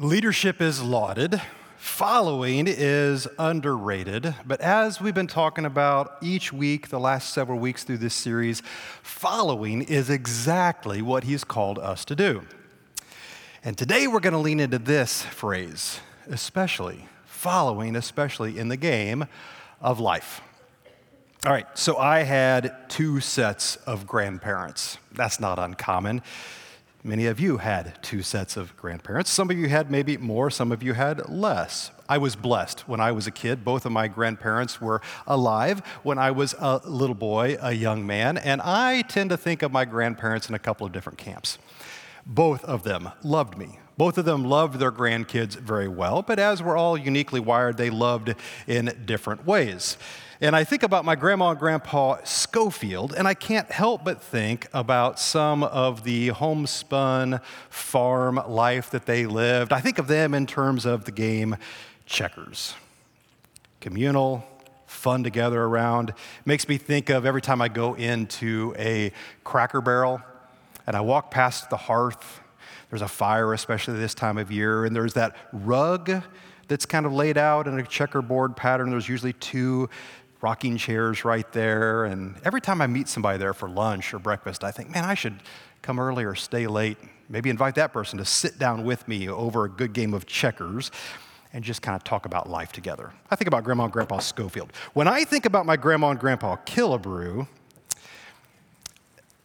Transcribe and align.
Leadership 0.00 0.60
is 0.60 0.80
lauded, 0.80 1.42
following 1.76 2.68
is 2.68 3.26
underrated. 3.36 4.32
But 4.46 4.60
as 4.60 5.00
we've 5.00 5.12
been 5.12 5.26
talking 5.26 5.64
about 5.64 6.18
each 6.20 6.52
week, 6.52 6.86
the 6.86 7.00
last 7.00 7.34
several 7.34 7.58
weeks 7.58 7.82
through 7.82 7.98
this 7.98 8.14
series, 8.14 8.62
following 9.02 9.82
is 9.82 10.08
exactly 10.08 11.02
what 11.02 11.24
he's 11.24 11.42
called 11.42 11.80
us 11.80 12.04
to 12.04 12.14
do. 12.14 12.42
And 13.64 13.76
today 13.76 14.06
we're 14.06 14.20
going 14.20 14.34
to 14.34 14.38
lean 14.38 14.60
into 14.60 14.78
this 14.78 15.22
phrase, 15.22 15.98
especially, 16.28 17.08
following, 17.26 17.96
especially 17.96 18.56
in 18.56 18.68
the 18.68 18.76
game 18.76 19.26
of 19.80 19.98
life. 19.98 20.40
All 21.44 21.50
right, 21.50 21.66
so 21.76 21.96
I 21.96 22.22
had 22.22 22.88
two 22.88 23.18
sets 23.18 23.74
of 23.78 24.06
grandparents. 24.06 24.98
That's 25.10 25.40
not 25.40 25.58
uncommon. 25.58 26.22
Many 27.04 27.26
of 27.26 27.38
you 27.38 27.58
had 27.58 28.02
two 28.02 28.22
sets 28.22 28.56
of 28.56 28.76
grandparents. 28.76 29.30
Some 29.30 29.50
of 29.50 29.56
you 29.56 29.68
had 29.68 29.88
maybe 29.88 30.16
more, 30.16 30.50
some 30.50 30.72
of 30.72 30.82
you 30.82 30.94
had 30.94 31.28
less. 31.28 31.92
I 32.08 32.18
was 32.18 32.34
blessed 32.34 32.88
when 32.88 33.00
I 33.00 33.12
was 33.12 33.28
a 33.28 33.30
kid. 33.30 33.64
Both 33.64 33.86
of 33.86 33.92
my 33.92 34.08
grandparents 34.08 34.80
were 34.80 35.00
alive 35.24 35.78
when 36.02 36.18
I 36.18 36.32
was 36.32 36.56
a 36.58 36.80
little 36.84 37.14
boy, 37.14 37.56
a 37.60 37.72
young 37.72 38.04
man, 38.04 38.36
and 38.36 38.60
I 38.62 39.02
tend 39.02 39.30
to 39.30 39.36
think 39.36 39.62
of 39.62 39.70
my 39.70 39.84
grandparents 39.84 40.48
in 40.48 40.56
a 40.56 40.58
couple 40.58 40.86
of 40.86 40.92
different 40.92 41.18
camps. 41.18 41.58
Both 42.26 42.64
of 42.64 42.82
them 42.82 43.10
loved 43.22 43.56
me. 43.56 43.78
Both 43.96 44.18
of 44.18 44.24
them 44.24 44.44
loved 44.44 44.80
their 44.80 44.92
grandkids 44.92 45.56
very 45.56 45.88
well, 45.88 46.22
but 46.22 46.40
as 46.40 46.62
we're 46.62 46.76
all 46.76 46.96
uniquely 46.96 47.40
wired, 47.40 47.76
they 47.76 47.90
loved 47.90 48.34
in 48.66 48.92
different 49.06 49.46
ways. 49.46 49.96
And 50.40 50.54
I 50.54 50.62
think 50.62 50.84
about 50.84 51.04
my 51.04 51.16
grandma 51.16 51.50
and 51.50 51.58
grandpa 51.58 52.18
Schofield, 52.22 53.12
and 53.12 53.26
I 53.26 53.34
can't 53.34 53.68
help 53.72 54.04
but 54.04 54.22
think 54.22 54.68
about 54.72 55.18
some 55.18 55.64
of 55.64 56.04
the 56.04 56.28
homespun 56.28 57.40
farm 57.68 58.40
life 58.46 58.90
that 58.90 59.04
they 59.04 59.26
lived. 59.26 59.72
I 59.72 59.80
think 59.80 59.98
of 59.98 60.06
them 60.06 60.34
in 60.34 60.46
terms 60.46 60.86
of 60.86 61.06
the 61.06 61.10
game 61.10 61.56
checkers. 62.06 62.74
Communal, 63.80 64.44
fun 64.86 65.24
together 65.24 65.60
around. 65.60 66.14
Makes 66.44 66.68
me 66.68 66.78
think 66.78 67.10
of 67.10 67.26
every 67.26 67.42
time 67.42 67.60
I 67.60 67.66
go 67.66 67.94
into 67.94 68.76
a 68.78 69.10
cracker 69.42 69.80
barrel 69.80 70.22
and 70.86 70.94
I 70.94 71.00
walk 71.00 71.32
past 71.32 71.68
the 71.68 71.76
hearth. 71.76 72.40
There's 72.90 73.02
a 73.02 73.08
fire, 73.08 73.52
especially 73.54 73.98
this 73.98 74.14
time 74.14 74.38
of 74.38 74.52
year, 74.52 74.84
and 74.84 74.94
there's 74.94 75.14
that 75.14 75.34
rug 75.52 76.22
that's 76.68 76.86
kind 76.86 77.06
of 77.06 77.12
laid 77.12 77.36
out 77.36 77.66
in 77.66 77.76
a 77.78 77.82
checkerboard 77.82 78.54
pattern. 78.54 78.90
There's 78.90 79.08
usually 79.08 79.32
two 79.32 79.90
rocking 80.40 80.76
chairs 80.76 81.24
right 81.24 81.50
there. 81.52 82.04
And 82.04 82.36
every 82.44 82.60
time 82.60 82.80
I 82.80 82.86
meet 82.86 83.08
somebody 83.08 83.38
there 83.38 83.54
for 83.54 83.68
lunch 83.68 84.14
or 84.14 84.18
breakfast, 84.18 84.64
I 84.64 84.70
think, 84.70 84.90
man, 84.90 85.04
I 85.04 85.14
should 85.14 85.40
come 85.82 85.98
early 85.98 86.24
or 86.24 86.34
stay 86.34 86.66
late. 86.66 86.98
Maybe 87.28 87.50
invite 87.50 87.74
that 87.74 87.92
person 87.92 88.18
to 88.18 88.24
sit 88.24 88.58
down 88.58 88.84
with 88.84 89.06
me 89.06 89.28
over 89.28 89.64
a 89.64 89.68
good 89.68 89.92
game 89.92 90.14
of 90.14 90.26
checkers 90.26 90.90
and 91.52 91.64
just 91.64 91.82
kind 91.82 91.96
of 91.96 92.04
talk 92.04 92.26
about 92.26 92.48
life 92.48 92.72
together. 92.72 93.12
I 93.30 93.36
think 93.36 93.48
about 93.48 93.64
Grandma 93.64 93.84
and 93.84 93.92
Grandpa 93.92 94.18
Schofield. 94.18 94.72
When 94.92 95.08
I 95.08 95.24
think 95.24 95.46
about 95.46 95.66
my 95.66 95.76
Grandma 95.76 96.10
and 96.10 96.20
Grandpa 96.20 96.56
Killebrew, 96.66 97.46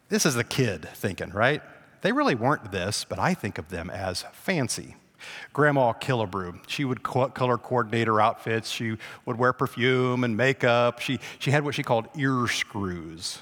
this 0.10 0.26
is 0.26 0.36
the 0.36 0.44
kid 0.44 0.88
thinking, 0.94 1.32
right? 1.32 1.62
They 2.02 2.12
really 2.12 2.36
weren't 2.36 2.72
this, 2.72 3.06
but 3.06 3.20
I 3.20 3.34
think 3.34 3.58
of 3.58 3.70
them 3.70 3.90
as 3.90 4.26
fancy. 4.34 4.96
Grandma 5.54 5.94
Killebrew. 5.94 6.60
She 6.68 6.86
would 6.86 7.04
color 7.04 7.58
coordinate 7.58 8.08
her 8.08 8.20
outfits. 8.20 8.70
She 8.70 8.98
would 9.26 9.38
wear 9.38 9.54
perfume 9.54 10.24
and 10.24 10.36
makeup. 10.36 11.00
She, 11.00 11.20
she 11.40 11.52
had 11.52 11.64
what 11.64 11.76
she 11.76 11.84
called 11.84 12.08
ear 12.18 12.48
screws. 12.48 13.40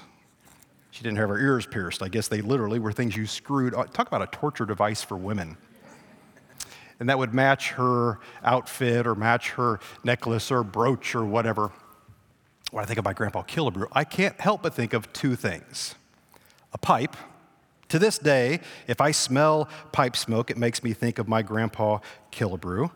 She 0.90 1.02
didn't 1.02 1.18
have 1.18 1.30
her 1.30 1.38
ears 1.38 1.64
pierced. 1.64 2.02
I 2.02 2.08
guess 2.08 2.28
they 2.28 2.42
literally 2.42 2.78
were 2.78 2.92
things 2.92 3.16
you 3.16 3.26
screwed. 3.26 3.72
Talk 3.72 4.08
about 4.08 4.22
a 4.22 4.26
torture 4.26 4.66
device 4.66 5.02
for 5.02 5.16
women. 5.16 5.56
And 7.00 7.08
that 7.08 7.18
would 7.18 7.32
match 7.32 7.70
her 7.72 8.20
outfit 8.44 9.06
or 9.06 9.14
match 9.14 9.50
her 9.52 9.80
necklace 10.04 10.50
or 10.50 10.62
brooch 10.62 11.14
or 11.14 11.24
whatever. 11.24 11.72
When 12.70 12.84
I 12.84 12.86
think 12.86 12.98
of 12.98 13.04
my 13.04 13.12
Grandpa 13.12 13.42
Killebrew, 13.42 13.88
I 13.92 14.04
can't 14.04 14.38
help 14.40 14.62
but 14.62 14.74
think 14.74 14.92
of 14.92 15.12
two 15.12 15.34
things 15.34 15.94
a 16.72 16.78
pipe 16.78 17.16
to 17.92 17.98
this 17.98 18.16
day, 18.16 18.60
if 18.86 19.02
I 19.02 19.10
smell 19.10 19.68
pipe 19.92 20.16
smoke, 20.16 20.50
it 20.50 20.56
makes 20.56 20.82
me 20.82 20.94
think 20.94 21.18
of 21.18 21.28
my 21.28 21.42
grandpa 21.42 21.98
Killebrew. 22.32 22.90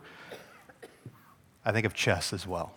I 1.66 1.72
think 1.72 1.84
of 1.84 1.92
chess 1.92 2.32
as 2.32 2.46
well. 2.46 2.72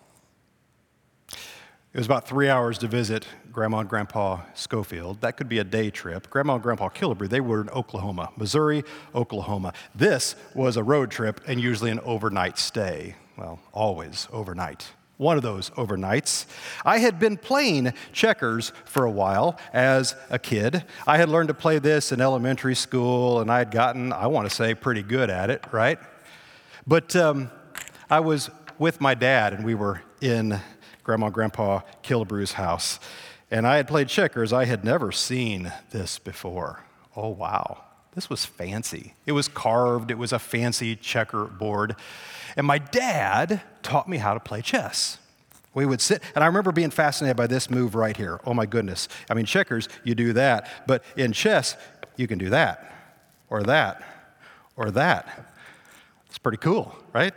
It 1.32 1.98
was 1.98 2.06
about 2.06 2.28
three 2.28 2.50
hours 2.50 2.78
to 2.80 2.90
visit 2.90 3.26
Grandma 3.54 3.80
and 3.80 3.90
Grandpa 3.90 4.42
Schofield. 4.54 5.22
That 5.22 5.38
could 5.38 5.48
be 5.48 5.60
a 5.60 5.64
day 5.64 5.90
trip. 5.90 6.30
Grandma 6.30 6.56
and 6.56 6.64
Grandpa 6.64 6.90
Killebrew, 6.90 7.30
they 7.30 7.40
were 7.40 7.62
in 7.62 7.70
Oklahoma, 7.70 8.32
Missouri, 8.36 8.84
Oklahoma. 9.16 9.72
This 9.96 10.36
was 10.54 10.76
a 10.76 10.84
road 10.84 11.12
trip 11.12 11.40
and 11.48 11.62
usually 11.62 11.90
an 11.90 12.02
overnight 12.02 12.58
stay. 12.58 13.16
Well, 13.38 13.62
always 13.72 14.28
overnight 14.34 14.92
one 15.20 15.36
of 15.36 15.44
those 15.44 15.70
overnights. 15.72 16.46
I 16.86 17.00
had 17.00 17.20
been 17.20 17.36
playing 17.36 17.92
checkers 18.14 18.72
for 18.86 19.04
a 19.04 19.12
while 19.12 19.60
as 19.74 20.16
a 20.30 20.40
kid. 20.40 20.86
I 21.06 21.18
had 21.18 21.28
learned 21.28 21.50
to 21.50 21.54
play 21.54 21.78
this 21.78 22.14
in 22.14 22.22
elementary 22.22 22.74
school, 22.74 23.42
and 23.42 23.52
I 23.52 23.60
had 23.60 23.70
gotten, 23.70 24.14
I 24.14 24.28
want 24.28 24.50
to 24.50 24.56
say, 24.56 24.74
pretty 24.74 25.04
good 25.04 25.30
at 25.30 25.50
it, 25.50 25.62
right? 25.74 26.00
But 26.88 27.18
um, 27.18 27.52
I 28.10 28.22
was 28.22 28.50
with 28.78 29.02
my 29.02 29.14
dad, 29.14 29.52
and 29.52 29.66
we 29.66 29.76
were 29.76 30.02
in 30.22 30.62
Grandma 31.04 31.26
and 31.26 31.36
Grandpa 31.36 31.82
Killebrew's 32.02 32.54
house, 32.54 33.02
and 33.52 33.68
I 33.68 33.76
had 33.76 33.90
played 33.90 34.08
checkers. 34.08 34.54
I 34.54 34.64
had 34.64 34.86
never 34.86 35.12
seen 35.12 35.74
this 35.92 36.18
before. 36.18 36.86
Oh, 37.14 37.28
wow. 37.28 37.84
This 38.16 38.30
was 38.30 38.46
fancy. 38.46 39.14
It 39.26 39.34
was 39.34 39.48
carved, 39.48 40.12
it 40.12 40.18
was 40.18 40.34
a 40.34 40.40
fancy 40.40 40.96
checkerboard. 40.96 41.96
And 42.58 42.66
my 42.66 42.80
dad 42.80 43.62
taught 43.84 44.10
me 44.10 44.18
how 44.18 44.34
to 44.34 44.40
play 44.40 44.62
chess. 44.62 45.20
We 45.74 45.86
would 45.86 46.02
sit, 46.02 46.24
and 46.34 46.44
I 46.44 46.48
remember 46.48 46.72
being 46.72 46.90
fascinated 46.90 47.38
by 47.38 47.48
this 47.48 47.70
move 47.70 47.94
right 47.94 48.18
here. 48.18 48.42
Oh 48.46 48.54
my 48.54 48.66
goodness. 48.66 49.08
I 49.30 49.36
mean, 49.36 49.46
checkers, 49.46 49.88
you 50.04 50.16
do 50.16 50.34
that, 50.34 50.68
but 50.88 51.04
in 51.16 51.32
chess, 51.32 51.78
you 52.18 52.28
can 52.28 52.40
do 52.40 52.50
that, 52.50 52.92
or 53.50 53.64
that, 53.64 54.04
or 54.76 54.90
that. 54.92 55.54
It's 56.28 56.40
pretty 56.40 56.58
cool, 56.58 56.96
right? 57.14 57.34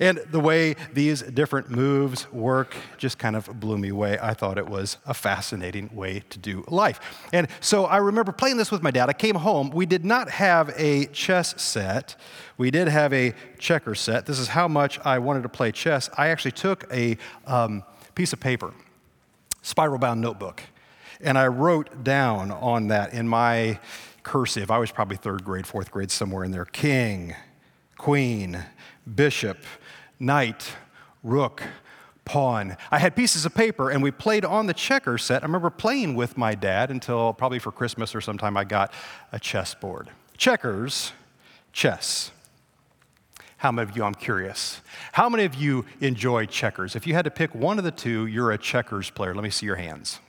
And 0.00 0.18
the 0.30 0.40
way 0.40 0.76
these 0.92 1.22
different 1.22 1.70
moves 1.70 2.30
work 2.32 2.74
just 2.98 3.18
kind 3.18 3.36
of 3.36 3.60
blew 3.60 3.78
me 3.78 3.90
away. 3.90 4.18
I 4.20 4.34
thought 4.34 4.58
it 4.58 4.68
was 4.68 4.98
a 5.06 5.14
fascinating 5.14 5.90
way 5.94 6.22
to 6.30 6.38
do 6.38 6.64
life. 6.68 7.00
And 7.32 7.48
so 7.60 7.84
I 7.84 7.98
remember 7.98 8.32
playing 8.32 8.56
this 8.56 8.70
with 8.70 8.82
my 8.82 8.90
dad. 8.90 9.08
I 9.08 9.12
came 9.12 9.36
home. 9.36 9.70
We 9.70 9.86
did 9.86 10.04
not 10.04 10.30
have 10.30 10.72
a 10.76 11.06
chess 11.06 11.60
set, 11.60 12.16
we 12.56 12.70
did 12.70 12.88
have 12.88 13.12
a 13.12 13.34
checker 13.58 13.94
set. 13.94 14.26
This 14.26 14.38
is 14.38 14.48
how 14.48 14.68
much 14.68 14.98
I 15.04 15.18
wanted 15.18 15.42
to 15.42 15.48
play 15.48 15.72
chess. 15.72 16.08
I 16.16 16.28
actually 16.28 16.52
took 16.52 16.84
a 16.92 17.16
um, 17.46 17.82
piece 18.14 18.32
of 18.32 18.40
paper, 18.40 18.72
spiral 19.62 19.98
bound 19.98 20.20
notebook, 20.20 20.62
and 21.20 21.36
I 21.36 21.48
wrote 21.48 22.04
down 22.04 22.50
on 22.52 22.88
that 22.88 23.12
in 23.12 23.28
my 23.28 23.80
cursive. 24.22 24.70
I 24.70 24.78
was 24.78 24.90
probably 24.90 25.16
third 25.16 25.44
grade, 25.44 25.66
fourth 25.66 25.90
grade, 25.90 26.10
somewhere 26.10 26.44
in 26.44 26.50
there 26.50 26.64
king, 26.64 27.34
queen, 27.96 28.64
bishop, 29.14 29.58
knight, 30.18 30.72
rook, 31.22 31.62
pawn. 32.24 32.76
I 32.90 32.98
had 32.98 33.14
pieces 33.14 33.44
of 33.44 33.54
paper 33.54 33.90
and 33.90 34.02
we 34.02 34.10
played 34.10 34.44
on 34.44 34.66
the 34.66 34.74
checker 34.74 35.18
set. 35.18 35.42
I 35.42 35.46
remember 35.46 35.70
playing 35.70 36.14
with 36.14 36.36
my 36.36 36.54
dad 36.54 36.90
until 36.90 37.32
probably 37.32 37.58
for 37.58 37.70
Christmas 37.70 38.14
or 38.14 38.20
sometime 38.20 38.56
I 38.56 38.64
got 38.64 38.92
a 39.32 39.38
chessboard. 39.38 40.10
Checkers, 40.36 41.12
chess. 41.72 42.30
How 43.58 43.72
many 43.72 43.88
of 43.88 43.96
you, 43.96 44.04
I'm 44.04 44.14
curious, 44.14 44.82
how 45.12 45.28
many 45.30 45.44
of 45.44 45.54
you 45.54 45.86
enjoy 46.00 46.44
checkers? 46.46 46.96
If 46.96 47.06
you 47.06 47.14
had 47.14 47.24
to 47.24 47.30
pick 47.30 47.54
one 47.54 47.78
of 47.78 47.84
the 47.84 47.90
two, 47.90 48.26
you're 48.26 48.50
a 48.50 48.58
checkers 48.58 49.08
player. 49.08 49.34
Let 49.34 49.42
me 49.42 49.50
see 49.50 49.64
your 49.64 49.76
hands. 49.76 50.20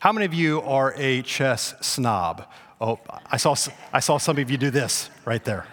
How 0.00 0.12
many 0.12 0.24
of 0.24 0.32
you 0.32 0.62
are 0.62 0.94
a 0.96 1.22
chess 1.22 1.74
snob? 1.82 2.46
Oh, 2.80 2.98
I 3.30 3.36
saw, 3.36 3.54
I 3.92 4.00
saw 4.00 4.18
some 4.18 4.38
of 4.38 4.50
you 4.50 4.56
do 4.56 4.70
this 4.70 5.10
right 5.24 5.44
there. 5.44 5.66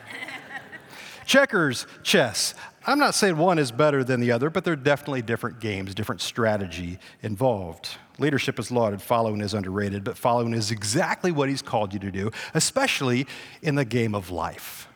Checkers, 1.26 1.88
chess. 2.04 2.54
I'm 2.86 3.00
not 3.00 3.16
saying 3.16 3.38
one 3.38 3.60
is 3.60 3.72
better 3.72 4.04
than 4.04 4.20
the 4.20 4.32
other, 4.32 4.50
but 4.50 4.64
they're 4.66 4.76
definitely 4.76 5.22
different 5.22 5.60
games, 5.60 5.96
different 5.96 6.22
strategy 6.22 7.00
involved. 7.22 7.98
Leadership 8.20 8.60
is 8.60 8.72
lauded, 8.72 9.02
following 9.02 9.42
is 9.42 9.54
underrated, 9.54 10.04
but 10.04 10.18
following 10.18 10.54
is 10.54 10.70
exactly 10.70 11.32
what 11.32 11.50
he's 11.50 11.62
called 11.62 11.94
you 11.94 12.00
to 12.00 12.12
do, 12.12 12.30
especially 12.54 13.26
in 13.62 13.76
the 13.76 13.86
game 13.86 14.14
of 14.14 14.30
life. 14.30 14.88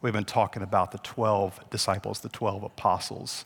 We've 0.00 0.12
been 0.12 0.24
talking 0.24 0.62
about 0.62 0.92
the 0.92 0.98
12 0.98 1.70
disciples, 1.70 2.20
the 2.20 2.28
12 2.28 2.62
apostles. 2.62 3.44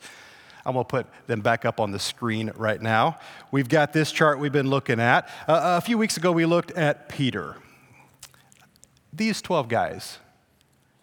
I'm 0.66 0.74
going 0.74 0.84
to 0.84 0.88
put 0.88 1.06
them 1.26 1.40
back 1.40 1.64
up 1.64 1.80
on 1.80 1.90
the 1.90 1.98
screen 1.98 2.52
right 2.54 2.80
now. 2.80 3.18
We've 3.50 3.68
got 3.68 3.92
this 3.92 4.12
chart 4.12 4.38
we've 4.38 4.52
been 4.52 4.68
looking 4.68 5.00
at. 5.00 5.28
Uh, 5.48 5.78
a 5.78 5.80
few 5.80 5.96
weeks 5.96 6.18
ago, 6.18 6.30
we 6.30 6.44
looked 6.44 6.70
at 6.72 7.08
Peter. 7.08 7.56
These 9.12 9.42
12 9.42 9.68
guys, 9.68 10.18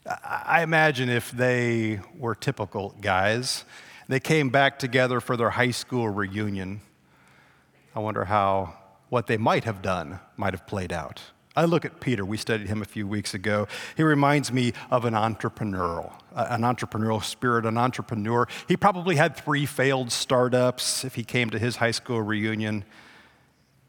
I 0.09 0.63
imagine 0.63 1.07
if 1.07 1.31
they 1.31 1.99
were 2.17 2.33
typical 2.33 2.95
guys, 2.99 3.63
they 4.07 4.19
came 4.19 4.49
back 4.49 4.79
together 4.79 5.19
for 5.19 5.37
their 5.37 5.51
high 5.51 5.71
school 5.71 6.09
reunion. 6.09 6.81
I 7.95 7.99
wonder 7.99 8.25
how 8.25 8.73
what 9.09 9.27
they 9.27 9.37
might 9.37 9.65
have 9.65 9.81
done 9.81 10.19
might 10.35 10.53
have 10.53 10.65
played 10.65 10.91
out. 10.91 11.21
I 11.55 11.65
look 11.65 11.83
at 11.83 11.99
Peter, 11.99 12.23
we 12.25 12.37
studied 12.37 12.67
him 12.67 12.81
a 12.81 12.85
few 12.85 13.07
weeks 13.07 13.33
ago. 13.33 13.67
He 13.97 14.03
reminds 14.03 14.51
me 14.51 14.73
of 14.89 15.05
an 15.05 15.13
entrepreneurial, 15.13 16.13
an 16.33 16.61
entrepreneurial 16.61 17.23
spirit, 17.23 17.65
an 17.65 17.77
entrepreneur. 17.77 18.47
He 18.67 18.77
probably 18.77 19.15
had 19.15 19.35
three 19.35 19.65
failed 19.65 20.11
startups 20.11 21.03
if 21.03 21.15
he 21.15 21.23
came 21.23 21.49
to 21.49 21.59
his 21.59 21.75
high 21.75 21.91
school 21.91 22.21
reunion. 22.21 22.85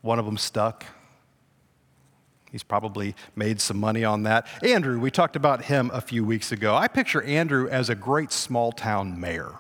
One 0.03 0.19
of 0.19 0.25
them 0.25 0.39
stuck. 0.39 0.85
He's 2.53 2.63
probably 2.63 3.15
made 3.37 3.61
some 3.61 3.79
money 3.79 4.05
on 4.05 4.25
that. 4.25 4.47
Andrew, 4.63 4.99
we 4.99 5.11
talked 5.11 5.37
about 5.37 5.65
him 5.65 5.91
a 5.93 6.01
few 6.01 6.25
weeks 6.25 6.51
ago. 6.53 6.75
I 6.75 6.89
picture 6.89 7.23
Andrew 7.23 7.69
as 7.69 7.89
a 7.89 7.95
great 7.95 8.33
small 8.33 8.73
town 8.73 9.21
mayor. 9.21 9.55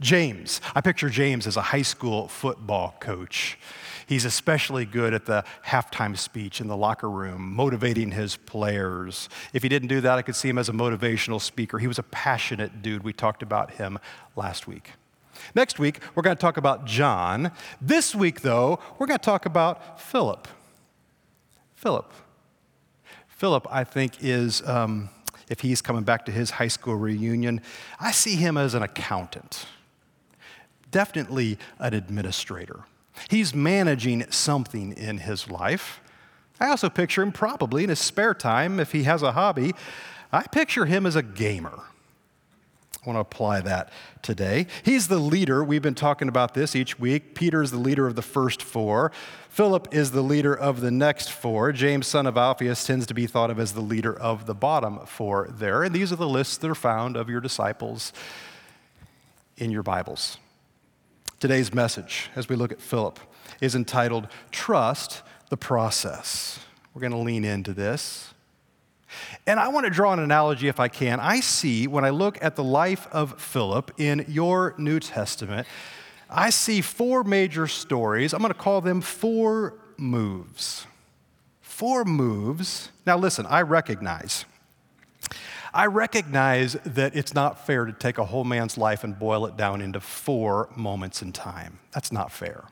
James, 0.00 0.60
I 0.74 0.80
picture 0.80 1.08
James 1.08 1.46
as 1.46 1.56
a 1.56 1.62
high 1.62 1.82
school 1.82 2.28
football 2.28 2.94
coach. 3.00 3.58
He's 4.06 4.24
especially 4.24 4.84
good 4.84 5.14
at 5.14 5.26
the 5.26 5.44
halftime 5.66 6.16
speech 6.16 6.60
in 6.60 6.68
the 6.68 6.76
locker 6.76 7.10
room, 7.10 7.54
motivating 7.54 8.12
his 8.12 8.36
players. 8.36 9.28
If 9.52 9.62
he 9.62 9.68
didn't 9.68 9.88
do 9.88 10.00
that, 10.02 10.18
I 10.18 10.22
could 10.22 10.36
see 10.36 10.48
him 10.48 10.58
as 10.58 10.68
a 10.68 10.72
motivational 10.72 11.40
speaker. 11.40 11.78
He 11.78 11.88
was 11.88 11.98
a 11.98 12.04
passionate 12.04 12.82
dude. 12.82 13.02
We 13.02 13.12
talked 13.12 13.42
about 13.42 13.72
him 13.72 13.98
last 14.36 14.68
week. 14.68 14.92
Next 15.54 15.78
week, 15.78 16.00
we're 16.14 16.22
going 16.22 16.36
to 16.36 16.40
talk 16.40 16.56
about 16.56 16.84
John. 16.86 17.50
This 17.80 18.14
week, 18.14 18.42
though, 18.42 18.78
we're 18.98 19.06
going 19.06 19.18
to 19.18 19.24
talk 19.24 19.44
about 19.44 20.00
Philip. 20.00 20.46
Philip. 21.86 22.12
Philip, 23.28 23.64
I 23.70 23.84
think, 23.84 24.14
is, 24.20 24.60
um, 24.66 25.08
if 25.48 25.60
he's 25.60 25.80
coming 25.80 26.02
back 26.02 26.26
to 26.26 26.32
his 26.32 26.50
high 26.50 26.66
school 26.66 26.96
reunion, 26.96 27.60
I 28.00 28.10
see 28.10 28.34
him 28.34 28.56
as 28.56 28.74
an 28.74 28.82
accountant, 28.82 29.66
definitely 30.90 31.58
an 31.78 31.94
administrator. 31.94 32.86
He's 33.30 33.54
managing 33.54 34.28
something 34.32 34.94
in 34.94 35.18
his 35.18 35.48
life. 35.48 36.00
I 36.58 36.70
also 36.70 36.88
picture 36.88 37.22
him 37.22 37.30
probably 37.30 37.84
in 37.84 37.90
his 37.90 38.00
spare 38.00 38.34
time, 38.34 38.80
if 38.80 38.90
he 38.90 39.04
has 39.04 39.22
a 39.22 39.30
hobby, 39.30 39.72
I 40.32 40.48
picture 40.48 40.86
him 40.86 41.06
as 41.06 41.14
a 41.14 41.22
gamer. 41.22 41.84
I 43.06 43.10
want 43.10 43.16
to 43.18 43.20
apply 43.20 43.60
that 43.60 43.90
today. 44.20 44.66
He's 44.82 45.06
the 45.06 45.18
leader. 45.18 45.62
We've 45.62 45.82
been 45.82 45.94
talking 45.94 46.26
about 46.26 46.54
this 46.54 46.74
each 46.74 46.98
week. 46.98 47.36
Peter 47.36 47.62
is 47.62 47.70
the 47.70 47.78
leader 47.78 48.08
of 48.08 48.16
the 48.16 48.22
first 48.22 48.60
four. 48.60 49.12
Philip 49.48 49.94
is 49.94 50.10
the 50.10 50.22
leader 50.22 50.52
of 50.52 50.80
the 50.80 50.90
next 50.90 51.30
four. 51.30 51.70
James, 51.70 52.08
son 52.08 52.26
of 52.26 52.36
Alphaeus, 52.36 52.84
tends 52.84 53.06
to 53.06 53.14
be 53.14 53.28
thought 53.28 53.48
of 53.48 53.60
as 53.60 53.74
the 53.74 53.80
leader 53.80 54.12
of 54.18 54.46
the 54.46 54.54
bottom 54.54 55.06
four 55.06 55.48
there. 55.52 55.84
And 55.84 55.94
these 55.94 56.12
are 56.12 56.16
the 56.16 56.28
lists 56.28 56.56
that 56.56 56.68
are 56.68 56.74
found 56.74 57.16
of 57.16 57.30
your 57.30 57.40
disciples 57.40 58.12
in 59.56 59.70
your 59.70 59.84
Bibles. 59.84 60.38
Today's 61.38 61.72
message, 61.72 62.28
as 62.34 62.48
we 62.48 62.56
look 62.56 62.72
at 62.72 62.80
Philip, 62.80 63.20
is 63.60 63.76
entitled 63.76 64.26
Trust 64.50 65.22
the 65.48 65.56
Process. 65.56 66.58
We're 66.92 67.02
going 67.02 67.12
to 67.12 67.18
lean 67.18 67.44
into 67.44 67.72
this. 67.72 68.34
And 69.46 69.60
I 69.60 69.68
want 69.68 69.84
to 69.84 69.90
draw 69.90 70.12
an 70.12 70.18
analogy 70.18 70.68
if 70.68 70.80
I 70.80 70.88
can. 70.88 71.20
I 71.20 71.40
see, 71.40 71.86
when 71.86 72.04
I 72.04 72.10
look 72.10 72.42
at 72.42 72.56
the 72.56 72.64
life 72.64 73.06
of 73.12 73.40
Philip 73.40 73.92
in 73.98 74.24
your 74.28 74.74
New 74.78 75.00
Testament, 75.00 75.66
I 76.28 76.50
see 76.50 76.80
four 76.80 77.22
major 77.22 77.66
stories. 77.66 78.32
I'm 78.32 78.40
going 78.40 78.52
to 78.52 78.58
call 78.58 78.80
them 78.80 79.00
four 79.00 79.74
moves. 79.96 80.86
Four 81.60 82.04
moves. 82.04 82.90
Now, 83.06 83.16
listen, 83.16 83.46
I 83.46 83.62
recognize. 83.62 84.44
I 85.72 85.86
recognize 85.86 86.72
that 86.84 87.14
it's 87.14 87.34
not 87.34 87.66
fair 87.66 87.84
to 87.84 87.92
take 87.92 88.18
a 88.18 88.24
whole 88.24 88.44
man's 88.44 88.78
life 88.78 89.04
and 89.04 89.18
boil 89.18 89.46
it 89.46 89.56
down 89.56 89.82
into 89.82 90.00
four 90.00 90.70
moments 90.74 91.22
in 91.22 91.32
time. 91.32 91.78
That's 91.92 92.10
not 92.10 92.32
fair. 92.32 92.64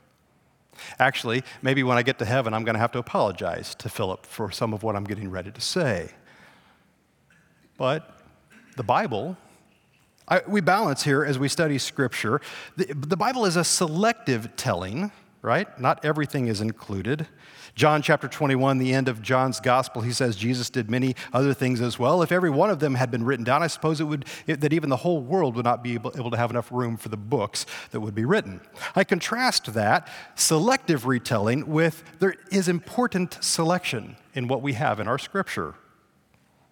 Actually, 0.99 1.45
maybe 1.63 1.83
when 1.83 1.99
I 1.99 2.03
get 2.03 2.19
to 2.19 2.25
heaven, 2.25 2.55
I'm 2.55 2.65
going 2.65 2.75
to 2.75 2.81
have 2.81 2.93
to 2.93 2.99
apologize 2.99 3.75
to 3.77 3.89
Philip 3.89 4.27
for 4.27 4.51
some 4.51 4.73
of 4.73 4.83
what 4.83 4.97
I'm 4.97 5.05
getting 5.05 5.31
ready 5.31 5.53
to 5.53 5.61
say. 5.61 6.11
But 7.77 8.19
the 8.77 8.83
Bible, 8.83 9.37
I, 10.29 10.43
we 10.47 10.61
balance 10.61 11.03
here 11.03 11.25
as 11.25 11.39
we 11.39 11.49
study 11.49 11.79
Scripture. 11.79 12.41
The, 12.77 12.87
the 12.95 13.17
Bible 13.17 13.47
is 13.47 13.57
a 13.57 13.65
selective 13.65 14.57
telling, 14.57 15.11
right? 15.43 15.79
Not 15.79 16.05
everything 16.05 16.47
is 16.47 16.61
included. 16.61 17.27
John 17.75 18.03
chapter 18.03 18.29
21, 18.29 18.79
the 18.79 18.95
end 18.95 19.09
of 19.09 19.21
John's 19.21 19.59
gospel, 19.59 20.03
he 20.03 20.13
says 20.13 20.37
Jesus 20.37 20.71
did 20.71 20.89
many 20.89 21.17
other 21.33 21.53
things 21.53 21.81
as 21.81 21.99
well. 21.99 22.23
If 22.23 22.31
every 22.31 22.51
one 22.51 22.71
of 22.71 22.79
them 22.79 22.95
had 22.95 23.11
been 23.11 23.25
written 23.25 23.45
down, 23.45 23.65
I 23.65 23.67
suppose 23.67 24.01
it 24.01 24.05
would, 24.05 24.27
it, 24.47 24.61
that 24.61 24.73
even 24.73 24.91
the 24.91 24.97
whole 24.97 25.21
world 25.21 25.57
would 25.57 25.65
not 25.65 25.83
be 25.83 25.95
able, 25.95 26.13
able 26.17 26.31
to 26.31 26.37
have 26.37 26.51
enough 26.51 26.71
room 26.71 26.97
for 26.97 27.09
the 27.09 27.17
books 27.17 27.67
that 27.91 27.99
would 27.99 28.15
be 28.15 28.25
written. 28.25 28.61
I 28.95 29.03
contrast 29.03 29.75
that 29.75 30.09
selective 30.37 31.05
retelling 31.05 31.67
with 31.67 32.05
there 32.21 32.37
is 32.53 32.69
important 32.69 33.39
selection 33.43 34.17
in 34.35 34.47
what 34.47 34.63
we 34.63 34.75
have 34.75 35.01
in 35.01 35.09
our 35.09 35.19
scripture. 35.19 35.75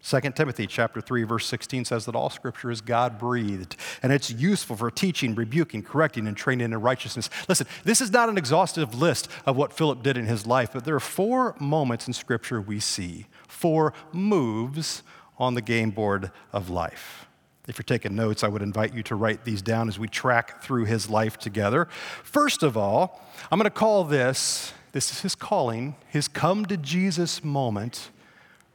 2 0.05 0.21
Timothy 0.35 0.67
chapter 0.67 1.01
3 1.01 1.23
verse 1.23 1.47
16 1.47 1.85
says 1.85 2.07
that 2.07 2.17
all 2.17 2.29
scripture 2.29 2.71
is 2.71 2.81
God 2.81 3.19
breathed 3.19 3.77
and 4.03 4.13
it's 4.13 4.31
useful 4.31 4.77
for 4.77 4.91
teaching, 4.91 5.35
rebuking, 5.35 5.83
correcting 5.83 6.27
and 6.27 6.37
training 6.37 6.73
in 6.73 6.81
righteousness. 6.81 7.31
Listen, 7.49 7.67
this 7.85 8.01
is 8.01 8.11
not 8.11 8.29
an 8.29 8.37
exhaustive 8.37 8.95
list 8.95 9.29
of 9.47 9.57
what 9.57 9.73
Philip 9.73 10.03
did 10.03 10.17
in 10.17 10.27
his 10.27 10.47
life, 10.47 10.71
but 10.73 10.85
there 10.85 10.97
are 10.97 11.01
four 11.01 11.55
moments 11.61 12.09
in 12.09 12.13
scripture 12.13 12.61
we 12.61 12.81
see, 12.81 13.27
four 13.47 13.95
moves 14.13 15.03
on 15.39 15.55
the 15.55 15.63
game 15.63 15.91
board 15.91 16.33
of 16.53 16.69
life. 16.69 17.27
If 17.69 17.79
you're 17.79 17.85
taking 17.85 18.17
notes, 18.17 18.43
I 18.43 18.49
would 18.49 18.63
invite 18.63 18.93
you 18.93 19.05
to 19.05 19.15
write 19.15 19.45
these 19.45 19.63
down 19.63 19.89
as 19.89 19.99
we 19.99 20.09
track 20.09 20.65
through 20.65 20.87
his 20.87 21.09
life 21.09 21.39
together. 21.39 21.87
First 22.25 22.65
of 22.65 22.77
all, 22.77 23.21
I'm 23.53 23.59
going 23.59 23.65
to 23.65 23.71
call 23.71 24.03
this 24.05 24.73
this 24.91 25.11
is 25.11 25.21
his 25.23 25.35
calling, 25.35 25.97
his 26.09 26.29
come 26.29 26.67
to 26.67 26.77
Jesus 26.77 27.43
moment 27.43 28.11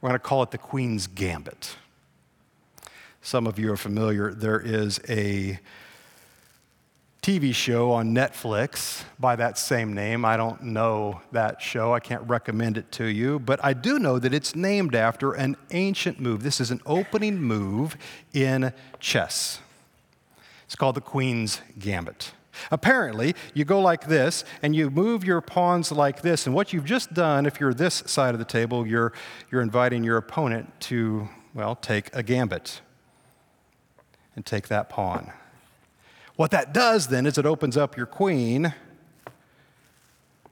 we're 0.00 0.10
going 0.10 0.18
to 0.18 0.24
call 0.24 0.42
it 0.42 0.50
the 0.50 0.58
Queen's 0.58 1.06
Gambit. 1.06 1.76
Some 3.20 3.46
of 3.46 3.58
you 3.58 3.72
are 3.72 3.76
familiar. 3.76 4.32
There 4.32 4.60
is 4.60 5.00
a 5.08 5.58
TV 7.20 7.52
show 7.52 7.90
on 7.90 8.14
Netflix 8.14 9.02
by 9.18 9.34
that 9.36 9.58
same 9.58 9.92
name. 9.92 10.24
I 10.24 10.36
don't 10.36 10.62
know 10.62 11.20
that 11.32 11.60
show. 11.60 11.92
I 11.92 12.00
can't 12.00 12.22
recommend 12.28 12.78
it 12.78 12.92
to 12.92 13.06
you, 13.06 13.40
but 13.40 13.62
I 13.64 13.72
do 13.72 13.98
know 13.98 14.20
that 14.20 14.32
it's 14.32 14.54
named 14.54 14.94
after 14.94 15.32
an 15.32 15.56
ancient 15.72 16.20
move. 16.20 16.44
This 16.44 16.60
is 16.60 16.70
an 16.70 16.80
opening 16.86 17.42
move 17.42 17.96
in 18.32 18.72
chess. 19.00 19.60
It's 20.66 20.76
called 20.76 20.94
the 20.94 21.00
Queen's 21.00 21.60
Gambit. 21.78 22.32
Apparently, 22.70 23.34
you 23.54 23.64
go 23.64 23.80
like 23.80 24.06
this 24.06 24.44
and 24.62 24.74
you 24.74 24.90
move 24.90 25.24
your 25.24 25.40
pawns 25.40 25.92
like 25.92 26.22
this. 26.22 26.46
And 26.46 26.54
what 26.54 26.72
you've 26.72 26.84
just 26.84 27.14
done, 27.14 27.46
if 27.46 27.60
you're 27.60 27.74
this 27.74 28.02
side 28.06 28.34
of 28.34 28.38
the 28.38 28.44
table, 28.44 28.86
you're, 28.86 29.12
you're 29.50 29.62
inviting 29.62 30.04
your 30.04 30.16
opponent 30.16 30.72
to, 30.80 31.28
well, 31.54 31.74
take 31.76 32.14
a 32.14 32.22
gambit 32.22 32.80
and 34.36 34.44
take 34.44 34.68
that 34.68 34.88
pawn. 34.88 35.32
What 36.36 36.52
that 36.52 36.72
does 36.72 37.08
then 37.08 37.26
is 37.26 37.38
it 37.38 37.46
opens 37.46 37.76
up 37.76 37.96
your 37.96 38.06
queen, 38.06 38.72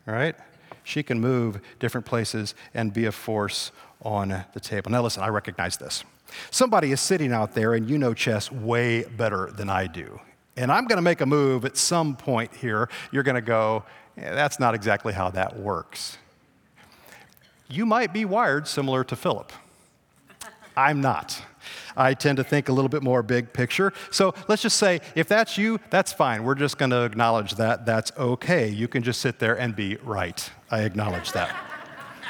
all 0.09 0.15
right? 0.15 0.35
She 0.83 1.03
can 1.03 1.21
move 1.21 1.61
different 1.79 2.07
places 2.07 2.55
and 2.75 2.93
be 2.93 3.07
a 3.07 3.13
force 3.13 3.71
on 4.03 4.45
the 4.53 4.61
table. 4.61 4.91
Now, 4.91 5.03
listen, 5.03 5.23
I 5.23 5.29
recognize 5.29 5.77
this. 5.77 6.05
Somebody 6.51 6.93
is 6.93 7.01
sitting 7.01 7.33
out 7.33 7.55
there 7.55 7.75
and 7.75 7.89
you 7.89 7.99
know 7.99 8.15
chess 8.15 8.51
way 8.51 9.05
better 9.05 9.51
than 9.53 9.71
I 9.71 9.87
do 9.87 10.21
and 10.57 10.73
I'm 10.73 10.87
going 10.87 10.97
to 10.97 11.03
make 11.03 11.21
a 11.21 11.27
move 11.27 11.65
at 11.65 11.77
some 11.77 12.17
point 12.17 12.55
here, 12.55 12.89
you're 13.11 13.23
going 13.23 13.35
to 13.35 13.41
go, 13.41 13.85
yeah, 14.17 14.35
that's 14.35 14.59
not 14.59 14.75
exactly 14.75 15.13
how 15.13 15.31
that 15.31 15.59
works. 15.59 16.19
You 17.69 17.85
might 17.85 18.13
be 18.13 18.25
wired 18.25 18.67
similar 18.67 19.05
to 19.05 19.17
Philip. 19.17 19.53
I'm 20.77 21.01
not. 21.01 21.43
I 21.97 22.15
tend 22.15 22.37
to 22.37 22.45
think 22.45 22.69
a 22.69 22.73
little 22.73 22.89
bit 22.89 23.03
more 23.03 23.23
big 23.23 23.53
picture. 23.53 23.93
So 24.11 24.35
let's 24.49 24.63
just 24.63 24.77
say 24.77 25.01
if 25.15 25.27
that's 25.27 25.59
you, 25.59 25.81
that's 25.91 26.13
fine. 26.13 26.45
We're 26.45 26.55
just 26.55 26.79
going 26.79 26.91
to 26.91 27.05
acknowledge 27.05 27.55
that. 27.55 27.87
That's 27.87 28.13
okay. 28.17 28.69
You 28.69 28.87
can 28.87 29.03
just 29.03 29.21
sit 29.21 29.39
there 29.39 29.59
and 29.59 29.75
be 29.75 29.97
right. 29.97 30.49
I 30.71 30.83
acknowledge 30.83 31.33
that. 31.33 31.55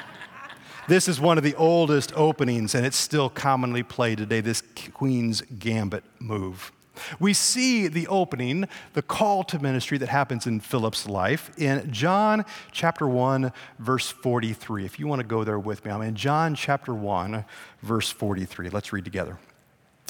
this 0.88 1.09
is 1.09 1.21
one 1.21 1.38
of 1.38 1.45
the 1.45 1.54
oldest 1.56 2.12
openings, 2.16 2.75
and 2.75 2.87
it's 2.87 2.97
still 2.97 3.28
commonly 3.28 3.83
played 3.83 4.18
today 4.18 4.40
this 4.40 4.62
Queen's 4.95 5.42
Gambit 5.59 6.04
move. 6.21 6.73
We 7.19 7.33
see 7.33 7.88
the 7.88 8.07
opening, 8.09 8.69
the 8.95 9.03
call 9.03 9.45
to 9.45 9.59
ministry 9.59 9.99
that 9.99 10.09
happens 10.09 10.47
in 10.47 10.61
Philip's 10.61 11.09
life 11.09 11.50
in 11.59 11.91
John 11.93 12.45
chapter 12.73 13.07
1, 13.07 13.53
verse 13.79 14.11
43. 14.11 14.85
If 14.85 14.99
you 14.99 15.07
want 15.07 15.21
to 15.21 15.26
go 15.26 15.45
there 15.45 15.59
with 15.59 15.85
me, 15.85 15.91
I'm 15.91 16.03
in 16.03 16.15
John 16.15 16.55
chapter 16.55 16.95
1, 16.95 17.45
verse 17.83 18.11
43. 18.11 18.71
Let's 18.71 18.93
read 18.93 19.05
together. 19.05 19.38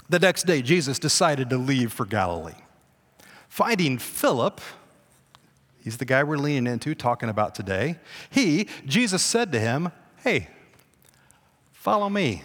The 0.09 0.19
next 0.19 0.45
day, 0.45 0.63
Jesus 0.63 0.99
decided 0.99 1.51
to 1.51 1.59
leave 1.59 1.93
for 1.93 2.07
Galilee. 2.07 2.53
Finding 3.49 3.99
Philip, 3.99 4.61
he's 5.83 5.97
the 5.97 6.05
guy 6.05 6.23
we're 6.23 6.37
leaning 6.37 6.73
into, 6.73 6.95
talking 6.95 7.29
about 7.29 7.55
today, 7.55 7.99
he, 8.31 8.69
Jesus 8.85 9.23
said 9.23 9.51
to 9.53 9.59
him, 9.59 9.91
Hey, 10.23 10.49
follow 11.73 12.09
me. 12.09 12.43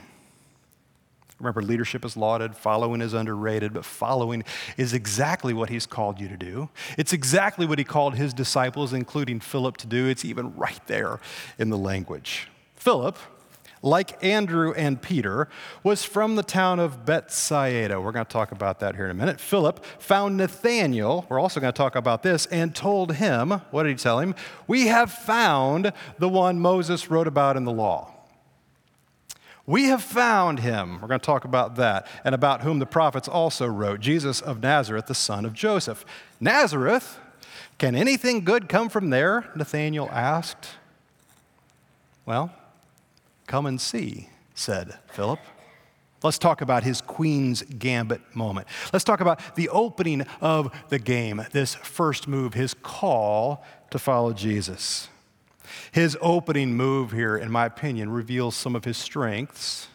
Remember, 1.41 1.61
leadership 1.61 2.05
is 2.05 2.15
lauded, 2.15 2.55
following 2.55 3.01
is 3.01 3.13
underrated, 3.13 3.73
but 3.73 3.83
following 3.83 4.43
is 4.77 4.93
exactly 4.93 5.53
what 5.53 5.69
he's 5.69 5.87
called 5.87 6.19
you 6.19 6.27
to 6.27 6.37
do. 6.37 6.69
It's 6.97 7.13
exactly 7.13 7.65
what 7.65 7.79
he 7.79 7.83
called 7.83 8.15
his 8.15 8.33
disciples, 8.33 8.93
including 8.93 9.39
Philip, 9.39 9.77
to 9.77 9.87
do. 9.87 10.07
It's 10.07 10.23
even 10.23 10.55
right 10.55 10.79
there 10.85 11.19
in 11.57 11.69
the 11.69 11.77
language. 11.77 12.47
Philip, 12.75 13.17
like 13.81 14.23
Andrew 14.23 14.73
and 14.73 15.01
Peter, 15.01 15.49
was 15.83 16.03
from 16.03 16.35
the 16.35 16.43
town 16.43 16.79
of 16.79 17.05
Bethsaida. 17.05 17.99
We're 17.99 18.11
going 18.11 18.25
to 18.25 18.31
talk 18.31 18.51
about 18.51 18.79
that 18.81 18.95
here 18.95 19.05
in 19.05 19.11
a 19.11 19.15
minute. 19.15 19.39
Philip 19.39 19.83
found 19.97 20.37
Nathanael, 20.37 21.25
we're 21.27 21.39
also 21.39 21.59
going 21.59 21.73
to 21.73 21.77
talk 21.77 21.95
about 21.95 22.21
this, 22.21 22.45
and 22.45 22.75
told 22.75 23.15
him, 23.15 23.49
what 23.71 23.83
did 23.83 23.89
he 23.89 23.95
tell 23.95 24.19
him? 24.19 24.35
We 24.67 24.87
have 24.87 25.11
found 25.11 25.91
the 26.19 26.29
one 26.29 26.59
Moses 26.59 27.09
wrote 27.09 27.25
about 27.25 27.57
in 27.57 27.65
the 27.65 27.71
law. 27.71 28.10
We 29.71 29.85
have 29.85 30.03
found 30.03 30.59
him. 30.59 31.01
We're 31.01 31.07
going 31.07 31.19
to 31.19 31.25
talk 31.25 31.45
about 31.45 31.75
that 31.77 32.05
and 32.23 32.35
about 32.35 32.61
whom 32.61 32.79
the 32.79 32.85
prophets 32.85 33.27
also 33.27 33.65
wrote 33.65 34.01
Jesus 34.01 34.41
of 34.41 34.61
Nazareth, 34.61 35.07
the 35.07 35.15
son 35.15 35.45
of 35.45 35.53
Joseph. 35.53 36.05
Nazareth? 36.39 37.17
Can 37.77 37.95
anything 37.95 38.43
good 38.43 38.69
come 38.69 38.89
from 38.89 39.09
there? 39.09 39.49
Nathanael 39.55 40.09
asked. 40.11 40.67
Well, 42.25 42.51
Come 43.51 43.65
and 43.65 43.81
see, 43.81 44.29
said 44.55 44.97
Philip. 45.07 45.39
Let's 46.23 46.37
talk 46.37 46.61
about 46.61 46.83
his 46.83 47.01
Queen's 47.01 47.63
Gambit 47.63 48.21
moment. 48.33 48.65
Let's 48.93 49.03
talk 49.03 49.19
about 49.19 49.55
the 49.55 49.67
opening 49.67 50.21
of 50.39 50.71
the 50.87 50.99
game, 50.99 51.45
this 51.51 51.75
first 51.75 52.29
move, 52.29 52.53
his 52.53 52.73
call 52.73 53.65
to 53.89 53.99
follow 53.99 54.31
Jesus. 54.31 55.09
His 55.91 56.17
opening 56.21 56.75
move 56.75 57.11
here, 57.11 57.37
in 57.37 57.51
my 57.51 57.65
opinion, 57.65 58.09
reveals 58.09 58.55
some 58.55 58.75
of 58.75 58.85
his 58.85 58.97
strengths 58.97 59.87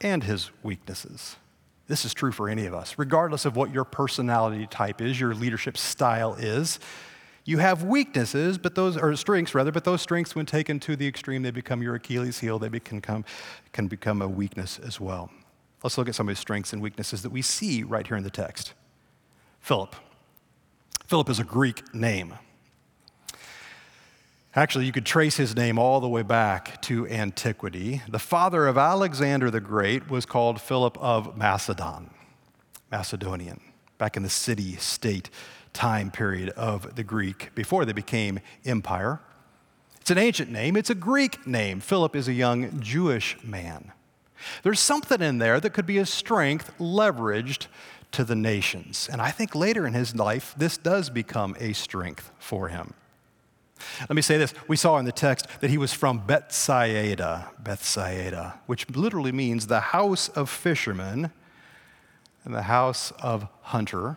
and 0.00 0.24
his 0.24 0.50
weaknesses. 0.62 1.36
This 1.88 2.04
is 2.04 2.12
true 2.12 2.32
for 2.32 2.48
any 2.48 2.66
of 2.66 2.74
us, 2.74 2.98
regardless 2.98 3.44
of 3.44 3.56
what 3.56 3.72
your 3.72 3.84
personality 3.84 4.66
type 4.66 5.00
is, 5.00 5.18
your 5.18 5.34
leadership 5.34 5.76
style 5.76 6.34
is. 6.34 6.78
You 7.44 7.58
have 7.58 7.82
weaknesses, 7.82 8.58
but 8.58 8.74
those 8.74 8.98
are 8.98 9.16
strengths 9.16 9.54
rather, 9.54 9.72
but 9.72 9.84
those 9.84 10.02
strengths, 10.02 10.34
when 10.34 10.44
taken 10.44 10.78
to 10.80 10.96
the 10.96 11.06
extreme, 11.08 11.42
they 11.42 11.50
become 11.50 11.82
your 11.82 11.94
Achilles 11.94 12.40
heel. 12.40 12.58
They 12.58 12.68
can, 12.78 13.00
come, 13.00 13.24
can 13.72 13.88
become 13.88 14.20
a 14.20 14.28
weakness 14.28 14.78
as 14.78 15.00
well. 15.00 15.30
Let's 15.82 15.96
look 15.96 16.08
at 16.08 16.14
some 16.14 16.28
of 16.28 16.32
his 16.32 16.38
strengths 16.38 16.74
and 16.74 16.82
weaknesses 16.82 17.22
that 17.22 17.30
we 17.30 17.40
see 17.40 17.84
right 17.84 18.06
here 18.06 18.18
in 18.18 18.22
the 18.22 18.30
text. 18.30 18.74
Philip. 19.60 19.96
Philip 21.06 21.30
is 21.30 21.38
a 21.38 21.44
Greek 21.44 21.94
name. 21.94 22.34
Actually, 24.58 24.86
you 24.86 24.92
could 24.92 25.06
trace 25.06 25.36
his 25.36 25.54
name 25.54 25.78
all 25.78 26.00
the 26.00 26.08
way 26.08 26.22
back 26.22 26.82
to 26.82 27.06
antiquity. 27.06 28.02
The 28.08 28.18
father 28.18 28.66
of 28.66 28.76
Alexander 28.76 29.52
the 29.52 29.60
Great 29.60 30.10
was 30.10 30.26
called 30.26 30.60
Philip 30.60 30.98
of 30.98 31.36
Macedon, 31.36 32.10
Macedonian, 32.90 33.60
back 33.98 34.16
in 34.16 34.24
the 34.24 34.28
city 34.28 34.74
state 34.74 35.30
time 35.72 36.10
period 36.10 36.48
of 36.50 36.96
the 36.96 37.04
Greek 37.04 37.54
before 37.54 37.84
they 37.84 37.92
became 37.92 38.40
empire. 38.64 39.20
It's 40.00 40.10
an 40.10 40.18
ancient 40.18 40.50
name, 40.50 40.76
it's 40.76 40.90
a 40.90 40.96
Greek 40.96 41.46
name. 41.46 41.78
Philip 41.78 42.16
is 42.16 42.26
a 42.26 42.32
young 42.32 42.80
Jewish 42.80 43.36
man. 43.44 43.92
There's 44.64 44.80
something 44.80 45.22
in 45.22 45.38
there 45.38 45.60
that 45.60 45.70
could 45.70 45.86
be 45.86 45.98
a 45.98 46.06
strength 46.06 46.72
leveraged 46.80 47.68
to 48.10 48.24
the 48.24 48.34
nations. 48.34 49.08
And 49.08 49.22
I 49.22 49.30
think 49.30 49.54
later 49.54 49.86
in 49.86 49.94
his 49.94 50.16
life, 50.16 50.52
this 50.58 50.76
does 50.76 51.10
become 51.10 51.54
a 51.60 51.74
strength 51.74 52.32
for 52.40 52.70
him. 52.70 52.94
Let 54.00 54.16
me 54.16 54.22
say 54.22 54.38
this. 54.38 54.54
We 54.66 54.76
saw 54.76 54.98
in 54.98 55.04
the 55.04 55.12
text 55.12 55.46
that 55.60 55.70
he 55.70 55.78
was 55.78 55.92
from 55.92 56.18
Bethsaida, 56.26 57.50
Bethsaida, 57.58 58.60
which 58.66 58.88
literally 58.90 59.32
means 59.32 59.66
the 59.66 59.80
house 59.80 60.28
of 60.28 60.50
fishermen 60.50 61.30
and 62.44 62.54
the 62.54 62.62
house 62.62 63.12
of 63.22 63.48
hunter. 63.62 64.16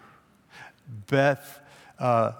Beth 1.08 1.60
uh, 2.00 2.32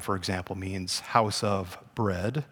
for 0.00 0.16
example, 0.16 0.56
means 0.56 1.00
house 1.00 1.44
of 1.44 1.78
bread. 1.94 2.44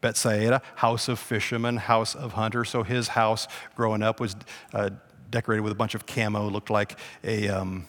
Bethsaida, 0.00 0.62
house 0.76 1.08
of 1.08 1.18
fishermen, 1.18 1.76
house 1.76 2.14
of 2.14 2.32
hunters. 2.32 2.70
So 2.70 2.82
his 2.84 3.08
house 3.08 3.48
growing 3.74 4.02
up 4.02 4.20
was 4.20 4.36
uh, 4.72 4.90
decorated 5.30 5.62
with 5.62 5.72
a 5.72 5.76
bunch 5.76 5.94
of 5.94 6.06
camo, 6.06 6.48
looked 6.48 6.70
like 6.70 6.98
a 7.24 7.48
um, 7.48 7.86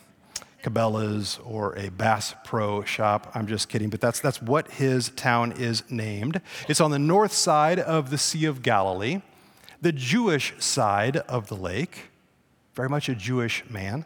Cabela's 0.63 1.39
or 1.43 1.77
a 1.77 1.89
Bass 1.89 2.35
Pro 2.43 2.83
shop. 2.83 3.31
I'm 3.33 3.47
just 3.47 3.69
kidding, 3.69 3.89
but 3.89 4.01
that's, 4.01 4.19
that's 4.19 4.41
what 4.41 4.69
his 4.71 5.09
town 5.09 5.53
is 5.53 5.83
named. 5.89 6.41
It's 6.67 6.81
on 6.81 6.91
the 6.91 6.99
north 6.99 7.33
side 7.33 7.79
of 7.79 8.09
the 8.09 8.17
Sea 8.17 8.45
of 8.45 8.61
Galilee, 8.61 9.21
the 9.81 9.91
Jewish 9.91 10.53
side 10.59 11.17
of 11.17 11.47
the 11.47 11.55
lake, 11.55 12.09
very 12.75 12.89
much 12.89 13.09
a 13.09 13.15
Jewish 13.15 13.63
man. 13.69 14.05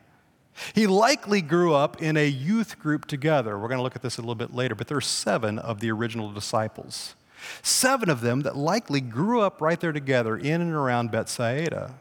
He 0.76 0.86
likely 0.88 1.42
grew 1.42 1.74
up 1.74 2.02
in 2.02 2.16
a 2.16 2.28
youth 2.28 2.80
group 2.80 3.06
together. 3.06 3.58
We're 3.58 3.68
going 3.68 3.80
to 3.80 3.84
look 3.84 3.96
at 3.96 4.04
this 4.04 4.18
a 4.18 4.22
little 4.22 4.36
bit 4.36 4.54
later, 4.54 4.76
but 4.76 4.88
there 4.88 4.98
are 4.98 5.02
seven 5.02 5.58
of 5.58 5.80
the 5.80 5.92
original 5.92 6.32
disciples. 6.32 7.16
Seven 7.62 8.10
of 8.10 8.22
them 8.22 8.42
that 8.42 8.56
likely 8.56 9.02
grew 9.02 9.42
up 9.42 9.62
right 9.62 9.80
there 9.80 9.92
together 9.92 10.38
in 10.38 10.62
and 10.62 10.72
around 10.72 11.12
Bethsaida, 11.12 11.96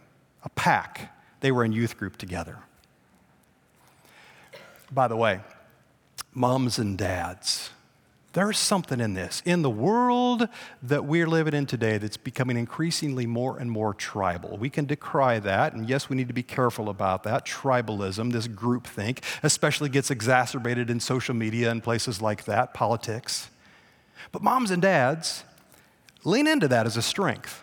a 0.45 0.49
pack. 0.51 1.17
They 1.41 1.51
were 1.51 1.65
in 1.65 1.73
youth 1.73 1.97
group 1.97 2.17
together. 2.17 2.59
By 4.93 5.09
the 5.09 5.17
way, 5.17 5.41
moms 6.35 6.79
and 6.79 6.99
dads, 6.99 7.71
there's 8.35 8.59
something 8.59 9.01
in 9.01 9.15
this. 9.15 9.43
In 9.47 9.63
the 9.63 9.71
world 9.71 10.49
that 10.83 11.05
we're 11.05 11.27
living 11.27 11.55
in 11.55 11.67
today 11.67 11.99
that's 11.99 12.17
becoming 12.17 12.57
increasingly 12.57 13.27
more 13.27 13.59
and 13.59 13.71
more 13.71 13.95
tribal, 13.95 14.57
we 14.59 14.69
can 14.69 14.85
decry 14.85 15.39
that, 15.39 15.73
and 15.73 15.89
yes, 15.89 16.11
we 16.11 16.17
need 16.17 16.29
to 16.29 16.35
be 16.35 16.43
careful 16.43 16.89
about 16.89 17.23
that. 17.23 17.47
Tribalism, 17.47 18.33
this 18.33 18.49
groupthink, 18.49 19.21
especially 19.43 19.89
gets 19.89 20.11
exacerbated 20.11 20.91
in 20.91 21.01
social 21.01 21.35
media 21.35 21.71
and 21.71 21.83
places 21.83 22.21
like 22.21 22.45
that, 22.45 22.75
politics. 22.75 23.49
But 24.31 24.43
moms 24.43 24.71
and 24.71 24.83
dads 24.83 25.45
lean 26.25 26.47
into 26.47 26.69
that 26.69 26.87
as 26.87 26.97
a 26.97 27.03
strength. 27.03 27.63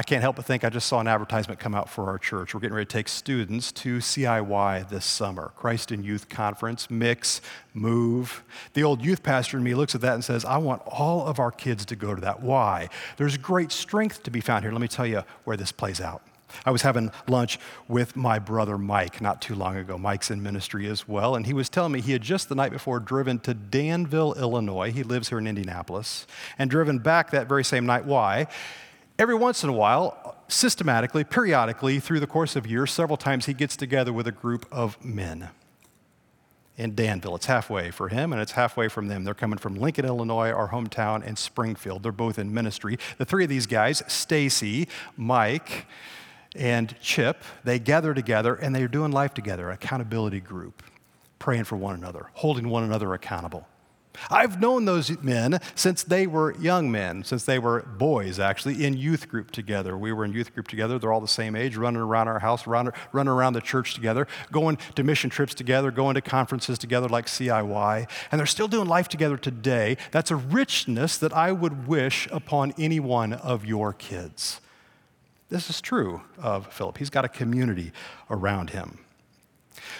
I 0.00 0.02
can't 0.02 0.22
help 0.22 0.36
but 0.36 0.46
think 0.46 0.64
I 0.64 0.70
just 0.70 0.86
saw 0.86 1.00
an 1.00 1.08
advertisement 1.08 1.60
come 1.60 1.74
out 1.74 1.90
for 1.90 2.06
our 2.06 2.16
church. 2.16 2.54
We're 2.54 2.60
getting 2.60 2.74
ready 2.74 2.86
to 2.86 2.90
take 2.90 3.06
students 3.06 3.70
to 3.72 3.98
CIY 3.98 4.88
this 4.88 5.04
summer 5.04 5.52
Christ 5.56 5.92
in 5.92 6.02
Youth 6.02 6.30
Conference, 6.30 6.88
Mix, 6.88 7.42
Move. 7.74 8.42
The 8.72 8.82
old 8.82 9.04
youth 9.04 9.22
pastor 9.22 9.58
in 9.58 9.62
me 9.62 9.74
looks 9.74 9.94
at 9.94 10.00
that 10.00 10.14
and 10.14 10.24
says, 10.24 10.46
I 10.46 10.56
want 10.56 10.80
all 10.86 11.26
of 11.26 11.38
our 11.38 11.50
kids 11.50 11.84
to 11.84 11.96
go 11.96 12.14
to 12.14 12.20
that. 12.22 12.40
Why? 12.40 12.88
There's 13.18 13.36
great 13.36 13.72
strength 13.72 14.22
to 14.22 14.30
be 14.30 14.40
found 14.40 14.64
here. 14.64 14.72
Let 14.72 14.80
me 14.80 14.88
tell 14.88 15.04
you 15.04 15.22
where 15.44 15.58
this 15.58 15.70
plays 15.70 16.00
out. 16.00 16.22
I 16.64 16.70
was 16.70 16.80
having 16.80 17.12
lunch 17.28 17.58
with 17.86 18.16
my 18.16 18.38
brother 18.38 18.78
Mike 18.78 19.20
not 19.20 19.42
too 19.42 19.54
long 19.54 19.76
ago. 19.76 19.98
Mike's 19.98 20.30
in 20.30 20.42
ministry 20.42 20.86
as 20.86 21.06
well, 21.06 21.36
and 21.36 21.44
he 21.44 21.52
was 21.52 21.68
telling 21.68 21.92
me 21.92 22.00
he 22.00 22.12
had 22.12 22.22
just 22.22 22.48
the 22.48 22.54
night 22.54 22.72
before 22.72 23.00
driven 23.00 23.38
to 23.40 23.52
Danville, 23.52 24.32
Illinois. 24.32 24.92
He 24.92 25.02
lives 25.02 25.28
here 25.28 25.38
in 25.38 25.46
Indianapolis, 25.46 26.26
and 26.58 26.70
driven 26.70 27.00
back 27.00 27.32
that 27.32 27.46
very 27.46 27.64
same 27.64 27.84
night. 27.84 28.06
Why? 28.06 28.46
Every 29.20 29.34
once 29.34 29.62
in 29.62 29.68
a 29.68 29.74
while, 29.74 30.34
systematically, 30.48 31.24
periodically, 31.24 32.00
through 32.00 32.20
the 32.20 32.26
course 32.26 32.56
of 32.56 32.66
years, 32.66 32.90
several 32.90 33.18
times 33.18 33.44
he 33.44 33.52
gets 33.52 33.76
together 33.76 34.14
with 34.14 34.26
a 34.26 34.32
group 34.32 34.64
of 34.72 34.96
men 35.04 35.50
in 36.78 36.94
Danville. 36.94 37.36
It's 37.36 37.44
halfway 37.44 37.90
for 37.90 38.08
him 38.08 38.32
and 38.32 38.40
it's 38.40 38.52
halfway 38.52 38.88
from 38.88 39.08
them. 39.08 39.24
They're 39.24 39.34
coming 39.34 39.58
from 39.58 39.74
Lincoln, 39.74 40.06
Illinois, 40.06 40.52
our 40.52 40.70
hometown, 40.70 41.22
and 41.22 41.36
Springfield. 41.36 42.02
They're 42.02 42.12
both 42.12 42.38
in 42.38 42.54
ministry. 42.54 42.98
The 43.18 43.26
three 43.26 43.44
of 43.44 43.50
these 43.50 43.66
guys, 43.66 44.02
Stacy, 44.08 44.88
Mike, 45.18 45.84
and 46.56 46.98
Chip, 47.02 47.44
they 47.62 47.78
gather 47.78 48.14
together 48.14 48.54
and 48.54 48.74
they're 48.74 48.88
doing 48.88 49.12
life 49.12 49.34
together, 49.34 49.70
accountability 49.70 50.40
group, 50.40 50.82
praying 51.38 51.64
for 51.64 51.76
one 51.76 51.94
another, 51.94 52.30
holding 52.32 52.70
one 52.70 52.84
another 52.84 53.12
accountable. 53.12 53.68
I've 54.30 54.60
known 54.60 54.84
those 54.84 55.20
men 55.22 55.60
since 55.74 56.02
they 56.02 56.26
were 56.26 56.56
young 56.58 56.90
men, 56.90 57.24
since 57.24 57.44
they 57.44 57.58
were 57.58 57.82
boys, 57.82 58.38
actually, 58.38 58.84
in 58.84 58.96
youth 58.96 59.28
group 59.28 59.50
together. 59.50 59.96
We 59.96 60.12
were 60.12 60.24
in 60.24 60.32
youth 60.32 60.52
group 60.52 60.68
together. 60.68 60.98
They're 60.98 61.12
all 61.12 61.20
the 61.20 61.28
same 61.28 61.54
age, 61.54 61.76
running 61.76 62.02
around 62.02 62.28
our 62.28 62.40
house, 62.40 62.66
running, 62.66 62.92
around 63.14 63.52
the 63.52 63.60
church 63.60 63.94
together, 63.94 64.26
going 64.50 64.78
to 64.96 65.04
mission 65.04 65.30
trips 65.30 65.54
together, 65.54 65.90
going 65.90 66.14
to 66.14 66.20
conferences 66.20 66.78
together 66.78 67.08
like 67.08 67.26
CIY. 67.26 68.08
And 68.30 68.38
they're 68.38 68.46
still 68.46 68.68
doing 68.68 68.88
life 68.88 69.08
together 69.08 69.36
today. 69.36 69.96
That's 70.10 70.30
a 70.30 70.36
richness 70.36 71.16
that 71.18 71.32
I 71.32 71.52
would 71.52 71.86
wish 71.86 72.28
upon 72.30 72.74
any 72.78 73.00
one 73.00 73.32
of 73.32 73.64
your 73.64 73.92
kids. 73.92 74.60
This 75.48 75.70
is 75.70 75.80
true 75.80 76.22
of 76.38 76.72
Philip. 76.72 76.98
He's 76.98 77.10
got 77.10 77.24
a 77.24 77.28
community 77.28 77.92
around 78.28 78.70
him. 78.70 78.98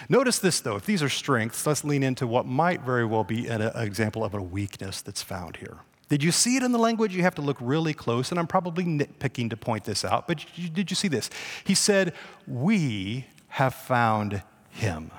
Notice 0.09 0.39
this, 0.39 0.59
though. 0.59 0.75
If 0.75 0.85
these 0.85 1.03
are 1.03 1.09
strengths, 1.09 1.65
let's 1.65 1.83
lean 1.83 2.03
into 2.03 2.27
what 2.27 2.45
might 2.45 2.81
very 2.81 3.05
well 3.05 3.23
be 3.23 3.47
an, 3.47 3.61
example 3.61 4.23
of 4.23 4.33
a 4.33 4.41
weakness 4.41 5.01
that's 5.01 5.21
found 5.21 5.57
here. 5.57 5.77
Did 6.09 6.23
you 6.23 6.31
see 6.31 6.57
it 6.57 6.63
in 6.63 6.71
the 6.71 6.79
language? 6.79 7.15
You 7.15 7.23
have 7.23 7.35
to 7.35 7.41
look 7.41 7.57
really 7.61 7.93
close, 7.93 8.31
and 8.31 8.39
I'm 8.39 8.47
probably 8.47 8.83
nitpicking 8.83 9.49
to 9.51 9.57
point 9.57 9.85
this 9.85 10.03
out, 10.03 10.27
but 10.27 10.45
did 10.73 10.89
you 10.89 10.95
see 10.95 11.07
this? 11.07 11.29
He 11.63 11.73
said, 11.73 12.13
We 12.45 13.27
have 13.47 13.73
found 13.73 14.43
him. 14.69 15.11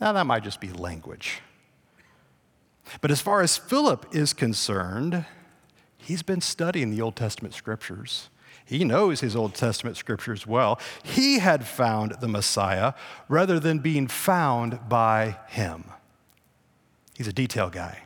Now, 0.00 0.12
that 0.12 0.26
might 0.26 0.44
just 0.44 0.60
be 0.60 0.70
language. 0.70 1.40
But 3.00 3.10
as 3.10 3.20
far 3.20 3.40
as 3.40 3.56
Philip 3.56 4.06
is 4.12 4.32
concerned, 4.32 5.24
he's 5.96 6.22
been 6.22 6.40
studying 6.40 6.90
the 6.90 7.00
Old 7.00 7.16
Testament 7.16 7.54
scriptures. 7.54 8.28
He 8.64 8.84
knows 8.84 9.20
his 9.20 9.36
Old 9.36 9.54
Testament 9.54 9.96
scriptures 9.96 10.46
well. 10.46 10.80
He 11.02 11.38
had 11.38 11.66
found 11.66 12.16
the 12.20 12.28
Messiah 12.28 12.94
rather 13.28 13.60
than 13.60 13.80
being 13.80 14.06
found 14.06 14.88
by 14.88 15.38
him. 15.48 15.84
He's 17.16 17.28
a 17.28 17.32
detail 17.32 17.68
guy. 17.68 18.04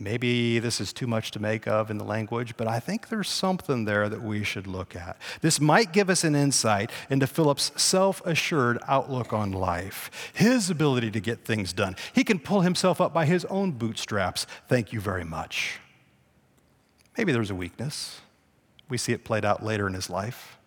Maybe 0.00 0.60
this 0.60 0.80
is 0.80 0.92
too 0.92 1.08
much 1.08 1.32
to 1.32 1.40
make 1.40 1.66
of 1.66 1.90
in 1.90 1.98
the 1.98 2.04
language, 2.04 2.56
but 2.56 2.68
I 2.68 2.78
think 2.78 3.08
there's 3.08 3.28
something 3.28 3.84
there 3.84 4.08
that 4.08 4.22
we 4.22 4.44
should 4.44 4.68
look 4.68 4.94
at. 4.94 5.16
This 5.40 5.60
might 5.60 5.92
give 5.92 6.08
us 6.08 6.22
an 6.22 6.36
insight 6.36 6.92
into 7.10 7.26
Philip's 7.26 7.72
self 7.80 8.24
assured 8.24 8.78
outlook 8.86 9.32
on 9.32 9.50
life, 9.50 10.30
his 10.34 10.70
ability 10.70 11.10
to 11.10 11.20
get 11.20 11.44
things 11.44 11.72
done. 11.72 11.96
He 12.12 12.22
can 12.22 12.38
pull 12.38 12.60
himself 12.60 13.00
up 13.00 13.12
by 13.12 13.26
his 13.26 13.44
own 13.46 13.72
bootstraps. 13.72 14.46
Thank 14.68 14.92
you 14.92 15.00
very 15.00 15.24
much. 15.24 15.80
Maybe 17.16 17.32
there's 17.32 17.50
a 17.50 17.56
weakness. 17.56 18.20
We 18.88 18.98
see 18.98 19.12
it 19.12 19.24
played 19.24 19.44
out 19.44 19.62
later 19.62 19.86
in 19.86 19.94
his 19.94 20.08
life. 20.08 20.58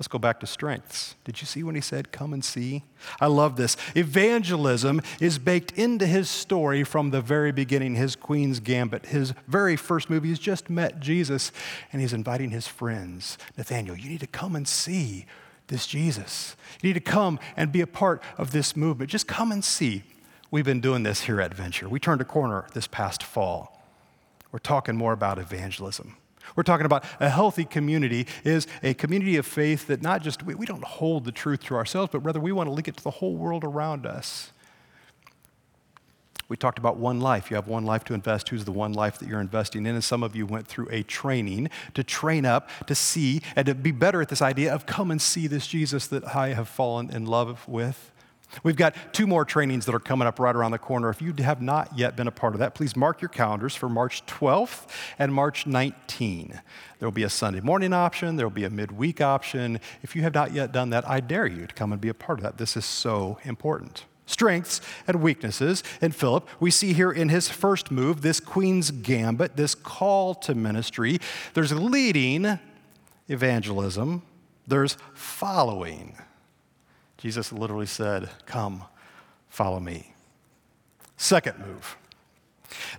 Let's 0.00 0.08
go 0.08 0.18
back 0.18 0.40
to 0.40 0.46
strengths. 0.46 1.14
Did 1.24 1.42
you 1.42 1.46
see 1.46 1.62
when 1.62 1.74
he 1.74 1.82
said, 1.82 2.10
Come 2.10 2.32
and 2.32 2.42
see? 2.42 2.84
I 3.20 3.26
love 3.26 3.56
this. 3.56 3.76
Evangelism 3.94 5.02
is 5.20 5.38
baked 5.38 5.72
into 5.72 6.06
his 6.06 6.30
story 6.30 6.84
from 6.84 7.10
the 7.10 7.20
very 7.20 7.52
beginning, 7.52 7.96
his 7.96 8.16
Queen's 8.16 8.60
Gambit. 8.60 9.06
His 9.06 9.34
very 9.46 9.76
first 9.76 10.08
movie, 10.08 10.28
he's 10.28 10.38
just 10.38 10.70
met 10.70 11.00
Jesus, 11.00 11.52
and 11.92 12.00
he's 12.00 12.14
inviting 12.14 12.48
his 12.48 12.66
friends. 12.66 13.36
Nathanael, 13.58 13.94
you 13.94 14.08
need 14.08 14.20
to 14.20 14.26
come 14.26 14.56
and 14.56 14.66
see 14.66 15.26
this 15.66 15.86
Jesus. 15.86 16.56
You 16.80 16.88
need 16.88 16.94
to 16.94 17.00
come 17.00 17.38
and 17.54 17.70
be 17.70 17.82
a 17.82 17.86
part 17.86 18.22
of 18.38 18.52
this 18.52 18.74
movement. 18.74 19.10
Just 19.10 19.26
come 19.26 19.52
and 19.52 19.62
see. 19.62 20.02
We've 20.50 20.64
been 20.64 20.80
doing 20.80 21.02
this 21.02 21.24
here 21.24 21.42
at 21.42 21.52
Venture. 21.52 21.90
We 21.90 22.00
turned 22.00 22.22
a 22.22 22.24
corner 22.24 22.66
this 22.72 22.86
past 22.86 23.22
fall. 23.22 23.84
We're 24.50 24.60
talking 24.60 24.96
more 24.96 25.12
about 25.12 25.38
evangelism. 25.38 26.16
We're 26.56 26.62
talking 26.62 26.86
about 26.86 27.04
a 27.20 27.28
healthy 27.28 27.64
community 27.64 28.26
is 28.44 28.66
a 28.82 28.94
community 28.94 29.36
of 29.36 29.46
faith 29.46 29.86
that 29.88 30.02
not 30.02 30.22
just, 30.22 30.42
we, 30.42 30.54
we 30.54 30.66
don't 30.66 30.84
hold 30.84 31.24
the 31.24 31.32
truth 31.32 31.64
to 31.64 31.74
ourselves, 31.74 32.10
but 32.12 32.20
rather 32.20 32.40
we 32.40 32.52
want 32.52 32.68
to 32.68 32.72
link 32.72 32.88
it 32.88 32.96
to 32.96 33.04
the 33.04 33.10
whole 33.10 33.36
world 33.36 33.64
around 33.64 34.06
us. 34.06 34.52
We 36.50 36.56
talked 36.56 36.78
about 36.78 36.96
one 36.96 37.20
life. 37.20 37.48
You 37.48 37.54
have 37.54 37.68
one 37.68 37.84
life 37.84 38.02
to 38.04 38.14
invest. 38.14 38.48
Who's 38.48 38.64
the 38.64 38.72
one 38.72 38.92
life 38.92 39.18
that 39.18 39.28
you're 39.28 39.40
investing 39.40 39.86
in? 39.86 39.94
And 39.94 40.02
some 40.02 40.24
of 40.24 40.34
you 40.34 40.46
went 40.46 40.66
through 40.66 40.88
a 40.90 41.04
training 41.04 41.70
to 41.94 42.02
train 42.02 42.44
up, 42.44 42.68
to 42.88 42.94
see, 42.96 43.40
and 43.54 43.66
to 43.66 43.74
be 43.74 43.92
better 43.92 44.20
at 44.20 44.28
this 44.28 44.42
idea 44.42 44.74
of 44.74 44.84
come 44.84 45.12
and 45.12 45.22
see 45.22 45.46
this 45.46 45.68
Jesus 45.68 46.08
that 46.08 46.34
I 46.34 46.54
have 46.54 46.68
fallen 46.68 47.08
in 47.08 47.24
love 47.24 47.68
with. 47.68 48.10
We've 48.62 48.76
got 48.76 48.94
two 49.12 49.26
more 49.26 49.44
trainings 49.44 49.86
that 49.86 49.94
are 49.94 50.00
coming 50.00 50.26
up 50.26 50.38
right 50.38 50.54
around 50.54 50.72
the 50.72 50.78
corner. 50.78 51.08
If 51.08 51.22
you 51.22 51.32
have 51.40 51.62
not 51.62 51.96
yet 51.96 52.16
been 52.16 52.26
a 52.26 52.32
part 52.32 52.54
of 52.54 52.60
that, 52.60 52.74
please 52.74 52.96
mark 52.96 53.20
your 53.20 53.28
calendars 53.28 53.74
for 53.74 53.88
March 53.88 54.24
12th 54.26 54.88
and 55.18 55.32
March 55.32 55.66
19. 55.66 56.60
There 56.98 57.06
will 57.06 57.12
be 57.12 57.22
a 57.22 57.30
Sunday 57.30 57.60
morning 57.60 57.92
option, 57.92 58.36
there 58.36 58.46
will 58.46 58.54
be 58.54 58.64
a 58.64 58.70
midweek 58.70 59.20
option. 59.20 59.80
If 60.02 60.16
you 60.16 60.22
have 60.22 60.34
not 60.34 60.52
yet 60.52 60.72
done 60.72 60.90
that, 60.90 61.08
I 61.08 61.20
dare 61.20 61.46
you 61.46 61.66
to 61.66 61.74
come 61.74 61.92
and 61.92 62.00
be 62.00 62.08
a 62.08 62.14
part 62.14 62.38
of 62.38 62.42
that. 62.42 62.58
This 62.58 62.76
is 62.76 62.84
so 62.84 63.38
important. 63.44 64.04
Strengths 64.26 64.80
and 65.06 65.20
weaknesses 65.22 65.82
in 66.00 66.12
Philip. 66.12 66.48
We 66.60 66.70
see 66.70 66.92
here 66.92 67.10
in 67.10 67.30
his 67.30 67.48
first 67.48 67.90
move 67.90 68.22
this 68.22 68.38
queen's 68.38 68.90
gambit, 68.90 69.56
this 69.56 69.74
call 69.74 70.34
to 70.36 70.54
ministry. 70.54 71.18
There's 71.54 71.72
leading 71.72 72.58
evangelism, 73.28 74.22
there's 74.66 74.96
following 75.14 76.16
Jesus 77.20 77.52
literally 77.52 77.86
said, 77.86 78.30
Come, 78.46 78.84
follow 79.50 79.78
me. 79.78 80.14
Second 81.18 81.58
move. 81.58 81.96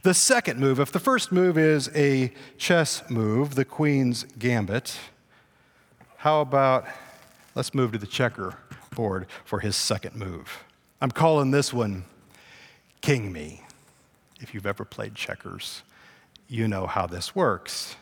The 0.04 0.14
second 0.14 0.60
move, 0.60 0.80
if 0.80 0.92
the 0.92 1.00
first 1.00 1.32
move 1.32 1.58
is 1.58 1.90
a 1.96 2.32
chess 2.58 3.10
move, 3.10 3.56
the 3.56 3.66
queen's 3.66 4.24
gambit, 4.38 4.98
how 6.18 6.42
about 6.42 6.86
let's 7.56 7.74
move 7.74 7.94
to 7.94 7.98
the 7.98 8.06
checker 8.06 8.56
board 8.94 9.26
for 9.44 9.60
his 9.60 9.76
second 9.76 10.16
move? 10.16 10.64
I'm 11.02 11.12
calling 11.12 11.50
this 11.50 11.74
one 11.74 12.06
King 13.02 13.32
Me. 13.32 13.64
If 14.40 14.54
you've 14.54 14.68
ever 14.68 14.86
played 14.86 15.16
checkers, 15.16 15.82
you 16.48 16.68
know 16.68 16.86
how 16.86 17.08
this 17.08 17.36
works. 17.36 17.96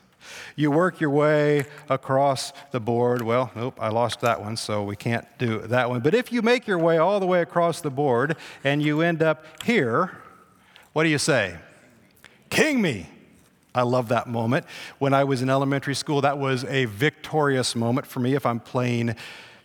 You 0.56 0.72
work 0.72 1.00
your 1.00 1.10
way 1.10 1.66
across 1.90 2.54
the 2.72 2.80
board. 2.80 3.22
Well, 3.22 3.52
nope, 3.56 3.78
I 3.80 3.90
lost 3.90 4.22
that 4.22 4.42
one, 4.42 4.58
so 4.58 4.84
we 4.84 4.96
can't 4.96 5.26
do 5.38 5.60
that 5.60 5.90
one. 5.90 6.02
But 6.02 6.14
if 6.14 6.32
you 6.32 6.42
make 6.42 6.68
your 6.68 6.80
way 6.80 6.98
all 6.98 7.20
the 7.20 7.28
way 7.28 7.42
across 7.42 7.82
the 7.82 7.90
board 7.90 8.36
and 8.64 8.82
you 8.82 9.02
end 9.02 9.22
up 9.22 9.46
here, 9.64 10.18
what 10.94 11.04
do 11.04 11.10
you 11.10 11.18
say? 11.18 11.58
King 12.50 12.82
me. 12.82 13.10
I 13.76 13.84
love 13.84 14.08
that 14.10 14.28
moment. 14.28 14.66
When 14.98 15.14
I 15.14 15.24
was 15.24 15.42
in 15.42 15.50
elementary 15.50 15.94
school, 15.94 16.22
that 16.22 16.38
was 16.38 16.64
a 16.66 16.86
victorious 16.86 17.76
moment 17.76 18.08
for 18.08 18.20
me 18.20 18.34
if 18.34 18.46
I'm 18.46 18.60
playing 18.60 19.16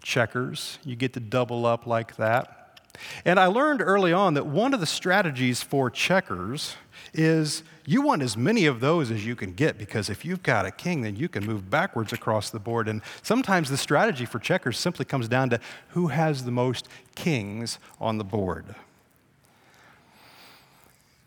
checkers. 0.03 0.79
You 0.85 0.95
get 0.95 1.15
to 1.15 1.21
double 1.21 1.65
up 1.65 1.87
like 1.87 2.17
that. 2.17 2.83
And 3.25 3.41
I 3.41 3.47
learned 3.47 3.81
early 3.81 4.13
on 4.13 4.35
that 4.35 4.47
one 4.47 4.75
of 4.75 4.81
the 4.81 4.87
strategies 4.87 5.63
for 5.63 5.91
checkers 5.91 6.77
is 7.13 7.63
you 7.87 8.01
want 8.01 8.23
as 8.23 8.37
many 8.37 8.67
of 8.67 8.81
those 8.81 9.11
as 9.11 9.27
you 9.27 9.37
can 9.37 9.53
get 9.53 9.77
because 9.77 10.09
if 10.09 10.25
you've 10.25 10.43
got 10.43 10.65
a 10.65 10.71
king, 10.71 11.03
then 11.03 11.17
you 11.17 11.29
can 11.29 11.45
move 11.45 11.69
backwards 11.69 12.13
across 12.13 12.51
the 12.51 12.59
board. 12.59 12.89
And 12.89 13.03
sometimes 13.23 13.69
the 13.69 13.77
strategy 13.77 14.25
for 14.25 14.39
checkers 14.39 14.79
simply 14.79 15.05
comes 15.05 15.29
down 15.29 15.51
to 15.51 15.61
who 15.89 16.09
has 16.09 16.45
the 16.45 16.51
most 16.51 16.89
kings 17.15 17.79
on 18.01 18.17
the 18.17 18.25
board. 18.25 18.75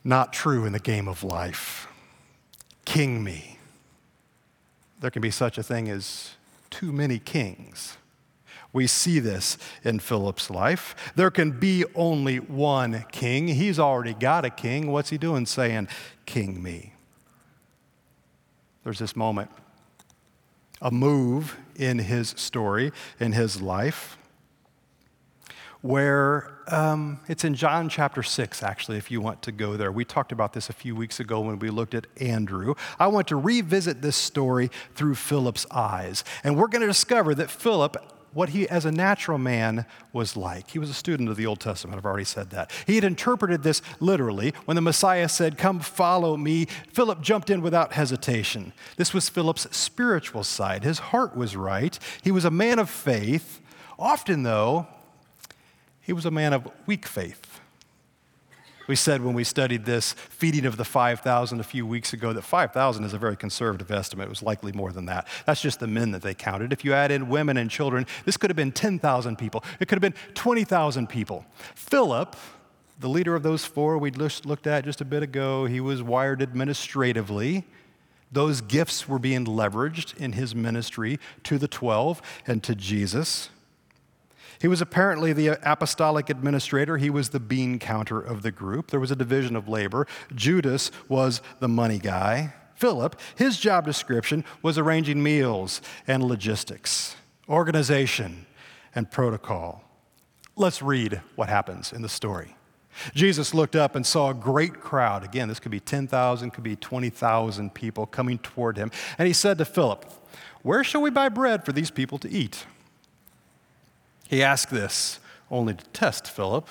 Not 0.04 0.34
true 0.34 0.66
in 0.66 0.74
the 0.74 0.80
game 0.80 1.08
of 1.08 1.24
life. 1.24 1.88
King 2.86 3.24
me. 3.24 3.60
There 5.00 5.12
can 5.12 5.22
be 5.22 5.32
such 5.32 5.58
a 5.58 5.64
thing 5.64 5.90
as 5.90 6.32
too 6.72 6.92
many 6.92 7.20
kings. 7.20 7.98
We 8.74 8.88
see 8.88 9.20
this 9.20 9.58
in 9.84 10.00
Philip's 10.00 10.50
life. 10.50 10.96
There 11.16 11.32
can 11.32 11.52
be 11.52 11.86
only 11.96 12.38
one 12.38 13.06
king. 13.12 13.48
He's 13.48 13.80
already 13.80 14.14
got 14.14 14.46
a 14.46 14.50
king. 14.50 14.92
What's 14.92 15.10
he 15.10 15.18
doing 15.18 15.46
saying, 15.46 15.88
King 16.26 16.62
me? 16.62 16.94
There's 18.84 19.00
this 19.00 19.16
moment, 19.16 19.52
a 20.82 20.92
move 20.92 21.58
in 21.76 22.00
his 22.00 22.30
story, 22.38 22.92
in 23.20 23.34
his 23.34 23.62
life, 23.62 24.18
where 25.82 26.58
um, 26.68 27.20
it's 27.28 27.44
in 27.44 27.56
John 27.56 27.90
chapter 27.90 28.24
6, 28.24 28.64
actually, 28.64 28.98
if 28.98 29.12
you 29.12 29.22
want 29.22 29.42
to 29.44 29.52
go 29.52 29.78
there. 29.78 29.92
We 29.92 30.06
talked 30.06 30.32
about 30.32 30.54
this 30.54 30.70
a 30.70 30.74
few 30.74 30.96
weeks 30.96 31.20
ago 31.20 31.42
when 31.42 31.60
we 31.60 31.70
looked 31.70 31.94
at 31.94 32.08
Andrew. 32.20 32.76
I 33.00 33.08
want 33.08 33.28
to 33.30 33.36
revisit 33.36 34.02
this 34.02 34.16
story 34.16 34.70
through 34.96 35.16
Philip's 35.16 35.66
eyes. 35.72 36.24
And 36.44 36.58
we're 36.58 36.68
going 36.68 36.82
to 36.82 36.88
discover 36.88 37.36
that 37.36 37.50
Philip 37.50 37.98
what 38.38 38.50
he, 38.50 38.70
as 38.70 38.86
a 38.86 38.92
natural 38.92 39.40
man, 39.40 39.84
was 40.14 40.38
like. 40.38 40.70
He 40.70 40.78
was 40.78 40.92
a 40.92 40.94
student 40.94 41.28
of 41.28 41.38
the 41.38 41.48
Old 41.48 41.60
Testament, 41.60 41.98
I've 41.98 42.06
already 42.06 42.24
said 42.24 42.52
that. 42.52 42.72
He 42.86 42.94
had 42.94 43.04
interpreted 43.04 43.64
this 43.64 43.82
literally. 44.00 44.54
When 44.66 44.76
the 44.76 44.82
Messiah 44.82 45.28
said, 45.28 45.58
Come 45.58 45.80
follow 45.80 46.38
me, 46.38 46.66
Philip 46.94 47.20
jumped 47.22 47.50
in 47.50 47.64
without 47.64 47.94
hesitation. 47.94 48.74
This 48.96 49.12
was 49.12 49.28
Philip's 49.28 49.76
spiritual 49.76 50.44
side. 50.44 50.84
His 50.84 51.00
heart 51.00 51.36
was 51.36 51.56
right. 51.56 51.98
He 52.22 52.30
was 52.30 52.46
a 52.46 52.52
man 52.52 52.78
of 52.78 52.92
faith. 52.92 53.60
Often, 53.98 54.44
though, 54.44 54.86
he 56.00 56.14
was 56.14 56.28
a 56.28 56.32
man 56.32 56.54
of 56.54 56.70
weak 56.86 57.08
faith. 57.08 57.47
We 58.88 58.96
said 58.96 59.24
when 59.24 59.34
we 59.34 59.44
studied 59.44 59.86
this 59.86 60.14
feeding 60.14 60.66
of 60.66 60.78
the 60.78 60.86
5,000 60.86 61.60
a 61.60 61.64
few 61.64 61.86
weeks 61.86 62.14
ago 62.14 62.34
that 62.34 62.44
5,000 62.44 63.04
is 63.04 63.14
a 63.14 63.18
very 63.18 63.36
conservative 63.36 63.92
estimate. 63.92 64.28
It 64.28 64.30
was 64.30 64.42
likely 64.42 64.72
more 64.72 64.92
than 64.92 65.06
that. 65.08 65.28
That's 65.46 65.62
just 65.62 65.80
the 65.80 65.88
men 65.88 66.12
that 66.12 66.22
they 66.22 66.34
counted. 66.34 66.72
If 66.72 66.86
you 66.86 66.94
add 66.94 67.12
in 67.12 67.30
women 67.30 67.58
and 67.58 67.70
children, 67.70 68.06
this 68.26 68.38
could 68.38 68.50
have 68.50 68.56
been 68.56 68.72
10,000 68.72 69.38
people. 69.38 69.64
It 69.80 69.88
could 69.88 70.02
have 70.02 70.02
been 70.02 70.20
20,000 70.34 71.08
people. 71.08 71.46
Philip, 71.76 72.36
the 73.00 73.10
leader 73.10 73.36
of 73.36 73.44
those 73.44 73.66
four 73.66 73.98
we 73.98 74.12
just 74.12 74.46
looked 74.46 74.68
at 74.68 74.86
just 74.86 75.02
a 75.02 75.06
bit 75.06 75.22
ago, 75.22 75.66
he 75.66 75.80
was 75.80 76.02
wired 76.02 76.42
administratively. 76.42 77.66
Those 78.32 78.62
gifts 78.62 79.08
were 79.08 79.20
being 79.20 79.46
leveraged 79.46 80.18
in 80.18 80.34
his 80.34 80.54
ministry 80.54 81.20
to 81.44 81.58
the 81.58 81.68
12 81.68 82.22
and 82.46 82.64
to 82.64 82.76
Jesus. 82.76 83.50
He 84.60 84.68
was 84.68 84.82
apparently 84.82 85.34
the 85.34 85.60
apostolic 85.70 86.30
administrator. 86.30 86.98
He 86.98 87.10
was 87.10 87.30
the 87.30 87.40
bean 87.40 87.80
counter 87.80 88.20
of 88.20 88.42
the 88.42 88.52
group. 88.52 88.92
There 88.92 89.00
was 89.00 89.12
a 89.12 89.16
division 89.16 89.56
of 89.56 89.68
labor. 89.68 90.08
Judas 90.34 90.92
was 91.08 91.42
the 91.60 91.68
money 91.68 92.00
guy. 92.00 92.54
Philip, 92.76 93.20
his 93.36 93.58
job 93.58 93.86
description 93.86 94.46
was 94.62 94.78
arranging 94.78 95.22
meals 95.24 95.82
and 96.08 96.24
logistics, 96.24 97.16
organization 97.50 98.46
and 98.94 99.10
protocol. 99.10 99.84
Let's 100.56 100.82
read 100.82 101.22
what 101.36 101.50
happens 101.50 101.92
in 101.92 102.02
the 102.02 102.10
story. 102.10 102.56
Jesus 103.14 103.54
looked 103.54 103.76
up 103.76 103.96
and 103.96 104.06
saw 104.06 104.32
a 104.32 104.34
great 104.34 104.80
crowd. 104.80 105.24
Again, 105.24 105.48
this 105.48 105.60
could 105.60 105.72
be 105.72 105.80
10,000, 105.80 106.52
could 106.52 106.64
be 106.64 106.76
20,000 106.76 107.74
people 107.74 108.06
coming 108.06 108.40
toward 108.40 108.78
him. 108.78 108.92
And 109.18 109.28
he 109.28 109.34
said 109.34 109.58
to 109.60 109.66
Philip, 109.66 110.06
Where 110.64 110.84
shall 110.84 111.02
we 111.02 111.10
buy 111.10 111.30
bread 111.30 111.66
for 111.66 111.72
these 111.72 111.92
people 111.92 112.18
to 112.20 112.30
eat? 112.30 112.66
He 114.28 114.44
asked 114.44 114.72
this 114.72 115.20
only 115.50 115.74
to 115.74 115.86
test 115.86 116.30
Philip, 116.30 116.68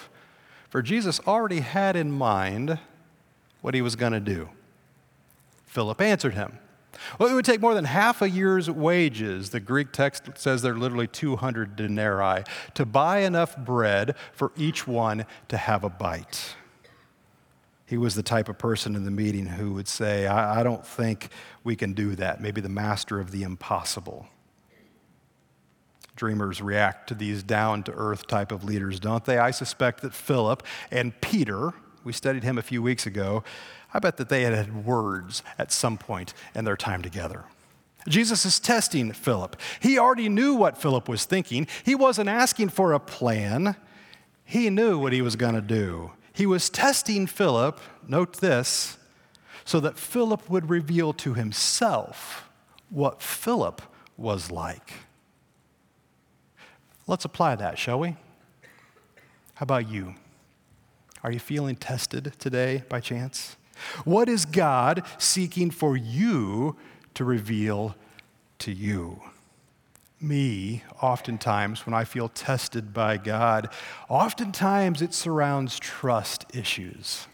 for 0.68 0.82
Jesus 0.82 1.20
already 1.26 1.60
had 1.60 1.96
in 1.96 2.12
mind 2.12 2.78
what 3.62 3.74
he 3.74 3.82
was 3.82 3.96
going 3.96 4.12
to 4.12 4.20
do. 4.20 4.50
Philip 5.64 6.00
answered 6.00 6.34
him. 6.34 6.58
Well, 7.18 7.30
it 7.30 7.34
would 7.34 7.44
take 7.44 7.60
more 7.60 7.74
than 7.74 7.84
half 7.84 8.22
a 8.22 8.28
year's 8.28 8.70
wages, 8.70 9.50
the 9.50 9.60
Greek 9.60 9.92
text 9.92 10.24
says 10.36 10.62
they're 10.62 10.76
literally 10.76 11.06
200 11.06 11.76
denarii, 11.76 12.44
to 12.74 12.86
buy 12.86 13.18
enough 13.18 13.56
bread 13.56 14.16
for 14.32 14.52
each 14.56 14.86
one 14.86 15.26
to 15.48 15.56
have 15.56 15.84
a 15.84 15.90
bite. 15.90 16.56
He 17.86 17.96
was 17.96 18.14
the 18.14 18.22
type 18.22 18.48
of 18.48 18.58
person 18.58 18.96
in 18.96 19.04
the 19.04 19.10
meeting 19.10 19.46
who 19.46 19.72
would 19.74 19.88
say, 19.88 20.26
I, 20.26 20.60
I 20.60 20.62
don't 20.62 20.84
think 20.84 21.28
we 21.62 21.76
can 21.76 21.92
do 21.92 22.16
that. 22.16 22.40
Maybe 22.40 22.60
the 22.60 22.68
master 22.68 23.20
of 23.20 23.30
the 23.30 23.42
impossible. 23.42 24.26
Dreamers 26.16 26.60
react 26.60 27.08
to 27.08 27.14
these 27.14 27.42
down 27.42 27.82
to 27.84 27.92
earth 27.92 28.26
type 28.26 28.50
of 28.50 28.64
leaders, 28.64 28.98
don't 28.98 29.24
they? 29.24 29.38
I 29.38 29.50
suspect 29.50 30.00
that 30.02 30.14
Philip 30.14 30.62
and 30.90 31.18
Peter, 31.20 31.74
we 32.04 32.12
studied 32.12 32.42
him 32.42 32.58
a 32.58 32.62
few 32.62 32.82
weeks 32.82 33.06
ago, 33.06 33.44
I 33.94 33.98
bet 33.98 34.16
that 34.16 34.28
they 34.28 34.42
had 34.42 34.54
had 34.54 34.84
words 34.84 35.42
at 35.58 35.72
some 35.72 35.98
point 35.98 36.34
in 36.54 36.64
their 36.64 36.76
time 36.76 37.02
together. 37.02 37.44
Jesus 38.08 38.44
is 38.44 38.60
testing 38.60 39.12
Philip. 39.12 39.56
He 39.80 39.98
already 39.98 40.28
knew 40.28 40.54
what 40.54 40.78
Philip 40.78 41.08
was 41.08 41.24
thinking. 41.24 41.66
He 41.84 41.94
wasn't 41.94 42.28
asking 42.28 42.68
for 42.70 42.92
a 42.92 43.00
plan, 43.00 43.76
he 44.44 44.70
knew 44.70 44.98
what 44.98 45.12
he 45.12 45.22
was 45.22 45.34
going 45.34 45.54
to 45.54 45.60
do. 45.60 46.12
He 46.32 46.46
was 46.46 46.70
testing 46.70 47.26
Philip, 47.26 47.80
note 48.06 48.34
this, 48.34 48.96
so 49.64 49.80
that 49.80 49.98
Philip 49.98 50.48
would 50.48 50.70
reveal 50.70 51.12
to 51.14 51.34
himself 51.34 52.48
what 52.90 53.20
Philip 53.22 53.82
was 54.16 54.50
like. 54.50 54.92
Let's 57.06 57.24
apply 57.24 57.56
that, 57.56 57.78
shall 57.78 58.00
we? 58.00 58.16
How 59.54 59.64
about 59.64 59.88
you? 59.88 60.14
Are 61.22 61.32
you 61.32 61.38
feeling 61.38 61.76
tested 61.76 62.32
today 62.38 62.82
by 62.88 63.00
chance? 63.00 63.56
What 64.04 64.28
is 64.28 64.44
God 64.44 65.04
seeking 65.18 65.70
for 65.70 65.96
you 65.96 66.76
to 67.14 67.24
reveal 67.24 67.94
to 68.60 68.72
you? 68.72 69.20
me, 70.20 70.82
oftentimes, 71.02 71.86
when 71.86 71.94
I 71.94 72.04
feel 72.04 72.28
tested 72.28 72.92
by 72.92 73.16
God, 73.16 73.68
oftentimes 74.08 75.02
it 75.02 75.14
surrounds 75.14 75.78
trust 75.78 76.46
issues. 76.54 77.26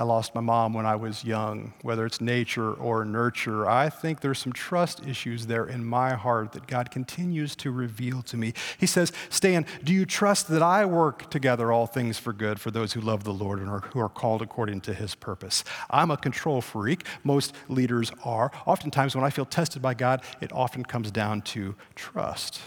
I 0.00 0.02
lost 0.02 0.34
my 0.34 0.40
mom 0.40 0.72
when 0.72 0.86
I 0.86 0.96
was 0.96 1.24
young, 1.24 1.74
whether 1.82 2.06
it's 2.06 2.22
nature 2.22 2.72
or 2.72 3.04
nurture. 3.04 3.68
I 3.68 3.90
think 3.90 4.20
there's 4.20 4.38
some 4.38 4.54
trust 4.54 5.06
issues 5.06 5.46
there 5.46 5.66
in 5.66 5.84
my 5.84 6.14
heart 6.14 6.52
that 6.52 6.66
God 6.66 6.90
continues 6.90 7.54
to 7.56 7.70
reveal 7.70 8.22
to 8.22 8.38
me. 8.38 8.54
He 8.78 8.86
says, 8.86 9.12
Stan, 9.28 9.66
do 9.84 9.92
you 9.92 10.06
trust 10.06 10.48
that 10.48 10.62
I 10.62 10.86
work 10.86 11.28
together 11.28 11.70
all 11.70 11.86
things 11.86 12.16
for 12.16 12.32
good 12.32 12.58
for 12.58 12.70
those 12.70 12.94
who 12.94 13.02
love 13.02 13.24
the 13.24 13.34
Lord 13.34 13.58
and 13.58 13.68
are, 13.68 13.80
who 13.80 14.00
are 14.00 14.08
called 14.08 14.40
according 14.40 14.80
to 14.82 14.94
his 14.94 15.14
purpose? 15.14 15.64
I'm 15.90 16.10
a 16.10 16.16
control 16.16 16.62
freak. 16.62 17.04
Most 17.22 17.54
leaders 17.68 18.10
are. 18.24 18.50
Oftentimes, 18.64 19.14
when 19.14 19.24
I 19.24 19.28
feel 19.28 19.44
tested 19.44 19.82
by 19.82 19.92
God, 19.92 20.22
it 20.40 20.50
often 20.50 20.82
comes 20.82 21.10
down 21.10 21.42
to 21.42 21.74
trust. 21.94 22.62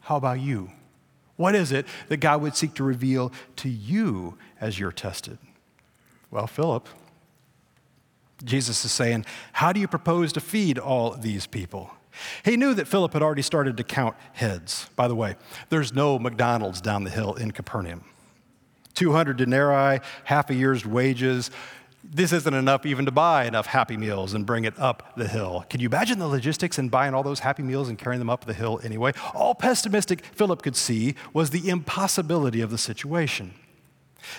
How 0.00 0.16
about 0.16 0.40
you? 0.40 0.70
What 1.36 1.54
is 1.54 1.72
it 1.72 1.86
that 2.08 2.18
God 2.18 2.42
would 2.42 2.56
seek 2.56 2.74
to 2.74 2.84
reveal 2.84 3.32
to 3.56 3.70
you 3.70 4.36
as 4.60 4.78
you're 4.78 4.92
tested? 4.92 5.38
Well, 6.30 6.46
Philip, 6.46 6.88
Jesus 8.44 8.84
is 8.84 8.92
saying, 8.92 9.24
How 9.52 9.72
do 9.72 9.80
you 9.80 9.88
propose 9.88 10.32
to 10.34 10.40
feed 10.40 10.78
all 10.78 11.12
these 11.12 11.46
people? 11.46 11.90
He 12.44 12.56
knew 12.56 12.74
that 12.74 12.88
Philip 12.88 13.12
had 13.12 13.22
already 13.22 13.42
started 13.42 13.76
to 13.76 13.84
count 13.84 14.16
heads. 14.32 14.88
By 14.96 15.08
the 15.08 15.14
way, 15.14 15.36
there's 15.68 15.92
no 15.92 16.18
McDonald's 16.18 16.80
down 16.80 17.04
the 17.04 17.10
hill 17.10 17.34
in 17.34 17.52
Capernaum. 17.52 18.04
200 18.94 19.36
denarii, 19.36 20.00
half 20.24 20.50
a 20.50 20.54
year's 20.54 20.84
wages. 20.84 21.50
This 22.02 22.32
isn't 22.32 22.54
enough 22.54 22.86
even 22.86 23.04
to 23.04 23.10
buy 23.12 23.44
enough 23.44 23.66
Happy 23.66 23.96
Meals 23.96 24.34
and 24.34 24.44
bring 24.44 24.64
it 24.64 24.76
up 24.78 25.12
the 25.16 25.28
hill. 25.28 25.64
Can 25.68 25.80
you 25.80 25.88
imagine 25.88 26.18
the 26.18 26.26
logistics 26.26 26.78
in 26.78 26.88
buying 26.88 27.14
all 27.14 27.22
those 27.22 27.40
Happy 27.40 27.62
Meals 27.62 27.88
and 27.88 27.98
carrying 27.98 28.18
them 28.18 28.30
up 28.30 28.44
the 28.44 28.54
hill 28.54 28.80
anyway? 28.82 29.12
All 29.34 29.54
pessimistic 29.54 30.24
Philip 30.24 30.62
could 30.62 30.74
see 30.74 31.14
was 31.32 31.50
the 31.50 31.68
impossibility 31.68 32.60
of 32.60 32.70
the 32.70 32.78
situation. 32.78 33.54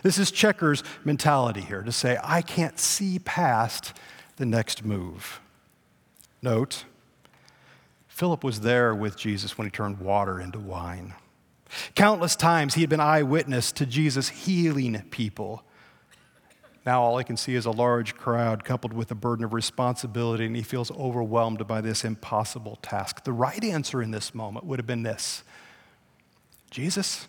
This 0.04 0.18
is 0.18 0.32
checkers 0.32 0.84
mentality 1.04 1.62
here 1.62 1.82
to 1.82 1.92
say, 1.92 2.18
I 2.24 2.42
can't 2.42 2.80
see 2.80 3.20
past 3.20 3.94
the 4.38 4.46
next 4.46 4.84
move. 4.84 5.40
Note, 6.42 6.86
Philip 8.08 8.44
was 8.44 8.62
there 8.62 8.94
with 8.94 9.18
Jesus 9.18 9.58
when 9.58 9.66
he 9.66 9.72
turned 9.72 10.00
water 10.00 10.40
into 10.40 10.60
wine. 10.60 11.14
Countless 11.96 12.36
times 12.36 12.74
he 12.74 12.82
had 12.82 12.90
been 12.90 13.00
eyewitness 13.00 13.72
to 13.74 13.86
Jesus 13.86 14.30
healing 14.30 15.02
people. 15.12 15.64
Now 16.86 17.02
all 17.02 17.18
he 17.18 17.24
can 17.24 17.38
see 17.38 17.56
is 17.56 17.66
a 17.66 17.72
large 17.72 18.16
crowd 18.16 18.64
coupled 18.64 18.94
with 18.94 19.12
a 19.12 19.16
burden 19.16 19.46
of 19.46 19.54
responsibility, 19.54 20.46
and 20.46 20.56
he 20.56 20.64
feels 20.64 20.92
overwhelmed 20.92 21.68
by 21.68 21.82
this 21.82 22.04
impossible 22.04 22.78
task. 22.82 23.24
The 23.24 23.34
right 23.34 23.64
answer 23.64 24.02
in 24.02 24.12
this 24.12 24.34
moment 24.34 24.66
would 24.66 24.80
have 24.80 24.88
been 24.88 25.04
this 25.04 25.44
Jesus, 26.72 27.28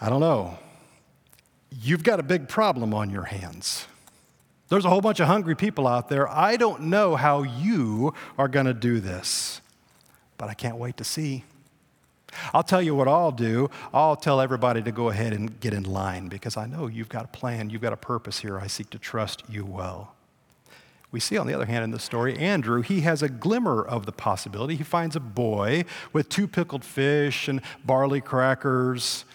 I 0.00 0.08
don't 0.08 0.20
know 0.20 0.58
you've 1.80 2.02
got 2.02 2.20
a 2.20 2.22
big 2.22 2.48
problem 2.48 2.92
on 2.92 3.10
your 3.10 3.24
hands. 3.24 3.86
There's 4.68 4.84
a 4.84 4.88
whole 4.88 5.00
bunch 5.00 5.20
of 5.20 5.26
hungry 5.26 5.54
people 5.54 5.86
out 5.86 6.08
there. 6.08 6.28
I 6.28 6.56
don't 6.56 6.84
know 6.84 7.16
how 7.16 7.42
you 7.42 8.14
are 8.38 8.48
going 8.48 8.66
to 8.66 8.74
do 8.74 9.00
this, 9.00 9.60
but 10.38 10.48
I 10.48 10.54
can't 10.54 10.76
wait 10.76 10.96
to 10.96 11.04
see. 11.04 11.44
I'll 12.54 12.62
tell 12.62 12.80
you 12.80 12.94
what 12.94 13.08
I'll 13.08 13.32
do. 13.32 13.68
I'll 13.92 14.16
tell 14.16 14.40
everybody 14.40 14.82
to 14.82 14.92
go 14.92 15.10
ahead 15.10 15.34
and 15.34 15.60
get 15.60 15.74
in 15.74 15.82
line 15.82 16.28
because 16.28 16.56
I 16.56 16.66
know 16.66 16.86
you've 16.86 17.10
got 17.10 17.26
a 17.26 17.28
plan, 17.28 17.68
you've 17.68 17.82
got 17.82 17.92
a 17.92 17.98
purpose 17.98 18.38
here. 18.38 18.58
I 18.58 18.66
seek 18.66 18.88
to 18.90 18.98
trust 18.98 19.42
you 19.48 19.66
well. 19.66 20.14
We 21.10 21.20
see, 21.20 21.36
on 21.36 21.46
the 21.46 21.52
other 21.52 21.66
hand, 21.66 21.84
in 21.84 21.90
the 21.90 21.98
story, 21.98 22.38
Andrew, 22.38 22.80
he 22.80 23.02
has 23.02 23.22
a 23.22 23.28
glimmer 23.28 23.82
of 23.82 24.06
the 24.06 24.12
possibility. 24.12 24.76
He 24.76 24.84
finds 24.84 25.14
a 25.14 25.20
boy 25.20 25.84
with 26.14 26.30
two 26.30 26.48
pickled 26.48 26.86
fish 26.86 27.48
and 27.48 27.60
barley 27.84 28.22
crackers 28.22 29.26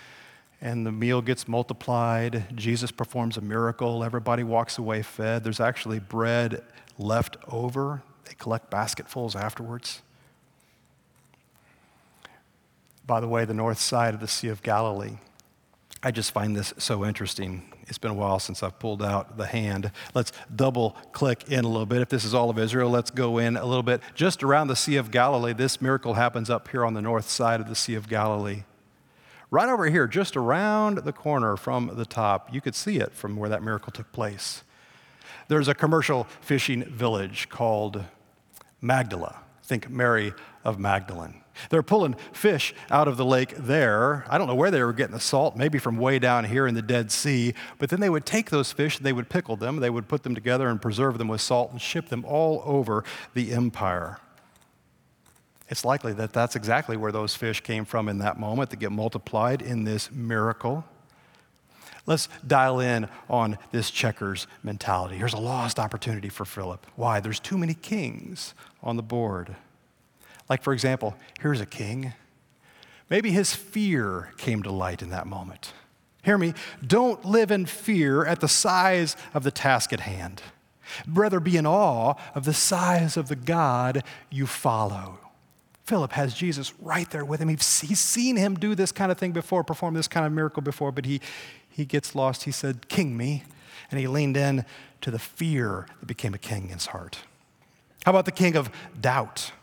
and 0.61 0.85
the 0.85 0.91
meal 0.91 1.21
gets 1.21 1.47
multiplied. 1.47 2.55
Jesus 2.55 2.91
performs 2.91 3.37
a 3.37 3.41
miracle. 3.41 4.03
Everybody 4.03 4.43
walks 4.43 4.77
away 4.77 5.03
fed. 5.03 5.43
There's 5.43 5.59
actually 5.59 5.99
bread 5.99 6.63
left 6.97 7.37
over. 7.47 8.01
They 8.25 8.33
collect 8.33 8.69
basketfuls 8.69 9.35
afterwards. 9.35 10.01
By 13.05 13.19
the 13.19 13.27
way, 13.27 13.45
the 13.45 13.53
north 13.53 13.79
side 13.79 14.13
of 14.13 14.19
the 14.19 14.27
Sea 14.27 14.49
of 14.49 14.63
Galilee. 14.63 15.17
I 16.03 16.11
just 16.11 16.31
find 16.31 16.55
this 16.55 16.73
so 16.77 17.05
interesting. 17.05 17.73
It's 17.87 17.97
been 17.97 18.11
a 18.11 18.15
while 18.15 18.39
since 18.39 18.61
I've 18.61 18.77
pulled 18.79 19.01
out 19.01 19.37
the 19.37 19.45
hand. 19.45 19.91
Let's 20.13 20.31
double 20.53 20.91
click 21.11 21.45
in 21.49 21.63
a 21.63 21.67
little 21.67 21.85
bit. 21.85 22.01
If 22.01 22.09
this 22.09 22.25
is 22.25 22.33
all 22.33 22.49
of 22.49 22.59
Israel, 22.59 22.89
let's 22.89 23.09
go 23.09 23.37
in 23.37 23.57
a 23.57 23.65
little 23.65 23.83
bit. 23.83 24.01
Just 24.13 24.43
around 24.43 24.67
the 24.67 24.75
Sea 24.75 24.97
of 24.97 25.09
Galilee, 25.09 25.53
this 25.53 25.81
miracle 25.81 26.15
happens 26.15 26.49
up 26.49 26.67
here 26.67 26.85
on 26.85 26.93
the 26.93 27.01
north 27.01 27.29
side 27.29 27.61
of 27.61 27.69
the 27.69 27.75
Sea 27.75 27.95
of 27.95 28.09
Galilee. 28.09 28.63
Right 29.49 29.69
over 29.69 29.89
here, 29.89 30.07
just 30.07 30.35
around 30.35 30.99
the 30.99 31.13
corner 31.13 31.55
from 31.55 31.91
the 31.95 32.05
top, 32.05 32.53
you 32.53 32.59
could 32.59 32.75
see 32.75 32.97
it 32.97 33.13
from 33.13 33.37
where 33.37 33.49
that 33.49 33.63
miracle 33.63 33.93
took 33.93 34.11
place. 34.11 34.63
There's 35.47 35.69
a 35.69 35.73
commercial 35.73 36.25
fishing 36.41 36.83
village 36.83 37.47
called 37.47 38.03
Magdala. 38.81 39.39
Think 39.63 39.89
Mary 39.89 40.33
of 40.65 40.79
Magdalene. 40.79 41.43
They're 41.69 41.83
pulling 41.83 42.15
fish 42.33 42.73
out 42.91 43.07
of 43.07 43.15
the 43.15 43.25
lake 43.25 43.55
there. 43.57 44.25
I 44.29 44.37
don't 44.37 44.47
know 44.47 44.55
where 44.55 44.69
they 44.69 44.83
were 44.83 44.93
getting 44.93 45.15
the 45.15 45.19
salt, 45.21 45.55
maybe 45.55 45.79
from 45.79 45.97
way 45.97 46.19
down 46.19 46.43
here 46.43 46.67
in 46.67 46.75
the 46.75 46.81
Dead 46.81 47.09
Sea. 47.09 47.53
But 47.79 47.89
then 47.89 48.01
they 48.01 48.09
would 48.09 48.25
take 48.25 48.49
those 48.49 48.71
fish, 48.73 48.97
and 48.97 49.05
they 49.05 49.13
would 49.13 49.29
pickle 49.29 49.55
them, 49.55 49.77
they 49.77 49.89
would 49.89 50.09
put 50.09 50.23
them 50.23 50.35
together 50.35 50.67
and 50.67 50.81
preserve 50.81 51.17
them 51.17 51.29
with 51.29 51.41
salt 51.41 51.71
and 51.71 51.81
ship 51.81 52.09
them 52.09 52.25
all 52.25 52.61
over 52.65 53.03
the 53.33 53.53
empire. 53.53 54.19
It's 55.69 55.83
likely 55.83 56.13
that 56.13 56.33
that's 56.33 56.55
exactly 56.55 56.95
where 56.95 57.11
those 57.11 57.35
fish 57.35 57.61
came 57.61 57.85
from 57.85 58.07
in 58.07 58.19
that 58.19 58.39
moment 58.39 58.69
that 58.69 58.77
get 58.77 58.91
multiplied 58.91 59.61
in 59.61 59.83
this 59.83 60.11
miracle. 60.11 60.85
Let's 62.05 62.29
dial 62.45 62.79
in 62.79 63.09
on 63.29 63.57
this 63.71 63.91
checkers 63.91 64.47
mentality. 64.63 65.17
Here's 65.17 65.33
a 65.33 65.39
lost 65.39 65.77
opportunity 65.77 66.29
for 66.29 66.45
Philip. 66.45 66.87
Why? 66.95 67.19
There's 67.19 67.39
too 67.39 67.57
many 67.57 67.73
kings 67.73 68.53
on 68.81 68.95
the 68.95 69.03
board. 69.03 69.55
Like, 70.49 70.63
for 70.63 70.71
example, 70.71 71.17
here's 71.41 71.59
a 71.59 71.65
king. 71.65 72.13
Maybe 73.09 73.31
his 73.31 73.53
fear 73.53 74.31
came 74.37 74.63
to 74.63 74.71
light 74.71 75.01
in 75.01 75.09
that 75.09 75.27
moment. 75.27 75.73
Hear 76.23 76.37
me, 76.37 76.53
don't 76.85 77.23
live 77.25 77.51
in 77.51 77.65
fear 77.65 78.25
at 78.25 78.39
the 78.39 78.47
size 78.47 79.17
of 79.33 79.43
the 79.43 79.51
task 79.51 79.91
at 79.91 80.01
hand. 80.01 80.41
Rather, 81.05 81.41
be 81.41 81.57
in 81.57 81.65
awe 81.65 82.15
of 82.33 82.45
the 82.45 82.53
size 82.53 83.17
of 83.17 83.27
the 83.27 83.35
God 83.35 84.03
you 84.29 84.47
follow. 84.47 85.19
Philip 85.87 86.11
has 86.11 86.33
Jesus 86.33 86.73
right 86.81 87.09
there 87.11 87.23
with 87.23 87.39
him. 87.39 87.47
He's, 87.47 87.63
seen 87.63 88.35
him 88.35 88.55
do 88.55 88.75
this 88.75 88.91
kind 88.91 89.09
of 89.09 89.17
thing 89.17 89.31
before, 89.31 89.63
perform 89.63 89.93
this 89.93 90.09
kind 90.09 90.25
of 90.25 90.33
miracle 90.33 90.61
before, 90.61 90.91
but 90.91 91.05
he, 91.05 91.21
he 91.69 91.85
gets 91.85 92.13
lost. 92.13 92.43
He 92.43 92.51
said, 92.51 92.89
King 92.89 93.15
me. 93.15 93.43
And 93.89 93.97
he 93.97 94.05
leaned 94.05 94.35
in 94.35 94.65
to 94.99 95.11
the 95.11 95.17
fear 95.17 95.87
that 96.01 96.05
became 96.05 96.33
a 96.33 96.37
king 96.37 96.63
in 96.63 96.69
his 96.71 96.87
heart. 96.87 97.19
How 98.03 98.11
about 98.11 98.25
the 98.25 98.33
king 98.33 98.57
of 98.57 98.69
doubt? 98.99 99.53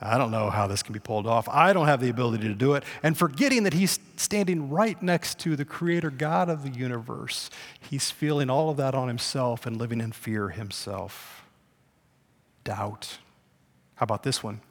I 0.00 0.16
don't 0.16 0.30
know 0.30 0.48
how 0.48 0.66
this 0.66 0.82
can 0.82 0.94
be 0.94 0.98
pulled 0.98 1.26
off. 1.26 1.46
I 1.46 1.74
don't 1.74 1.88
have 1.88 2.00
the 2.00 2.08
ability 2.08 2.48
to 2.48 2.54
do 2.54 2.72
it. 2.72 2.82
And 3.02 3.18
forgetting 3.18 3.64
that 3.64 3.74
he's 3.74 3.98
standing 4.16 4.70
right 4.70 5.02
next 5.02 5.38
to 5.40 5.56
the 5.56 5.66
creator 5.66 6.08
God 6.08 6.48
of 6.48 6.62
the 6.62 6.70
universe, 6.70 7.50
he's 7.80 8.10
feeling 8.10 8.48
all 8.48 8.70
of 8.70 8.78
that 8.78 8.94
on 8.94 9.08
himself 9.08 9.66
and 9.66 9.76
living 9.76 10.00
in 10.00 10.12
fear 10.12 10.48
himself. 10.48 11.44
Doubt. 12.64 13.18
How 13.96 14.04
about 14.04 14.22
this 14.22 14.42
one? 14.42 14.62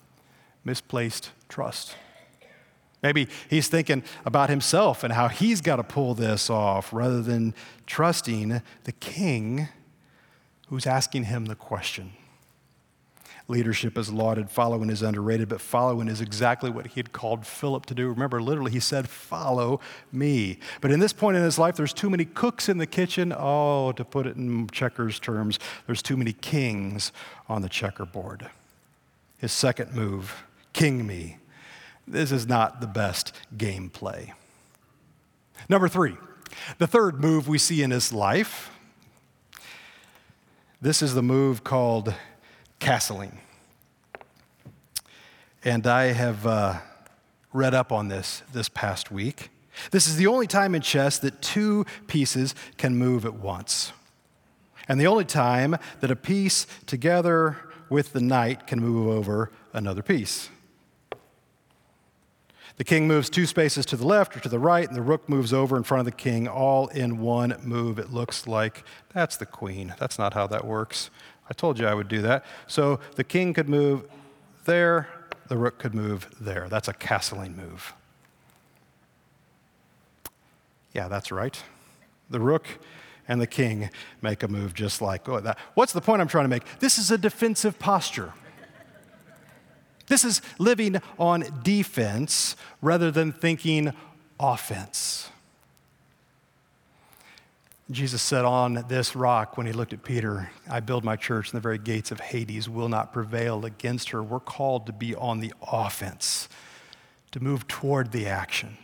Misplaced 0.66 1.32
trust. 1.48 1.96
Maybe 3.02 3.28
he's 3.50 3.68
thinking 3.68 4.04
about 4.26 4.50
himself 4.50 5.04
and 5.04 5.14
how 5.14 5.28
he's 5.28 5.62
got 5.62 5.76
to 5.76 5.84
pull 5.84 6.16
this 6.16 6.50
off 6.50 6.92
rather 6.92 7.22
than 7.22 7.54
trusting 7.86 8.62
the 8.84 8.92
king 8.94 9.68
who's 10.70 10.88
asking 10.88 11.26
him 11.26 11.46
the 11.46 11.56
question. 11.56 12.14
Leadership 13.48 13.96
is 13.96 14.12
lauded, 14.12 14.50
following 14.50 14.90
is 14.90 15.04
underrated, 15.04 15.48
but 15.50 15.62
following 15.62 16.08
is 16.08 16.20
exactly 16.20 16.72
what 16.72 16.88
he 16.88 16.94
had 16.96 17.12
called 17.14 17.46
Philip 17.46 17.86
to 17.86 17.94
do. 17.94 18.10
Remember, 18.10 18.42
literally, 18.42 18.72
he 18.72 18.80
said, 18.80 19.08
Follow 19.08 19.80
me. 20.12 20.58
But 20.82 20.90
in 20.90 21.00
this 21.00 21.14
point 21.14 21.38
in 21.38 21.44
his 21.44 21.60
life, 21.60 21.76
there's 21.76 21.94
too 21.94 22.10
many 22.10 22.26
cooks 22.26 22.70
in 22.70 22.80
the 22.80 22.88
kitchen. 22.88 23.32
Oh, 23.38 23.92
to 23.92 24.04
put 24.04 24.26
it 24.26 24.36
in 24.36 24.68
checkers 24.70 25.20
terms, 25.20 25.60
there's 25.86 26.02
too 26.02 26.18
many 26.18 26.34
kings 26.34 27.12
on 27.48 27.62
the 27.62 27.70
checkerboard. 27.70 28.50
His 29.38 29.52
second 29.52 29.94
move, 29.94 30.44
king 30.76 31.08
me. 31.08 31.38
This 32.06 32.32
is 32.32 32.46
not 32.46 32.82
the 32.82 32.88
best 32.88 33.32
gameplay. 33.56 34.34
Number 35.70 35.88
three, 35.88 36.18
the 36.78 36.86
third 36.86 37.20
move 37.20 37.48
we 37.48 37.58
see 37.58 37.82
in 37.82 37.92
his 37.92 38.12
life. 38.12 38.70
This 40.82 41.02
is 41.02 41.16
the 41.16 41.24
move 41.24 41.64
called 41.64 42.14
castling. 42.80 43.38
And 45.64 45.88
I 45.88 46.12
have 46.12 46.46
uh, 46.46 46.80
read 47.54 47.74
up 47.74 47.92
on 47.92 48.10
this 48.10 48.44
this 48.54 48.70
past 48.70 49.10
week. 49.10 49.50
This 49.92 50.08
is 50.08 50.18
the 50.18 50.28
only 50.28 50.46
time 50.46 50.76
in 50.76 50.82
chess 50.82 51.18
that 51.20 51.42
two 51.42 51.86
pieces 52.08 52.54
can 52.78 52.98
move 52.98 53.26
at 53.26 53.34
once. 53.34 53.94
And 54.88 55.00
the 55.00 55.08
only 55.08 55.26
time 55.26 55.78
that 56.02 56.12
a 56.12 56.16
piece 56.16 56.68
together 56.86 57.58
with 57.90 58.12
the 58.12 58.22
knight 58.22 58.68
can 58.68 58.80
move 58.80 59.08
over 59.08 59.52
another 59.74 60.04
piece. 60.04 60.50
The 62.78 62.84
king 62.84 63.08
moves 63.08 63.30
two 63.30 63.46
spaces 63.46 63.86
to 63.88 63.96
the 63.96 64.06
left 64.06 64.36
or 64.36 64.42
to 64.42 64.50
the 64.50 64.60
right, 64.60 64.86
and 64.86 64.96
the 64.96 65.02
rook 65.02 65.30
moves 65.30 65.54
over 65.54 65.78
in 65.78 65.84
front 65.84 66.00
of 66.00 66.06
the 66.06 66.12
king, 66.12 66.48
all 66.48 66.88
in 66.88 67.20
one 67.20 67.58
move. 67.64 68.00
It 68.00 68.12
looks 68.12 68.48
like 68.48 68.84
that's 69.14 69.38
the 69.38 69.46
queen. 69.46 69.96
That's 69.98 70.20
not 70.20 70.34
how 70.34 70.46
that 70.48 70.66
works. 70.66 71.10
I 71.50 71.54
told 71.54 71.80
you 71.80 71.88
I 71.88 71.94
would 71.94 72.10
do 72.10 72.22
that. 72.24 72.44
So 72.68 73.00
the 73.16 73.24
king 73.24 73.54
could 73.54 73.70
move 73.70 74.04
there, 74.66 75.08
the 75.48 75.58
rook 75.58 75.78
could 75.78 75.94
move 75.94 76.28
there. 76.40 76.68
That's 76.70 76.88
a 76.88 76.94
castling 76.94 77.56
move. 77.56 77.94
Yeah, 80.94 81.08
that's 81.08 81.32
right. 81.32 81.62
The 82.30 82.40
rook 82.40 82.68
and 83.28 83.40
the 83.40 83.48
king 83.48 83.90
make 84.22 84.44
a 84.44 84.48
move 84.48 84.74
just 84.74 85.02
like 85.02 85.26
that. 85.26 85.58
What's 85.76 85.94
the 85.94 86.02
point 86.02 86.22
I'm 86.22 86.28
trying 86.28 86.46
to 86.46 86.50
make? 86.50 86.80
This 86.80 86.98
is 86.98 87.12
a 87.12 87.18
defensive 87.18 87.80
posture. 87.80 88.34
This 90.08 90.24
is 90.24 90.42
living 90.60 91.02
on 91.18 91.62
defense 91.64 92.56
rather 92.82 93.12
than 93.12 93.32
thinking 93.32 93.94
offense. 94.40 95.30
Jesus 97.92 98.22
said 98.22 98.46
on 98.46 98.86
this 98.88 99.16
rock 99.16 99.58
when 99.58 99.68
he 99.68 99.74
looked 99.74 99.94
at 99.94 100.04
Peter, 100.04 100.50
I 100.70 100.80
build 100.80 101.04
my 101.04 101.16
church, 101.16 101.52
and 101.52 101.58
the 101.58 101.62
very 101.62 101.78
gates 101.78 102.12
of 102.12 102.20
Hades 102.20 102.68
will 102.68 102.90
not 102.90 103.14
prevail 103.14 103.64
against 103.64 104.10
her. 104.10 104.24
We're 104.24 104.40
called 104.40 104.88
to 104.88 104.94
be 104.94 105.14
on 105.14 105.40
the 105.40 105.54
offense, 105.62 106.50
to 107.32 107.40
move 107.40 107.68
toward 107.68 108.12
the 108.12 108.26
action, 108.26 108.78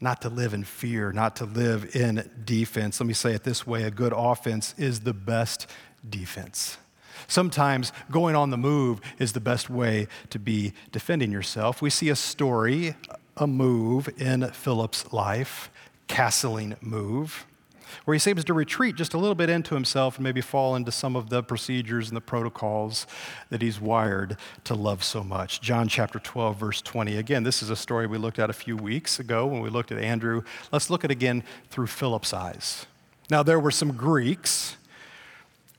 not 0.00 0.22
to 0.22 0.28
live 0.28 0.54
in 0.54 0.62
fear, 0.62 1.10
not 1.10 1.34
to 1.36 1.44
live 1.44 1.96
in 1.96 2.30
defense. 2.44 3.00
Let 3.00 3.08
me 3.08 3.14
say 3.14 3.34
it 3.34 3.42
this 3.42 3.66
way 3.66 3.82
a 3.82 3.90
good 3.90 4.12
offense 4.14 4.72
is 4.78 5.00
the 5.00 5.14
best 5.14 5.66
defense. 6.08 6.78
Sometimes 7.26 7.92
going 8.10 8.36
on 8.36 8.50
the 8.50 8.56
move 8.56 9.00
is 9.18 9.32
the 9.32 9.40
best 9.40 9.70
way 9.70 10.08
to 10.30 10.38
be 10.38 10.72
defending 10.92 11.32
yourself. 11.32 11.82
We 11.82 11.90
see 11.90 12.08
a 12.08 12.16
story, 12.16 12.94
a 13.36 13.46
move 13.46 14.08
in 14.20 14.48
Philip's 14.50 15.12
life 15.12 15.70
castling 16.08 16.80
move, 16.82 17.46
where 18.04 18.14
he 18.14 18.18
seems 18.18 18.44
to 18.44 18.54
retreat 18.54 18.96
just 18.96 19.14
a 19.14 19.18
little 19.18 19.34
bit 19.34 19.50
into 19.50 19.74
himself 19.74 20.16
and 20.16 20.24
maybe 20.24 20.40
fall 20.40 20.76
into 20.76 20.92
some 20.92 21.16
of 21.16 21.28
the 21.28 21.42
procedures 21.42 22.08
and 22.08 22.16
the 22.16 22.20
protocols 22.20 23.06
that 23.48 23.62
he's 23.62 23.80
wired 23.80 24.36
to 24.64 24.74
love 24.74 25.02
so 25.02 25.22
much. 25.22 25.60
John 25.60 25.88
chapter 25.88 26.18
12, 26.18 26.56
verse 26.56 26.82
20. 26.82 27.16
Again, 27.16 27.42
this 27.42 27.62
is 27.62 27.70
a 27.70 27.76
story 27.76 28.06
we 28.06 28.18
looked 28.18 28.38
at 28.38 28.50
a 28.50 28.54
few 28.54 28.76
weeks 28.76 29.18
ago 29.18 29.46
when 29.46 29.60
we 29.60 29.70
looked 29.70 29.92
at 29.92 29.98
Andrew. 29.98 30.42
Let's 30.72 30.90
look 30.90 31.04
at 31.04 31.10
it 31.10 31.14
again 31.14 31.42
through 31.70 31.88
Philip's 31.88 32.32
eyes. 32.32 32.86
Now, 33.30 33.42
there 33.42 33.60
were 33.60 33.70
some 33.70 33.92
Greeks. 33.92 34.76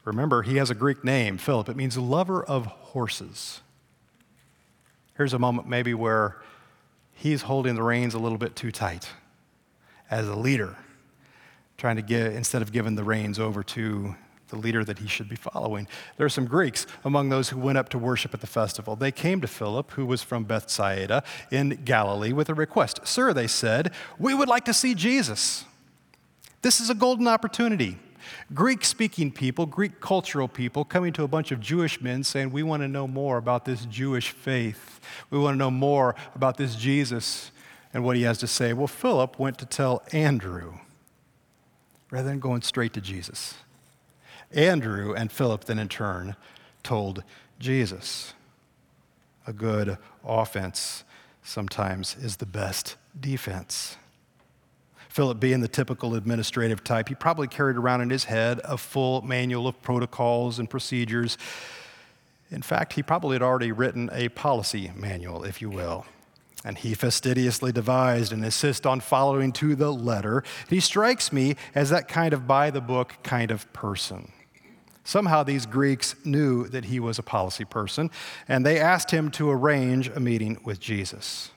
Remember, 0.04 0.42
he 0.42 0.58
has 0.58 0.70
a 0.70 0.76
Greek 0.76 1.04
name, 1.04 1.38
Philip. 1.38 1.70
It 1.70 1.76
means 1.76 1.98
lover 1.98 2.44
of 2.44 2.66
horses. 2.66 3.62
Here's 5.16 5.34
a 5.34 5.40
moment 5.40 5.68
maybe 5.68 5.94
where 5.94 6.42
he's 7.14 7.44
holding 7.44 7.76
the 7.76 7.84
reins 7.84 8.14
a 8.14 8.20
little 8.20 8.38
bit 8.38 8.56
too 8.56 8.72
tight 8.72 9.10
as 10.10 10.28
a 10.28 10.36
leader, 10.36 10.76
trying 11.78 11.98
to 11.98 12.02
get, 12.02 12.34
instead 12.34 12.62
of 12.62 12.72
giving 12.72 12.96
the 12.96 13.04
reins 13.04 13.38
over 13.38 13.62
to 13.64 14.16
the 14.50 14.58
leader 14.58 14.84
that 14.84 15.00
he 15.00 15.08
should 15.08 15.30
be 15.30 15.36
following. 15.36 15.88
There 16.18 16.26
are 16.26 16.30
some 16.30 16.46
Greeks 16.46 16.86
among 17.06 17.30
those 17.30 17.50
who 17.50 17.60
went 17.60 17.78
up 17.78 17.90
to 17.90 17.98
worship 17.98 18.34
at 18.34 18.42
the 18.42 18.48
festival. 18.48 18.96
They 18.96 19.12
came 19.12 19.40
to 19.42 19.48
Philip, 19.48 19.92
who 19.92 20.06
was 20.06 20.22
from 20.22 20.44
Bethsaida 20.44 21.24
in 21.52 21.82
Galilee, 21.86 22.34
with 22.34 22.50
a 22.50 22.54
request. 22.54 23.00
Sir, 23.06 23.34
they 23.34 23.48
said, 23.48 23.92
we 24.20 24.34
would 24.34 24.50
like 24.50 24.66
to 24.66 24.74
see 24.74 24.94
Jesus. 24.94 25.66
This 26.62 26.80
is 26.82 26.90
a 26.90 26.96
golden 26.96 27.28
opportunity. 27.28 27.98
Greek 28.54 28.86
speaking 28.86 29.32
people, 29.32 29.66
Greek 29.66 30.00
cultural 30.00 30.48
people, 30.48 30.84
coming 30.84 31.14
to 31.14 31.24
a 31.24 31.28
bunch 31.28 31.52
of 31.52 31.60
Jewish 31.60 32.02
men 32.02 32.24
saying, 32.24 32.52
We 32.52 32.64
want 32.64 32.84
to 32.84 32.88
know 32.88 33.08
more 33.08 33.38
about 33.38 33.66
this 33.66 33.86
Jewish 33.86 34.30
faith. 34.30 35.00
We 35.30 35.40
want 35.40 35.56
to 35.56 35.58
know 35.58 35.72
more 35.72 36.16
about 36.36 36.58
this 36.58 36.76
Jesus 36.76 37.52
and 37.94 38.04
what 38.04 38.16
he 38.16 38.24
has 38.24 38.38
to 38.40 38.48
say. 38.48 38.74
Well, 38.74 38.88
Philip 38.88 39.40
went 39.40 39.58
to 39.60 39.66
tell 39.66 40.04
Andrew 40.12 40.74
rather 42.10 42.30
than 42.30 42.40
going 42.40 42.62
straight 42.62 42.94
to 42.94 43.02
Jesus. 43.02 43.56
Andrew 44.54 45.14
and 45.14 45.32
Philip 45.32 45.66
then 45.66 45.80
in 45.80 45.88
turn 45.88 46.36
told 46.84 47.24
Jesus. 47.60 48.34
A 49.48 49.54
good 49.54 49.98
offense 50.26 51.04
sometimes 51.44 52.16
is 52.18 52.38
the 52.38 52.46
best 52.46 52.96
defense. 53.20 53.98
Philip, 55.12 55.42
being 55.42 55.60
the 55.60 55.68
typical 55.68 56.16
administrative 56.16 56.86
type, 56.86 57.10
he 57.10 57.16
probably 57.16 57.50
carried 57.50 57.76
around 57.76 58.00
in 58.00 58.10
his 58.10 58.24
head 58.24 58.62
a 58.64 58.78
full 58.78 59.22
manual 59.22 59.68
of 59.68 59.82
protocols 59.82 60.58
and 60.58 60.70
procedures. 60.70 61.38
In 62.50 62.62
fact, 62.62 62.94
he 62.94 63.04
probably 63.04 63.36
had 63.36 63.42
already 63.42 63.74
written 63.74 64.10
a 64.14 64.30
policy 64.30 64.90
manual, 64.96 65.44
if 65.44 65.62
you 65.62 65.70
will 65.70 66.06
and 66.64 66.78
he 66.78 66.94
fastidiously 66.94 67.72
devised 67.72 68.32
and 68.32 68.46
insists 68.46 68.86
on 68.86 69.00
following 69.00 69.52
to 69.52 69.76
the 69.76 69.92
letter. 69.92 70.44
He 70.70 70.80
strikes 70.80 71.34
me 71.34 71.56
as 71.74 71.90
that 71.90 72.08
kind 72.08 72.36
of 72.36 72.46
by 72.46 72.70
the 72.70 72.80
book 72.80 73.16
kind 73.24 73.50
of 73.50 73.72
person. 73.74 74.32
Somehow 75.04 75.42
these 75.42 75.66
Greeks 75.66 76.16
knew 76.24 76.68
that 76.68 76.86
he 76.86 77.00
was 77.00 77.18
a 77.18 77.24
policy 77.24 77.66
person, 77.66 78.12
and 78.48 78.64
they 78.64 78.80
asked 78.80 79.10
him 79.10 79.32
to 79.32 79.50
arrange 79.50 80.10
a 80.10 80.20
meeting 80.20 80.60
with 80.64 80.80
Jesus. 80.80 81.50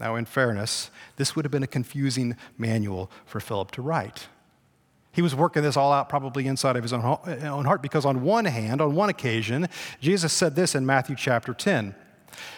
Now, 0.00 0.16
in 0.16 0.24
fairness, 0.24 0.90
this 1.16 1.36
would 1.36 1.44
have 1.44 1.52
been 1.52 1.62
a 1.62 1.68
confusing 1.68 2.36
manual 2.56 3.10
for 3.26 3.38
Philip 3.38 3.70
to 3.72 3.82
write. 3.82 4.28
He 5.12 5.22
was 5.22 5.34
working 5.34 5.62
this 5.62 5.76
all 5.76 5.92
out 5.92 6.08
probably 6.08 6.46
inside 6.46 6.76
of 6.76 6.82
his 6.82 6.92
own 6.92 7.02
heart 7.02 7.82
because, 7.82 8.04
on 8.06 8.22
one 8.22 8.46
hand, 8.46 8.80
on 8.80 8.94
one 8.94 9.10
occasion, 9.10 9.68
Jesus 10.00 10.32
said 10.32 10.56
this 10.56 10.74
in 10.74 10.86
Matthew 10.86 11.16
chapter 11.16 11.52
10 11.52 11.94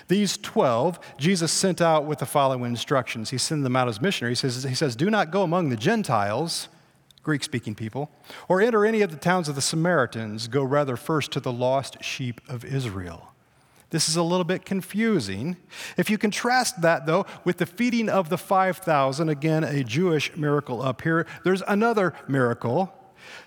these 0.09 0.37
12, 0.37 0.99
Jesus 1.17 1.53
sent 1.53 1.81
out 1.81 2.05
with 2.05 2.19
the 2.19 2.27
following 2.27 2.71
instructions. 2.71 3.31
He 3.31 3.39
sent 3.39 3.63
them 3.63 3.75
out 3.75 3.89
as 3.89 4.01
missionaries. 4.01 4.43
He 4.43 4.51
says, 4.51 4.65
he 4.65 4.75
says 4.75 4.97
Do 4.97 5.11
not 5.11 5.31
go 5.31 5.43
among 5.43 5.71
the 5.71 5.77
Gentiles, 5.77 6.69
Greek 7.23 7.43
speaking 7.43 7.75
people, 7.75 8.11
or 8.49 8.61
enter 8.61 8.85
any 8.85 9.03
of 9.03 9.11
the 9.11 9.17
towns 9.17 9.49
of 9.49 9.55
the 9.55 9.63
Samaritans. 9.63 10.49
Go 10.49 10.63
rather 10.63 10.97
first 10.97 11.33
to 11.33 11.41
the 11.41 11.53
lost 11.53 12.03
sheep 12.03 12.41
of 12.49 12.65
Israel. 12.65 13.32
This 13.93 14.09
is 14.09 14.17
a 14.17 14.23
little 14.23 14.45
bit 14.45 14.65
confusing. 14.65 15.59
If 15.99 16.09
you 16.09 16.17
contrast 16.17 16.81
that, 16.81 17.05
though, 17.05 17.27
with 17.45 17.59
the 17.59 17.67
feeding 17.67 18.09
of 18.09 18.31
the 18.31 18.39
5,000, 18.39 19.29
again, 19.29 19.65
a 19.65 19.85
Jewish 19.85 20.35
miracle 20.35 20.81
up 20.81 21.03
here, 21.03 21.27
there's 21.45 21.63
another 21.69 22.15
miracle 22.27 22.91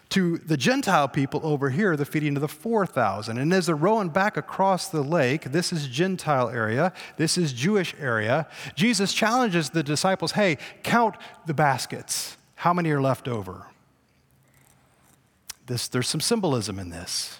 to 0.10 0.38
the 0.38 0.56
Gentile 0.56 1.08
people 1.08 1.42
over 1.44 1.72
here, 1.72 1.98
the 1.98 2.06
feeding 2.06 2.36
of 2.38 2.42
the 2.42 2.48
4,000. 2.48 3.40
And 3.40 3.52
as 3.52 3.66
they're 3.66 3.76
rowing 3.76 4.10
back 4.10 4.38
across 4.38 4.88
the 4.88 5.02
lake, 5.02 5.52
this 5.52 5.74
is 5.74 5.88
Gentile 5.88 6.52
area, 6.52 6.94
this 7.18 7.40
is 7.40 7.52
Jewish 7.52 7.96
area, 8.00 8.48
Jesus 8.76 9.14
challenges 9.14 9.72
the 9.72 9.82
disciples 9.82 10.34
hey, 10.34 10.60
count 10.84 11.16
the 11.48 11.56
baskets. 11.56 12.38
How 12.54 12.72
many 12.72 12.92
are 12.92 13.02
left 13.02 13.28
over? 13.28 13.66
This, 15.66 15.88
there's 15.88 16.08
some 16.08 16.22
symbolism 16.22 16.78
in 16.78 16.92
this. 16.92 17.40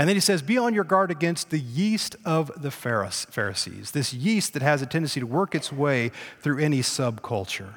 And 0.00 0.08
then 0.08 0.16
he 0.16 0.20
says, 0.20 0.40
Be 0.40 0.56
on 0.56 0.72
your 0.72 0.84
guard 0.84 1.10
against 1.10 1.50
the 1.50 1.58
yeast 1.58 2.16
of 2.24 2.50
the 2.56 2.70
Pharisees, 2.70 3.90
this 3.90 4.14
yeast 4.14 4.54
that 4.54 4.62
has 4.62 4.80
a 4.80 4.86
tendency 4.86 5.20
to 5.20 5.26
work 5.26 5.54
its 5.54 5.70
way 5.70 6.10
through 6.40 6.58
any 6.58 6.80
subculture. 6.80 7.74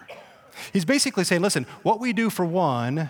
He's 0.72 0.86
basically 0.86 1.26
saying, 1.26 1.42
Listen, 1.42 1.66
what 1.82 2.00
we 2.00 2.14
do 2.14 2.30
for 2.30 2.46
one, 2.46 3.10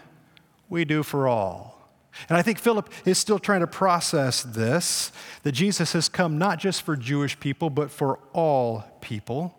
we 0.67 0.84
do 0.84 1.04
for 1.04 1.28
all. 1.28 1.91
And 2.28 2.39
I 2.39 2.41
think 2.41 2.58
Philip 2.58 2.91
is 3.06 3.19
still 3.19 3.38
trying 3.38 3.60
to 3.60 3.67
process 3.67 4.41
this 4.41 5.12
that 5.43 5.52
Jesus 5.52 5.93
has 5.93 6.10
come 6.10 6.39
not 6.39 6.58
just 6.58 6.82
for 6.82 6.95
Jewish 6.95 7.39
people, 7.39 7.69
but 7.69 7.91
for 7.91 8.17
all 8.34 8.84
people. 8.99 9.56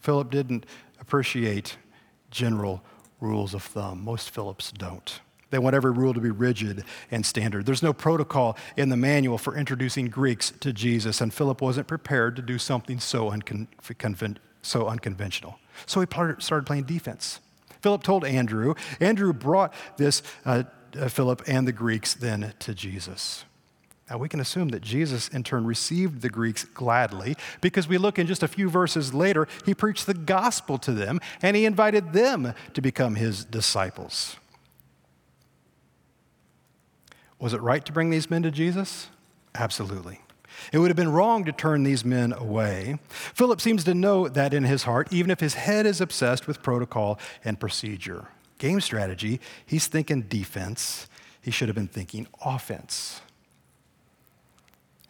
Philip 0.00 0.30
didn't 0.30 0.66
appreciate 1.00 1.78
general 2.30 2.82
rules 3.18 3.54
of 3.54 3.62
thumb. 3.62 4.04
Most 4.04 4.28
Philips 4.28 4.72
don't. 4.72 5.20
They 5.50 5.58
want 5.58 5.74
every 5.74 5.92
rule 5.92 6.12
to 6.14 6.20
be 6.20 6.30
rigid 6.30 6.84
and 7.10 7.24
standard. 7.24 7.64
There's 7.64 7.82
no 7.82 7.92
protocol 7.92 8.56
in 8.76 8.90
the 8.90 8.96
manual 8.96 9.38
for 9.38 9.56
introducing 9.56 10.06
Greeks 10.06 10.52
to 10.60 10.72
Jesus, 10.72 11.20
and 11.20 11.32
Philip 11.32 11.62
wasn't 11.62 11.86
prepared 11.86 12.36
to 12.36 12.42
do 12.42 12.58
something 12.58 13.00
so, 13.00 13.34
so 14.62 14.88
unconventional. 14.88 15.58
So 15.86 16.00
he 16.00 16.06
started 16.38 16.66
playing 16.66 16.84
defense. 16.84 17.40
Philip 17.80 18.02
told 18.02 18.24
Andrew. 18.24 18.74
Andrew 19.00 19.32
brought 19.32 19.72
this 19.96 20.22
uh, 20.44 20.64
uh, 20.98 21.08
Philip 21.08 21.42
and 21.46 21.66
the 21.66 21.72
Greeks 21.72 22.14
then 22.14 22.54
to 22.58 22.74
Jesus. 22.74 23.44
Now, 24.10 24.16
we 24.16 24.28
can 24.28 24.40
assume 24.40 24.70
that 24.70 24.80
Jesus, 24.80 25.28
in 25.28 25.42
turn, 25.42 25.66
received 25.66 26.22
the 26.22 26.30
Greeks 26.30 26.64
gladly 26.64 27.36
because 27.60 27.86
we 27.88 27.98
look 27.98 28.18
in 28.18 28.26
just 28.26 28.42
a 28.42 28.48
few 28.48 28.70
verses 28.70 29.12
later, 29.12 29.46
he 29.66 29.74
preached 29.74 30.06
the 30.06 30.14
gospel 30.14 30.78
to 30.78 30.92
them 30.92 31.20
and 31.42 31.56
he 31.56 31.66
invited 31.66 32.14
them 32.14 32.54
to 32.72 32.80
become 32.80 33.16
his 33.16 33.44
disciples. 33.44 34.36
Was 37.38 37.52
it 37.52 37.60
right 37.60 37.84
to 37.84 37.92
bring 37.92 38.10
these 38.10 38.30
men 38.30 38.42
to 38.42 38.50
Jesus? 38.50 39.08
Absolutely. 39.54 40.20
It 40.72 40.78
would 40.78 40.88
have 40.88 40.96
been 40.96 41.12
wrong 41.12 41.44
to 41.44 41.52
turn 41.52 41.84
these 41.84 42.04
men 42.04 42.32
away. 42.32 42.98
Philip 43.08 43.60
seems 43.60 43.84
to 43.84 43.94
know 43.94 44.28
that 44.28 44.52
in 44.52 44.64
his 44.64 44.82
heart, 44.82 45.12
even 45.12 45.30
if 45.30 45.40
his 45.40 45.54
head 45.54 45.86
is 45.86 46.00
obsessed 46.00 46.46
with 46.46 46.62
protocol 46.62 47.18
and 47.44 47.60
procedure. 47.60 48.28
Game 48.58 48.80
strategy, 48.80 49.40
he's 49.64 49.86
thinking 49.86 50.22
defense. 50.22 51.08
He 51.40 51.50
should 51.50 51.68
have 51.68 51.76
been 51.76 51.88
thinking 51.88 52.26
offense. 52.44 53.20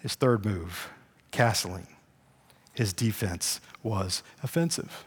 His 0.00 0.14
third 0.14 0.44
move, 0.44 0.90
castling. 1.32 1.86
His 2.74 2.92
defense 2.92 3.60
was 3.82 4.22
offensive. 4.42 5.04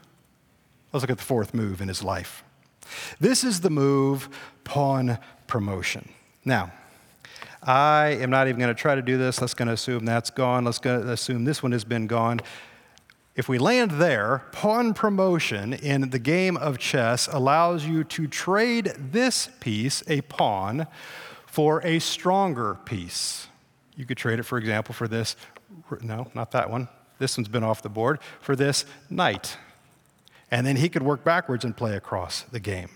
Let's 0.92 1.02
look 1.02 1.10
at 1.10 1.18
the 1.18 1.24
fourth 1.24 1.54
move 1.54 1.80
in 1.80 1.88
his 1.88 2.02
life. 2.02 2.44
This 3.18 3.44
is 3.44 3.60
the 3.60 3.70
move 3.70 4.28
pawn 4.64 5.18
promotion. 5.46 6.10
Now, 6.44 6.72
I 7.62 8.18
am 8.20 8.30
not 8.30 8.48
even 8.48 8.58
going 8.58 8.74
to 8.74 8.80
try 8.80 8.94
to 8.94 9.02
do 9.02 9.16
this. 9.16 9.40
Let's 9.40 9.54
going 9.54 9.68
to 9.68 9.74
assume 9.74 10.04
that's 10.04 10.30
gone. 10.30 10.64
Let's 10.64 10.84
assume 10.84 11.44
this 11.44 11.62
one 11.62 11.72
has 11.72 11.84
been 11.84 12.06
gone. 12.06 12.40
If 13.34 13.48
we 13.48 13.58
land 13.58 13.92
there, 13.92 14.42
pawn 14.52 14.94
promotion 14.94 15.72
in 15.72 16.10
the 16.10 16.18
game 16.18 16.56
of 16.56 16.78
chess 16.78 17.28
allows 17.28 17.86
you 17.86 18.04
to 18.04 18.26
trade 18.26 18.92
this 18.98 19.48
piece, 19.60 20.02
a 20.06 20.22
pawn, 20.22 20.86
for 21.46 21.80
a 21.86 21.98
stronger 21.98 22.78
piece. 22.84 23.46
You 23.96 24.06
could 24.06 24.18
trade 24.18 24.38
it, 24.38 24.42
for 24.42 24.58
example, 24.58 24.92
for 24.92 25.06
this, 25.06 25.36
no, 26.02 26.30
not 26.34 26.50
that 26.50 26.68
one. 26.68 26.88
This 27.18 27.36
one's 27.36 27.48
been 27.48 27.62
off 27.62 27.80
the 27.80 27.88
board, 27.88 28.18
for 28.40 28.56
this 28.56 28.84
knight. 29.08 29.56
And 30.50 30.66
then 30.66 30.76
he 30.76 30.88
could 30.88 31.02
work 31.02 31.24
backwards 31.24 31.64
and 31.64 31.76
play 31.76 31.96
across 31.96 32.42
the 32.42 32.60
game. 32.60 32.88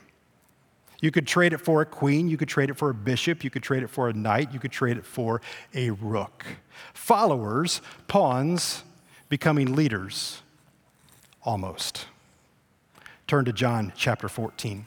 You 1.01 1.11
could 1.11 1.27
trade 1.27 1.53
it 1.53 1.59
for 1.59 1.83
a 1.83 1.87
queen, 1.87 2.29
you 2.29 2.37
could 2.37 2.49
trade 2.49 2.71
it 2.71 2.75
for 2.75 2.91
a 2.91 2.95
bishop, 2.95 3.45
you 3.45 3.51
could 3.51 3.63
trade 3.63 3.83
it 3.83 3.91
for 3.91 4.09
a 4.09 4.13
knight, 4.13 4.53
you 4.53 4.59
could 4.59 4.73
trade 4.73 4.97
it 4.97 5.05
for 5.05 5.41
a 5.75 5.91
rook. 5.91 6.45
Followers, 6.95 7.83
pawns, 8.09 8.83
becoming 9.29 9.75
leaders, 9.75 10.43
almost. 11.43 12.07
Turn 13.27 13.45
to 13.45 13.53
John 13.53 13.93
chapter 13.97 14.29
14. 14.29 14.87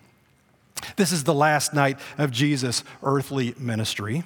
This 0.95 1.11
is 1.11 1.25
the 1.25 1.33
last 1.33 1.73
night 1.73 1.99
of 2.17 2.31
Jesus' 2.31 2.83
earthly 3.03 3.53
ministry 3.57 4.23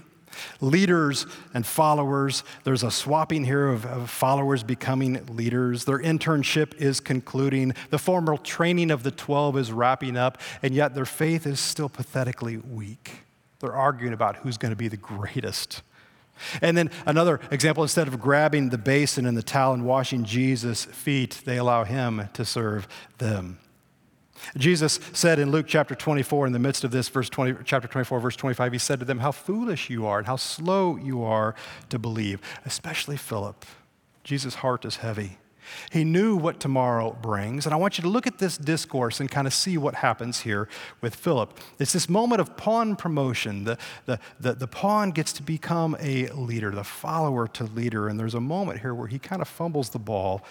leaders 0.61 1.25
and 1.53 1.65
followers. 1.65 2.43
There's 2.63 2.83
a 2.83 2.91
swapping 2.91 3.45
here 3.45 3.67
of, 3.67 3.85
of, 3.85 4.09
followers 4.09 4.63
becoming 4.63 5.25
leaders. 5.27 5.85
Their 5.85 5.99
internship 5.99 6.75
is 6.75 6.99
concluding. 6.99 7.73
The 7.89 7.99
formal 7.99 8.37
training 8.37 8.91
of 8.91 9.03
the 9.03 9.11
12 9.11 9.57
is 9.57 9.71
wrapping 9.71 10.17
up, 10.17 10.39
and 10.61 10.73
yet 10.73 10.95
their 10.95 11.05
faith 11.05 11.45
is 11.45 11.59
still 11.59 11.89
pathetically 11.89 12.57
weak. 12.57 13.23
They're 13.59 13.73
arguing 13.73 14.13
about 14.13 14.37
who's 14.37 14.57
going 14.57 14.71
to 14.71 14.77
be 14.77 14.87
the 14.87 14.97
greatest. 14.97 15.81
And 16.61 16.75
then 16.77 16.89
another 17.05 17.39
example 17.51 17.83
instead 17.83 18.07
of 18.07 18.19
grabbing 18.19 18.69
the 18.69 18.77
basin 18.77 19.25
and 19.25 19.37
the 19.37 19.43
towel 19.43 19.73
and 19.73 19.85
washing 19.85 20.25
Jesus' 20.25 20.85
feet, 20.85 21.41
they 21.45 21.57
allow 21.57 21.83
him 21.83 22.29
to 22.33 22.43
serve 22.43 22.87
them. 23.19 23.59
Jesus 24.57 24.99
said 25.13 25.39
in 25.39 25.51
Luke 25.51 25.65
chapter 25.67 25.95
24, 25.95 26.47
in 26.47 26.53
the 26.53 26.59
midst 26.59 26.83
of 26.83 26.91
this, 26.91 27.09
verse 27.09 27.29
20, 27.29 27.63
chapter 27.63 27.87
24, 27.87 28.19
verse 28.19 28.35
25, 28.35 28.73
he 28.73 28.77
said 28.77 28.99
to 28.99 29.05
them, 29.05 29.19
How 29.19 29.31
foolish 29.31 29.89
you 29.89 30.05
are 30.05 30.17
and 30.17 30.27
how 30.27 30.35
slow 30.35 30.97
you 30.97 31.23
are 31.23 31.55
to 31.89 31.97
believe, 31.99 32.41
especially 32.65 33.17
Philip. 33.17 33.65
Jesus' 34.23 34.55
heart 34.55 34.85
is 34.85 34.97
heavy. 34.97 35.37
He 35.91 36.03
knew 36.03 36.35
what 36.35 36.59
tomorrow 36.59 37.17
brings. 37.21 37.65
And 37.65 37.73
I 37.73 37.77
want 37.77 37.97
you 37.97 38.01
to 38.03 38.09
look 38.09 38.27
at 38.27 38.37
this 38.37 38.57
discourse 38.57 39.19
and 39.19 39.29
kind 39.29 39.47
of 39.47 39.53
see 39.53 39.77
what 39.77 39.95
happens 39.95 40.41
here 40.41 40.67
with 41.01 41.15
Philip. 41.15 41.57
It's 41.79 41.93
this 41.93 42.09
moment 42.09 42.41
of 42.41 42.57
pawn 42.57 42.95
promotion. 42.95 43.63
The, 43.63 43.77
the, 44.05 44.19
the, 44.39 44.53
the 44.53 44.67
pawn 44.67 45.11
gets 45.11 45.33
to 45.33 45.43
become 45.43 45.95
a 45.99 46.27
leader, 46.29 46.71
the 46.71 46.83
follower 46.83 47.47
to 47.49 47.63
leader. 47.63 48.07
And 48.07 48.19
there's 48.19 48.35
a 48.35 48.41
moment 48.41 48.81
here 48.81 48.93
where 48.93 49.07
he 49.07 49.19
kind 49.19 49.41
of 49.41 49.47
fumbles 49.47 49.89
the 49.89 49.99
ball 49.99 50.43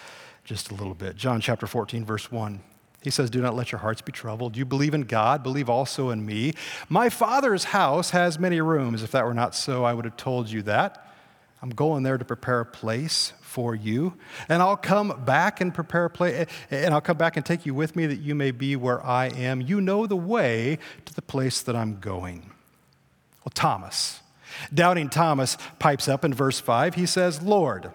just 0.43 0.71
a 0.71 0.73
little 0.73 0.95
bit. 0.95 1.15
John 1.15 1.39
chapter 1.41 1.67
14, 1.67 2.03
verse 2.03 2.31
1. 2.31 2.59
He 3.03 3.09
says, 3.09 3.29
Do 3.29 3.41
not 3.41 3.55
let 3.55 3.71
your 3.71 3.79
hearts 3.79 4.01
be 4.01 4.13
troubled. 4.13 4.55
You 4.55 4.65
believe 4.65 4.93
in 4.93 5.01
God, 5.01 5.43
believe 5.43 5.69
also 5.69 6.09
in 6.09 6.25
me. 6.25 6.53
My 6.87 7.09
Father's 7.09 7.65
house 7.65 8.11
has 8.11 8.39
many 8.39 8.61
rooms. 8.61 9.03
If 9.03 9.11
that 9.11 9.25
were 9.25 9.33
not 9.33 9.53
so, 9.53 9.83
I 9.83 9.93
would 9.93 10.05
have 10.05 10.17
told 10.17 10.49
you 10.49 10.61
that. 10.63 11.05
I'm 11.61 11.69
going 11.69 12.03
there 12.03 12.17
to 12.17 12.25
prepare 12.25 12.61
a 12.61 12.65
place 12.65 13.33
for 13.41 13.75
you. 13.75 14.15
And 14.49 14.61
I'll 14.61 14.77
come 14.77 15.21
back 15.25 15.61
and 15.61 15.73
prepare 15.73 16.05
a 16.05 16.09
place, 16.09 16.47
and 16.71 16.93
I'll 16.93 17.01
come 17.01 17.17
back 17.17 17.37
and 17.37 17.45
take 17.45 17.65
you 17.65 17.73
with 17.73 17.95
me 17.95 18.05
that 18.05 18.19
you 18.19 18.35
may 18.35 18.51
be 18.51 18.75
where 18.75 19.05
I 19.05 19.27
am. 19.27 19.61
You 19.61 19.79
know 19.79 20.07
the 20.07 20.15
way 20.15 20.79
to 21.05 21.13
the 21.13 21.21
place 21.21 21.61
that 21.61 21.75
I'm 21.75 21.99
going. 21.99 22.51
Well, 23.45 23.51
Thomas, 23.53 24.21
doubting 24.73 25.09
Thomas, 25.09 25.57
pipes 25.77 26.07
up 26.07 26.25
in 26.25 26.33
verse 26.33 26.59
5. 26.59 26.95
He 26.95 27.05
says, 27.05 27.41
Lord, 27.41 27.91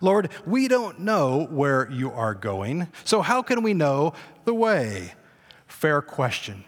Lord, 0.00 0.30
we 0.46 0.68
don't 0.68 1.00
know 1.00 1.46
where 1.50 1.90
you 1.90 2.10
are 2.10 2.34
going, 2.34 2.88
so 3.04 3.22
how 3.22 3.42
can 3.42 3.62
we 3.62 3.74
know 3.74 4.12
the 4.44 4.54
way? 4.54 5.14
Fair 5.66 6.02
question. 6.02 6.64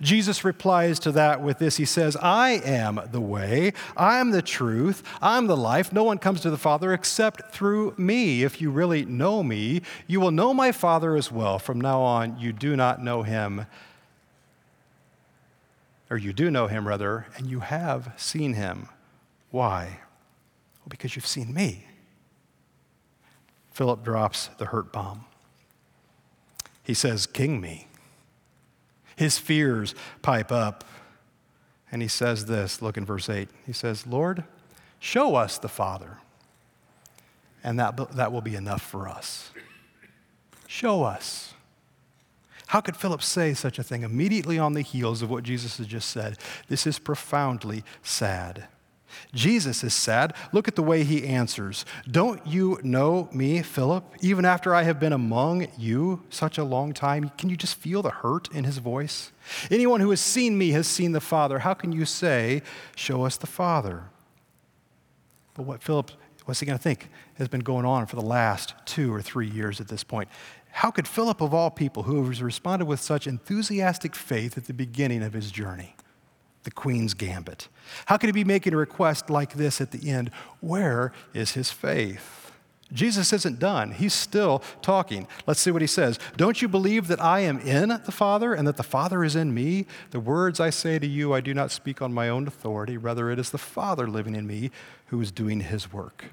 Jesus 0.00 0.44
replies 0.44 0.98
to 1.00 1.12
that 1.12 1.42
with 1.42 1.58
this. 1.58 1.76
He 1.76 1.84
says, 1.84 2.16
I 2.16 2.52
am 2.64 3.00
the 3.12 3.20
way, 3.20 3.72
I 3.96 4.18
am 4.18 4.30
the 4.30 4.42
truth, 4.42 5.02
I'm 5.20 5.46
the 5.46 5.56
life. 5.56 5.92
No 5.92 6.04
one 6.04 6.18
comes 6.18 6.40
to 6.40 6.50
the 6.50 6.56
Father 6.56 6.92
except 6.92 7.52
through 7.52 7.94
me. 7.98 8.44
If 8.44 8.60
you 8.60 8.70
really 8.70 9.04
know 9.04 9.42
me, 9.42 9.82
you 10.06 10.20
will 10.20 10.30
know 10.30 10.54
my 10.54 10.72
Father 10.72 11.16
as 11.16 11.30
well. 11.30 11.58
From 11.58 11.80
now 11.80 12.00
on, 12.00 12.38
you 12.38 12.52
do 12.52 12.76
not 12.76 13.02
know 13.02 13.24
him, 13.24 13.66
or 16.10 16.16
you 16.16 16.32
do 16.32 16.50
know 16.50 16.66
him, 16.66 16.88
rather, 16.88 17.26
and 17.36 17.46
you 17.46 17.60
have 17.60 18.12
seen 18.16 18.54
him. 18.54 18.88
Why? 19.50 20.00
Well, 20.80 20.88
because 20.88 21.14
you've 21.14 21.26
seen 21.26 21.52
me. 21.52 21.86
Philip 23.74 24.04
drops 24.04 24.48
the 24.58 24.66
hurt 24.66 24.92
bomb. 24.92 25.24
He 26.84 26.94
says, 26.94 27.26
King 27.26 27.60
me. 27.60 27.88
His 29.16 29.36
fears 29.36 29.94
pipe 30.22 30.50
up. 30.50 30.84
And 31.90 32.00
he 32.00 32.08
says 32.08 32.46
this 32.46 32.80
look 32.80 32.96
in 32.96 33.04
verse 33.04 33.28
8. 33.28 33.48
He 33.66 33.72
says, 33.72 34.06
Lord, 34.06 34.44
show 34.98 35.34
us 35.34 35.58
the 35.58 35.68
Father, 35.68 36.18
and 37.62 37.78
that, 37.78 37.96
that 38.16 38.32
will 38.32 38.40
be 38.40 38.54
enough 38.54 38.82
for 38.82 39.08
us. 39.08 39.50
Show 40.66 41.02
us. 41.02 41.54
How 42.68 42.80
could 42.80 42.96
Philip 42.96 43.22
say 43.22 43.54
such 43.54 43.78
a 43.78 43.84
thing 43.84 44.02
immediately 44.02 44.58
on 44.58 44.72
the 44.72 44.80
heels 44.82 45.22
of 45.22 45.30
what 45.30 45.44
Jesus 45.44 45.78
has 45.78 45.86
just 45.86 46.10
said? 46.10 46.38
This 46.68 46.86
is 46.86 46.98
profoundly 46.98 47.84
sad. 48.02 48.66
Jesus 49.34 49.84
is 49.84 49.94
sad. 49.94 50.34
Look 50.52 50.68
at 50.68 50.76
the 50.76 50.82
way 50.82 51.04
he 51.04 51.26
answers. 51.26 51.84
Don't 52.10 52.44
you 52.46 52.78
know 52.82 53.28
me, 53.32 53.62
Philip? 53.62 54.04
Even 54.20 54.44
after 54.44 54.74
I 54.74 54.82
have 54.82 55.00
been 55.00 55.12
among 55.12 55.68
you 55.78 56.22
such 56.30 56.58
a 56.58 56.64
long 56.64 56.92
time, 56.92 57.30
can 57.38 57.50
you 57.50 57.56
just 57.56 57.74
feel 57.76 58.02
the 58.02 58.10
hurt 58.10 58.48
in 58.52 58.64
his 58.64 58.78
voice? 58.78 59.32
Anyone 59.70 60.00
who 60.00 60.10
has 60.10 60.20
seen 60.20 60.56
me 60.58 60.70
has 60.70 60.86
seen 60.86 61.12
the 61.12 61.20
Father. 61.20 61.60
How 61.60 61.74
can 61.74 61.92
you 61.92 62.04
say, 62.04 62.62
Show 62.96 63.24
us 63.24 63.36
the 63.36 63.46
Father? 63.46 64.04
But 65.54 65.64
what 65.64 65.82
Philip, 65.82 66.10
what's 66.44 66.60
he 66.60 66.66
going 66.66 66.78
to 66.78 66.82
think, 66.82 67.08
has 67.34 67.48
been 67.48 67.60
going 67.60 67.84
on 67.84 68.06
for 68.06 68.16
the 68.16 68.22
last 68.22 68.74
two 68.84 69.12
or 69.12 69.22
three 69.22 69.48
years 69.48 69.80
at 69.80 69.88
this 69.88 70.04
point? 70.04 70.28
How 70.70 70.90
could 70.90 71.06
Philip, 71.06 71.40
of 71.40 71.54
all 71.54 71.70
people, 71.70 72.02
who 72.02 72.26
has 72.28 72.42
responded 72.42 72.86
with 72.86 73.00
such 73.00 73.28
enthusiastic 73.28 74.16
faith 74.16 74.58
at 74.58 74.64
the 74.64 74.74
beginning 74.74 75.22
of 75.22 75.32
his 75.32 75.52
journey, 75.52 75.94
the 76.64 76.70
Queen's 76.70 77.14
Gambit. 77.14 77.68
How 78.06 78.16
could 78.16 78.28
he 78.28 78.32
be 78.32 78.44
making 78.44 78.74
a 78.74 78.76
request 78.76 79.30
like 79.30 79.54
this 79.54 79.80
at 79.80 79.90
the 79.90 80.10
end? 80.10 80.30
Where 80.60 81.12
is 81.32 81.52
his 81.52 81.70
faith? 81.70 82.52
Jesus 82.92 83.32
isn't 83.32 83.58
done. 83.58 83.92
He's 83.92 84.14
still 84.14 84.62
talking. 84.82 85.26
Let's 85.46 85.60
see 85.60 85.70
what 85.70 85.82
he 85.82 85.88
says. 85.88 86.18
Don't 86.36 86.62
you 86.62 86.68
believe 86.68 87.08
that 87.08 87.20
I 87.20 87.40
am 87.40 87.58
in 87.60 87.88
the 87.88 88.12
Father 88.12 88.54
and 88.54 88.68
that 88.68 88.76
the 88.76 88.82
Father 88.82 89.24
is 89.24 89.34
in 89.34 89.54
me? 89.54 89.86
The 90.10 90.20
words 90.20 90.60
I 90.60 90.70
say 90.70 90.98
to 90.98 91.06
you, 91.06 91.32
I 91.32 91.40
do 91.40 91.54
not 91.54 91.70
speak 91.70 92.02
on 92.02 92.12
my 92.12 92.28
own 92.28 92.46
authority. 92.46 92.96
Rather, 92.96 93.30
it 93.30 93.38
is 93.38 93.50
the 93.50 93.58
Father 93.58 94.06
living 94.06 94.36
in 94.36 94.46
me 94.46 94.70
who 95.06 95.20
is 95.20 95.32
doing 95.32 95.60
his 95.60 95.92
work. 95.92 96.26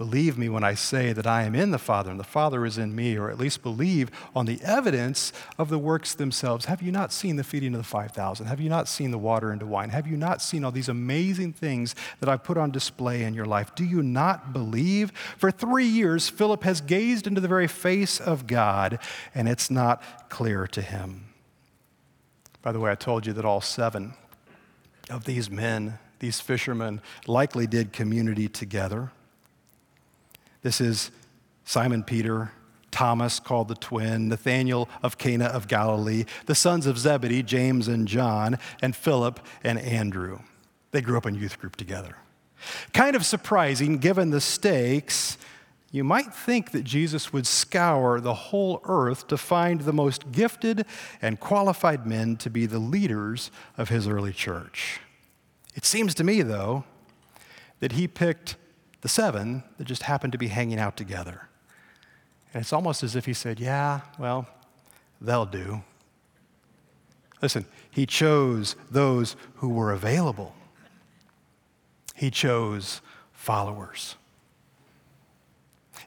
Believe 0.00 0.38
me 0.38 0.48
when 0.48 0.64
I 0.64 0.72
say 0.72 1.12
that 1.12 1.26
I 1.26 1.42
am 1.42 1.54
in 1.54 1.72
the 1.72 1.78
Father 1.78 2.10
and 2.10 2.18
the 2.18 2.24
Father 2.24 2.64
is 2.64 2.78
in 2.78 2.94
me, 2.94 3.18
or 3.18 3.30
at 3.30 3.36
least 3.38 3.62
believe 3.62 4.10
on 4.34 4.46
the 4.46 4.58
evidence 4.62 5.30
of 5.58 5.68
the 5.68 5.78
works 5.78 6.14
themselves. 6.14 6.64
Have 6.64 6.80
you 6.80 6.90
not 6.90 7.12
seen 7.12 7.36
the 7.36 7.44
feeding 7.44 7.74
of 7.74 7.82
the 7.82 7.86
5,000? 7.86 8.46
Have 8.46 8.62
you 8.62 8.70
not 8.70 8.88
seen 8.88 9.10
the 9.10 9.18
water 9.18 9.52
into 9.52 9.66
wine? 9.66 9.90
Have 9.90 10.06
you 10.06 10.16
not 10.16 10.40
seen 10.40 10.64
all 10.64 10.70
these 10.70 10.88
amazing 10.88 11.52
things 11.52 11.94
that 12.20 12.30
I've 12.30 12.42
put 12.42 12.56
on 12.56 12.70
display 12.70 13.24
in 13.24 13.34
your 13.34 13.44
life? 13.44 13.74
Do 13.74 13.84
you 13.84 14.02
not 14.02 14.54
believe? 14.54 15.12
For 15.36 15.50
three 15.50 15.84
years, 15.84 16.30
Philip 16.30 16.62
has 16.62 16.80
gazed 16.80 17.26
into 17.26 17.42
the 17.42 17.46
very 17.46 17.68
face 17.68 18.20
of 18.20 18.46
God, 18.46 19.00
and 19.34 19.50
it's 19.50 19.70
not 19.70 20.30
clear 20.30 20.66
to 20.68 20.80
him. 20.80 21.26
By 22.62 22.72
the 22.72 22.80
way, 22.80 22.90
I 22.90 22.94
told 22.94 23.26
you 23.26 23.34
that 23.34 23.44
all 23.44 23.60
seven 23.60 24.14
of 25.10 25.24
these 25.26 25.50
men, 25.50 25.98
these 26.20 26.40
fishermen, 26.40 27.02
likely 27.26 27.66
did 27.66 27.92
community 27.92 28.48
together. 28.48 29.12
This 30.62 30.80
is 30.80 31.10
Simon 31.64 32.02
Peter, 32.02 32.52
Thomas, 32.90 33.40
called 33.40 33.68
the 33.68 33.74
twin, 33.74 34.28
Nathanael 34.28 34.88
of 35.02 35.16
Cana 35.16 35.46
of 35.46 35.68
Galilee, 35.68 36.24
the 36.46 36.54
sons 36.54 36.86
of 36.86 36.98
Zebedee, 36.98 37.42
James 37.42 37.88
and 37.88 38.06
John, 38.06 38.58
and 38.82 38.94
Philip 38.94 39.40
and 39.64 39.78
Andrew. 39.78 40.40
They 40.90 41.00
grew 41.00 41.16
up 41.16 41.26
in 41.26 41.34
youth 41.34 41.58
group 41.58 41.76
together. 41.76 42.16
Kind 42.92 43.16
of 43.16 43.24
surprising 43.24 43.98
given 43.98 44.30
the 44.30 44.40
stakes 44.40 45.38
you 45.92 46.04
might 46.04 46.32
think 46.32 46.70
that 46.70 46.84
Jesus 46.84 47.32
would 47.32 47.46
scour 47.46 48.20
the 48.20 48.34
whole 48.34 48.80
earth 48.84 49.26
to 49.28 49.36
find 49.36 49.80
the 49.80 49.92
most 49.92 50.30
gifted 50.30 50.84
and 51.20 51.40
qualified 51.40 52.06
men 52.06 52.36
to 52.36 52.50
be 52.50 52.66
the 52.66 52.78
leaders 52.78 53.50
of 53.76 53.88
his 53.88 54.06
early 54.06 54.32
church. 54.32 55.00
It 55.74 55.84
seems 55.84 56.14
to 56.16 56.24
me, 56.24 56.42
though, 56.42 56.84
that 57.80 57.92
he 57.92 58.06
picked 58.06 58.56
the 59.00 59.08
seven 59.08 59.62
that 59.78 59.84
just 59.84 60.04
happened 60.04 60.32
to 60.32 60.38
be 60.38 60.48
hanging 60.48 60.78
out 60.78 60.96
together. 60.96 61.48
And 62.52 62.60
it's 62.60 62.72
almost 62.72 63.02
as 63.02 63.16
if 63.16 63.26
he 63.26 63.32
said, 63.32 63.60
Yeah, 63.60 64.00
well, 64.18 64.46
they'll 65.20 65.46
do. 65.46 65.82
Listen, 67.42 67.64
he 67.90 68.06
chose 68.06 68.76
those 68.90 69.36
who 69.56 69.68
were 69.68 69.92
available, 69.92 70.54
he 72.14 72.30
chose 72.30 73.00
followers. 73.32 74.16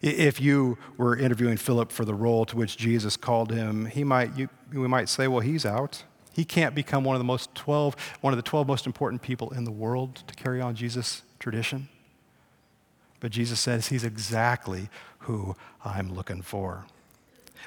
If 0.01 0.41
you 0.41 0.77
were 0.97 1.15
interviewing 1.15 1.55
Philip 1.55 1.89
for 1.89 2.03
the 2.03 2.13
role 2.13 2.45
to 2.47 2.57
which 2.57 2.75
Jesus 2.75 3.15
called 3.15 3.53
him, 3.53 3.85
he 3.85 4.03
might, 4.03 4.37
you, 4.37 4.49
we 4.73 4.85
might 4.85 5.07
say, 5.07 5.29
well, 5.29 5.39
he's 5.39 5.65
out. 5.65 6.03
He 6.33 6.43
can't 6.43 6.75
become 6.75 7.05
one 7.05 7.15
of 7.15 7.21
the 7.21 7.25
most 7.25 7.55
12, 7.55 7.95
one 8.19 8.33
of 8.33 8.37
the 8.37 8.43
12 8.43 8.67
most 8.67 8.85
important 8.85 9.21
people 9.21 9.51
in 9.51 9.63
the 9.63 9.71
world 9.71 10.23
to 10.27 10.33
carry 10.35 10.59
on 10.59 10.75
Jesus' 10.75 11.21
tradition. 11.39 11.87
But 13.23 13.31
Jesus 13.31 13.61
says 13.61 13.87
he's 13.87 14.03
exactly 14.03 14.89
who 15.19 15.55
I'm 15.85 16.13
looking 16.13 16.41
for. 16.41 16.83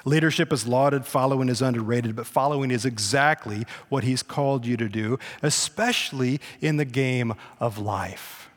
Leadership 0.05 0.53
is 0.53 0.67
lauded, 0.67 1.03
following 1.03 1.49
is 1.49 1.63
underrated, 1.63 2.15
but 2.15 2.27
following 2.27 2.69
is 2.69 2.85
exactly 2.85 3.65
what 3.89 4.03
he's 4.03 4.21
called 4.21 4.67
you 4.67 4.77
to 4.77 4.87
do, 4.87 5.17
especially 5.41 6.39
in 6.61 6.77
the 6.77 6.85
game 6.85 7.33
of 7.59 7.79
life. 7.79 8.51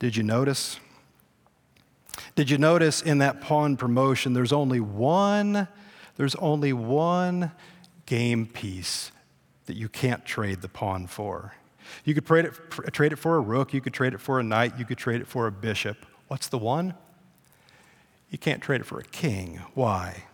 Did 0.00 0.16
you 0.16 0.24
notice? 0.24 0.80
Did 2.34 2.50
you 2.50 2.58
notice 2.58 3.00
in 3.00 3.18
that 3.18 3.40
pawn 3.40 3.76
promotion 3.76 4.32
there's 4.32 4.52
only 4.52 4.80
one 4.80 5.68
there's 6.16 6.34
only 6.34 6.72
one 6.72 7.52
game 8.06 8.44
piece 8.44 9.12
that 9.66 9.76
you 9.76 9.88
can't 9.88 10.24
trade 10.24 10.62
the 10.62 10.68
pawn 10.68 11.06
for. 11.06 11.54
You 12.04 12.14
could 12.14 12.26
trade 12.26 12.44
it, 12.46 12.92
trade 12.92 13.12
it 13.12 13.16
for 13.16 13.36
a 13.36 13.40
rook, 13.40 13.72
you 13.72 13.80
could 13.80 13.94
trade 13.94 14.14
it 14.14 14.20
for 14.20 14.40
a 14.40 14.42
knight, 14.42 14.78
you 14.78 14.84
could 14.84 14.98
trade 14.98 15.20
it 15.20 15.26
for 15.26 15.46
a 15.46 15.52
bishop. 15.52 16.06
What's 16.28 16.48
the 16.48 16.58
one? 16.58 16.94
You 18.30 18.38
can't 18.38 18.62
trade 18.62 18.80
it 18.80 18.84
for 18.84 18.98
a 18.98 19.04
king. 19.04 19.60
Why? 19.74 20.24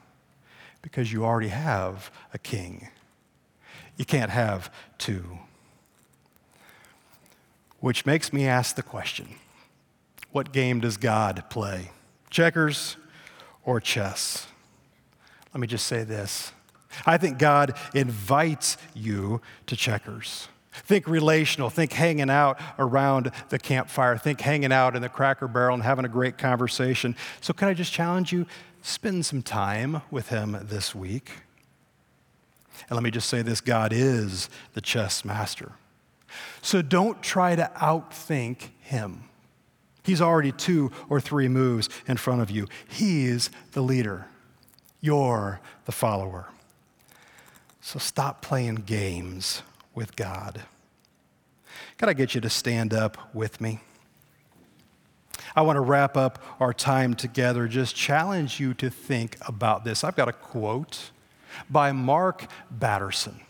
Because 0.82 1.12
you 1.12 1.24
already 1.24 1.48
have 1.48 2.10
a 2.32 2.38
king. 2.38 2.88
You 3.96 4.04
can't 4.04 4.30
have 4.30 4.72
two. 4.98 5.38
Which 7.80 8.06
makes 8.06 8.32
me 8.32 8.46
ask 8.46 8.76
the 8.76 8.82
question 8.82 9.28
what 10.32 10.52
game 10.52 10.80
does 10.80 10.96
God 10.96 11.44
play? 11.48 11.90
Checkers 12.28 12.96
or 13.64 13.80
chess? 13.80 14.48
Let 15.52 15.60
me 15.60 15.68
just 15.68 15.86
say 15.86 16.02
this 16.02 16.52
I 17.06 17.18
think 17.18 17.38
God 17.38 17.76
invites 17.94 18.76
you 18.94 19.40
to 19.66 19.76
checkers. 19.76 20.48
Think 20.74 21.06
relational. 21.06 21.70
Think 21.70 21.92
hanging 21.92 22.30
out 22.30 22.60
around 22.78 23.30
the 23.48 23.58
campfire. 23.58 24.18
Think 24.18 24.40
hanging 24.40 24.72
out 24.72 24.96
in 24.96 25.02
the 25.02 25.08
cracker 25.08 25.46
barrel 25.46 25.74
and 25.74 25.82
having 25.82 26.04
a 26.04 26.08
great 26.08 26.36
conversation. 26.36 27.14
So, 27.40 27.54
can 27.54 27.68
I 27.68 27.74
just 27.74 27.92
challenge 27.92 28.32
you? 28.32 28.46
Spend 28.82 29.24
some 29.24 29.40
time 29.40 30.02
with 30.10 30.28
Him 30.28 30.58
this 30.62 30.94
week. 30.94 31.30
And 32.88 32.96
let 32.96 33.04
me 33.04 33.10
just 33.10 33.28
say 33.28 33.40
this 33.42 33.60
God 33.60 33.92
is 33.92 34.50
the 34.74 34.80
chess 34.80 35.24
master. 35.24 35.72
So, 36.60 36.82
don't 36.82 37.22
try 37.22 37.54
to 37.54 37.70
outthink 37.76 38.70
Him. 38.80 39.24
He's 40.02 40.20
already 40.20 40.52
two 40.52 40.90
or 41.08 41.20
three 41.20 41.48
moves 41.48 41.88
in 42.06 42.16
front 42.16 42.42
of 42.42 42.50
you. 42.50 42.66
He's 42.88 43.50
the 43.72 43.80
leader, 43.80 44.26
you're 45.00 45.60
the 45.86 45.92
follower. 45.92 46.48
So 47.80 47.98
stop 47.98 48.40
playing 48.40 48.76
games 48.76 49.62
with 49.94 50.16
God. 50.16 50.62
Can 51.98 52.08
I 52.08 52.12
get 52.12 52.34
you 52.34 52.40
to 52.40 52.50
stand 52.50 52.92
up 52.92 53.34
with 53.34 53.60
me? 53.60 53.80
I 55.56 55.62
want 55.62 55.76
to 55.76 55.80
wrap 55.80 56.16
up 56.16 56.42
our 56.58 56.72
time 56.72 57.14
together, 57.14 57.68
just 57.68 57.94
challenge 57.94 58.58
you 58.58 58.74
to 58.74 58.90
think 58.90 59.36
about 59.46 59.84
this. 59.84 60.02
I've 60.02 60.16
got 60.16 60.28
a 60.28 60.32
quote 60.32 61.10
by 61.70 61.92
Mark 61.92 62.46
Batterson. 62.70 63.40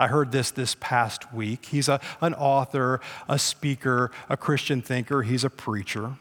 I 0.00 0.08
heard 0.08 0.32
this 0.32 0.50
this 0.50 0.74
past 0.80 1.32
week. 1.32 1.66
He's 1.66 1.88
a, 1.88 2.00
an 2.20 2.34
author, 2.34 3.00
a 3.28 3.38
speaker, 3.38 4.10
a 4.28 4.36
Christian 4.36 4.82
thinker, 4.82 5.22
he's 5.22 5.44
a 5.44 5.50
preacher. 5.50 6.16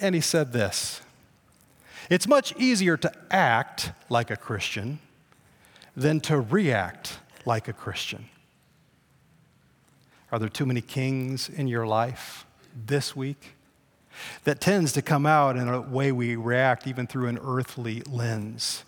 And 0.00 0.14
he 0.14 0.20
said 0.20 0.52
this 0.52 1.00
It's 2.10 2.28
much 2.28 2.54
easier 2.56 2.96
to 2.98 3.12
act 3.30 3.92
like 4.08 4.30
a 4.30 4.36
Christian 4.36 5.00
than 5.96 6.20
to 6.20 6.38
react 6.40 7.18
like 7.46 7.68
a 7.68 7.72
Christian. 7.72 8.28
Are 10.30 10.38
there 10.38 10.48
too 10.48 10.66
many 10.66 10.80
kings 10.80 11.48
in 11.48 11.68
your 11.68 11.86
life 11.86 12.44
this 12.86 13.16
week? 13.16 13.54
That 14.44 14.60
tends 14.60 14.92
to 14.94 15.02
come 15.02 15.26
out 15.26 15.56
in 15.56 15.68
a 15.68 15.80
way 15.80 16.12
we 16.12 16.36
react, 16.36 16.86
even 16.86 17.06
through 17.06 17.28
an 17.28 17.38
earthly 17.42 18.02
lens. 18.02 18.84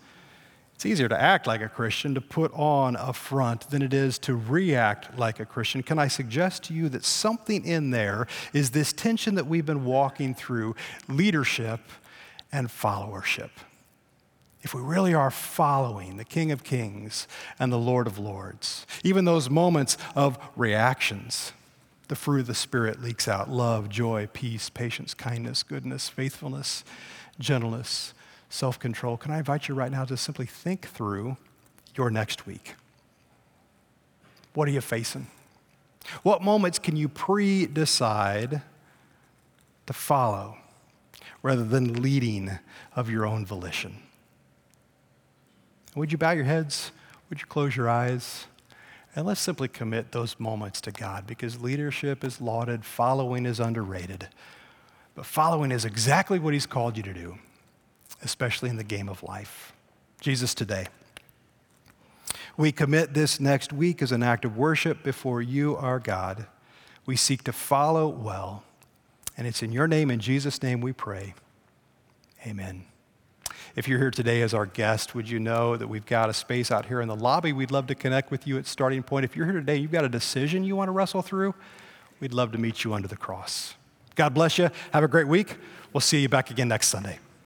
It's 0.75 0.85
easier 0.85 1.07
to 1.07 1.19
act 1.19 1.47
like 1.47 1.61
a 1.61 1.69
Christian, 1.69 2.15
to 2.15 2.21
put 2.21 2.51
on 2.53 2.95
a 2.95 3.13
front, 3.13 3.69
than 3.69 3.81
it 3.81 3.93
is 3.93 4.17
to 4.19 4.35
react 4.35 5.17
like 5.17 5.39
a 5.39 5.45
Christian. 5.45 5.83
Can 5.83 5.99
I 5.99 6.07
suggest 6.07 6.63
to 6.63 6.73
you 6.73 6.89
that 6.89 7.05
something 7.05 7.63
in 7.63 7.91
there 7.91 8.27
is 8.51 8.71
this 8.71 8.91
tension 8.91 9.35
that 9.35 9.45
we've 9.45 9.65
been 9.65 9.85
walking 9.85 10.33
through 10.35 10.75
leadership 11.07 11.79
and 12.51 12.67
followership? 12.67 13.51
If 14.63 14.73
we 14.73 14.81
really 14.81 15.13
are 15.13 15.31
following 15.31 16.17
the 16.17 16.25
King 16.25 16.51
of 16.51 16.63
Kings 16.63 17.27
and 17.57 17.71
the 17.71 17.77
Lord 17.77 18.05
of 18.05 18.19
Lords, 18.19 18.85
even 19.03 19.25
those 19.25 19.49
moments 19.49 19.97
of 20.15 20.37
reactions, 20.55 21.51
the 22.07 22.15
fruit 22.15 22.41
of 22.41 22.47
the 22.47 22.53
Spirit 22.53 23.01
leaks 23.01 23.27
out 23.27 23.49
love, 23.49 23.89
joy, 23.89 24.27
peace, 24.33 24.69
patience, 24.69 25.13
kindness, 25.13 25.63
goodness, 25.63 26.09
faithfulness, 26.09 26.83
gentleness 27.39 28.13
self 28.51 28.77
control, 28.77 29.17
can 29.17 29.31
I 29.31 29.39
invite 29.39 29.67
you 29.67 29.75
right 29.75 29.91
now 29.91 30.05
to 30.05 30.17
simply 30.17 30.45
think 30.45 30.87
through 30.87 31.37
your 31.95 32.11
next 32.11 32.45
week? 32.45 32.75
What 34.53 34.67
are 34.67 34.71
you 34.71 34.81
facing? 34.81 35.27
What 36.23 36.43
moments 36.43 36.77
can 36.77 36.95
you 36.95 37.07
pre 37.07 37.65
decide 37.65 38.61
to 39.87 39.93
follow 39.93 40.57
rather 41.41 41.63
than 41.63 42.01
leading 42.01 42.59
of 42.95 43.09
your 43.09 43.25
own 43.25 43.45
volition? 43.45 43.97
Would 45.95 46.11
you 46.11 46.17
bow 46.17 46.31
your 46.31 46.45
heads? 46.45 46.91
Would 47.29 47.41
you 47.41 47.47
close 47.47 47.75
your 47.75 47.89
eyes? 47.89 48.45
And 49.15 49.25
let's 49.25 49.41
simply 49.41 49.67
commit 49.67 50.11
those 50.11 50.39
moments 50.39 50.79
to 50.81 50.91
God 50.91 51.27
because 51.27 51.61
leadership 51.61 52.23
is 52.23 52.39
lauded, 52.39 52.85
following 52.85 53.45
is 53.45 53.59
underrated. 53.59 54.29
But 55.15 55.25
following 55.25 55.71
is 55.71 55.83
exactly 55.83 56.39
what 56.39 56.53
He's 56.53 56.65
called 56.65 56.95
you 56.95 57.03
to 57.03 57.13
do 57.13 57.37
especially 58.23 58.69
in 58.69 58.77
the 58.77 58.83
game 58.83 59.09
of 59.09 59.23
life. 59.23 59.73
Jesus, 60.19 60.53
today, 60.53 60.87
we 62.57 62.71
commit 62.71 63.13
this 63.13 63.39
next 63.39 63.73
week 63.73 64.01
as 64.01 64.11
an 64.11 64.21
act 64.21 64.45
of 64.45 64.57
worship 64.57 65.03
before 65.03 65.41
you, 65.41 65.75
our 65.77 65.99
God. 65.99 66.45
We 67.05 67.15
seek 67.15 67.43
to 67.45 67.53
follow 67.53 68.07
well. 68.07 68.63
And 69.37 69.47
it's 69.47 69.63
in 69.63 69.71
your 69.71 69.87
name, 69.87 70.11
in 70.11 70.19
Jesus' 70.19 70.61
name, 70.61 70.81
we 70.81 70.93
pray. 70.93 71.33
Amen. 72.45 72.90
If 73.75 73.87
you're 73.87 73.99
here 73.99 74.11
today 74.11 74.41
as 74.41 74.53
our 74.53 74.65
guest, 74.65 75.15
would 75.15 75.29
you 75.29 75.39
know 75.39 75.77
that 75.77 75.87
we've 75.87 76.05
got 76.05 76.29
a 76.29 76.33
space 76.33 76.71
out 76.71 76.87
here 76.87 76.99
in 76.99 77.07
the 77.07 77.15
lobby? 77.15 77.53
We'd 77.53 77.71
love 77.71 77.87
to 77.87 77.95
connect 77.95 78.29
with 78.29 78.45
you 78.45 78.57
at 78.57 78.65
Starting 78.65 79.01
Point. 79.01 79.23
If 79.23 79.35
you're 79.35 79.45
here 79.45 79.55
today, 79.55 79.77
you've 79.77 79.91
got 79.91 80.03
a 80.03 80.09
decision 80.09 80.63
you 80.63 80.75
want 80.75 80.89
to 80.89 80.91
wrestle 80.91 81.21
through, 81.21 81.55
we'd 82.19 82.33
love 82.33 82.51
to 82.51 82.57
meet 82.57 82.83
you 82.83 82.93
under 82.93 83.07
the 83.07 83.15
cross. 83.15 83.75
God 84.15 84.33
bless 84.33 84.57
you. 84.57 84.69
Have 84.91 85.03
a 85.03 85.07
great 85.07 85.27
week. 85.27 85.55
We'll 85.93 86.01
see 86.01 86.21
you 86.21 86.29
back 86.29 86.51
again 86.51 86.67
next 86.67 86.89
Sunday. 86.89 87.19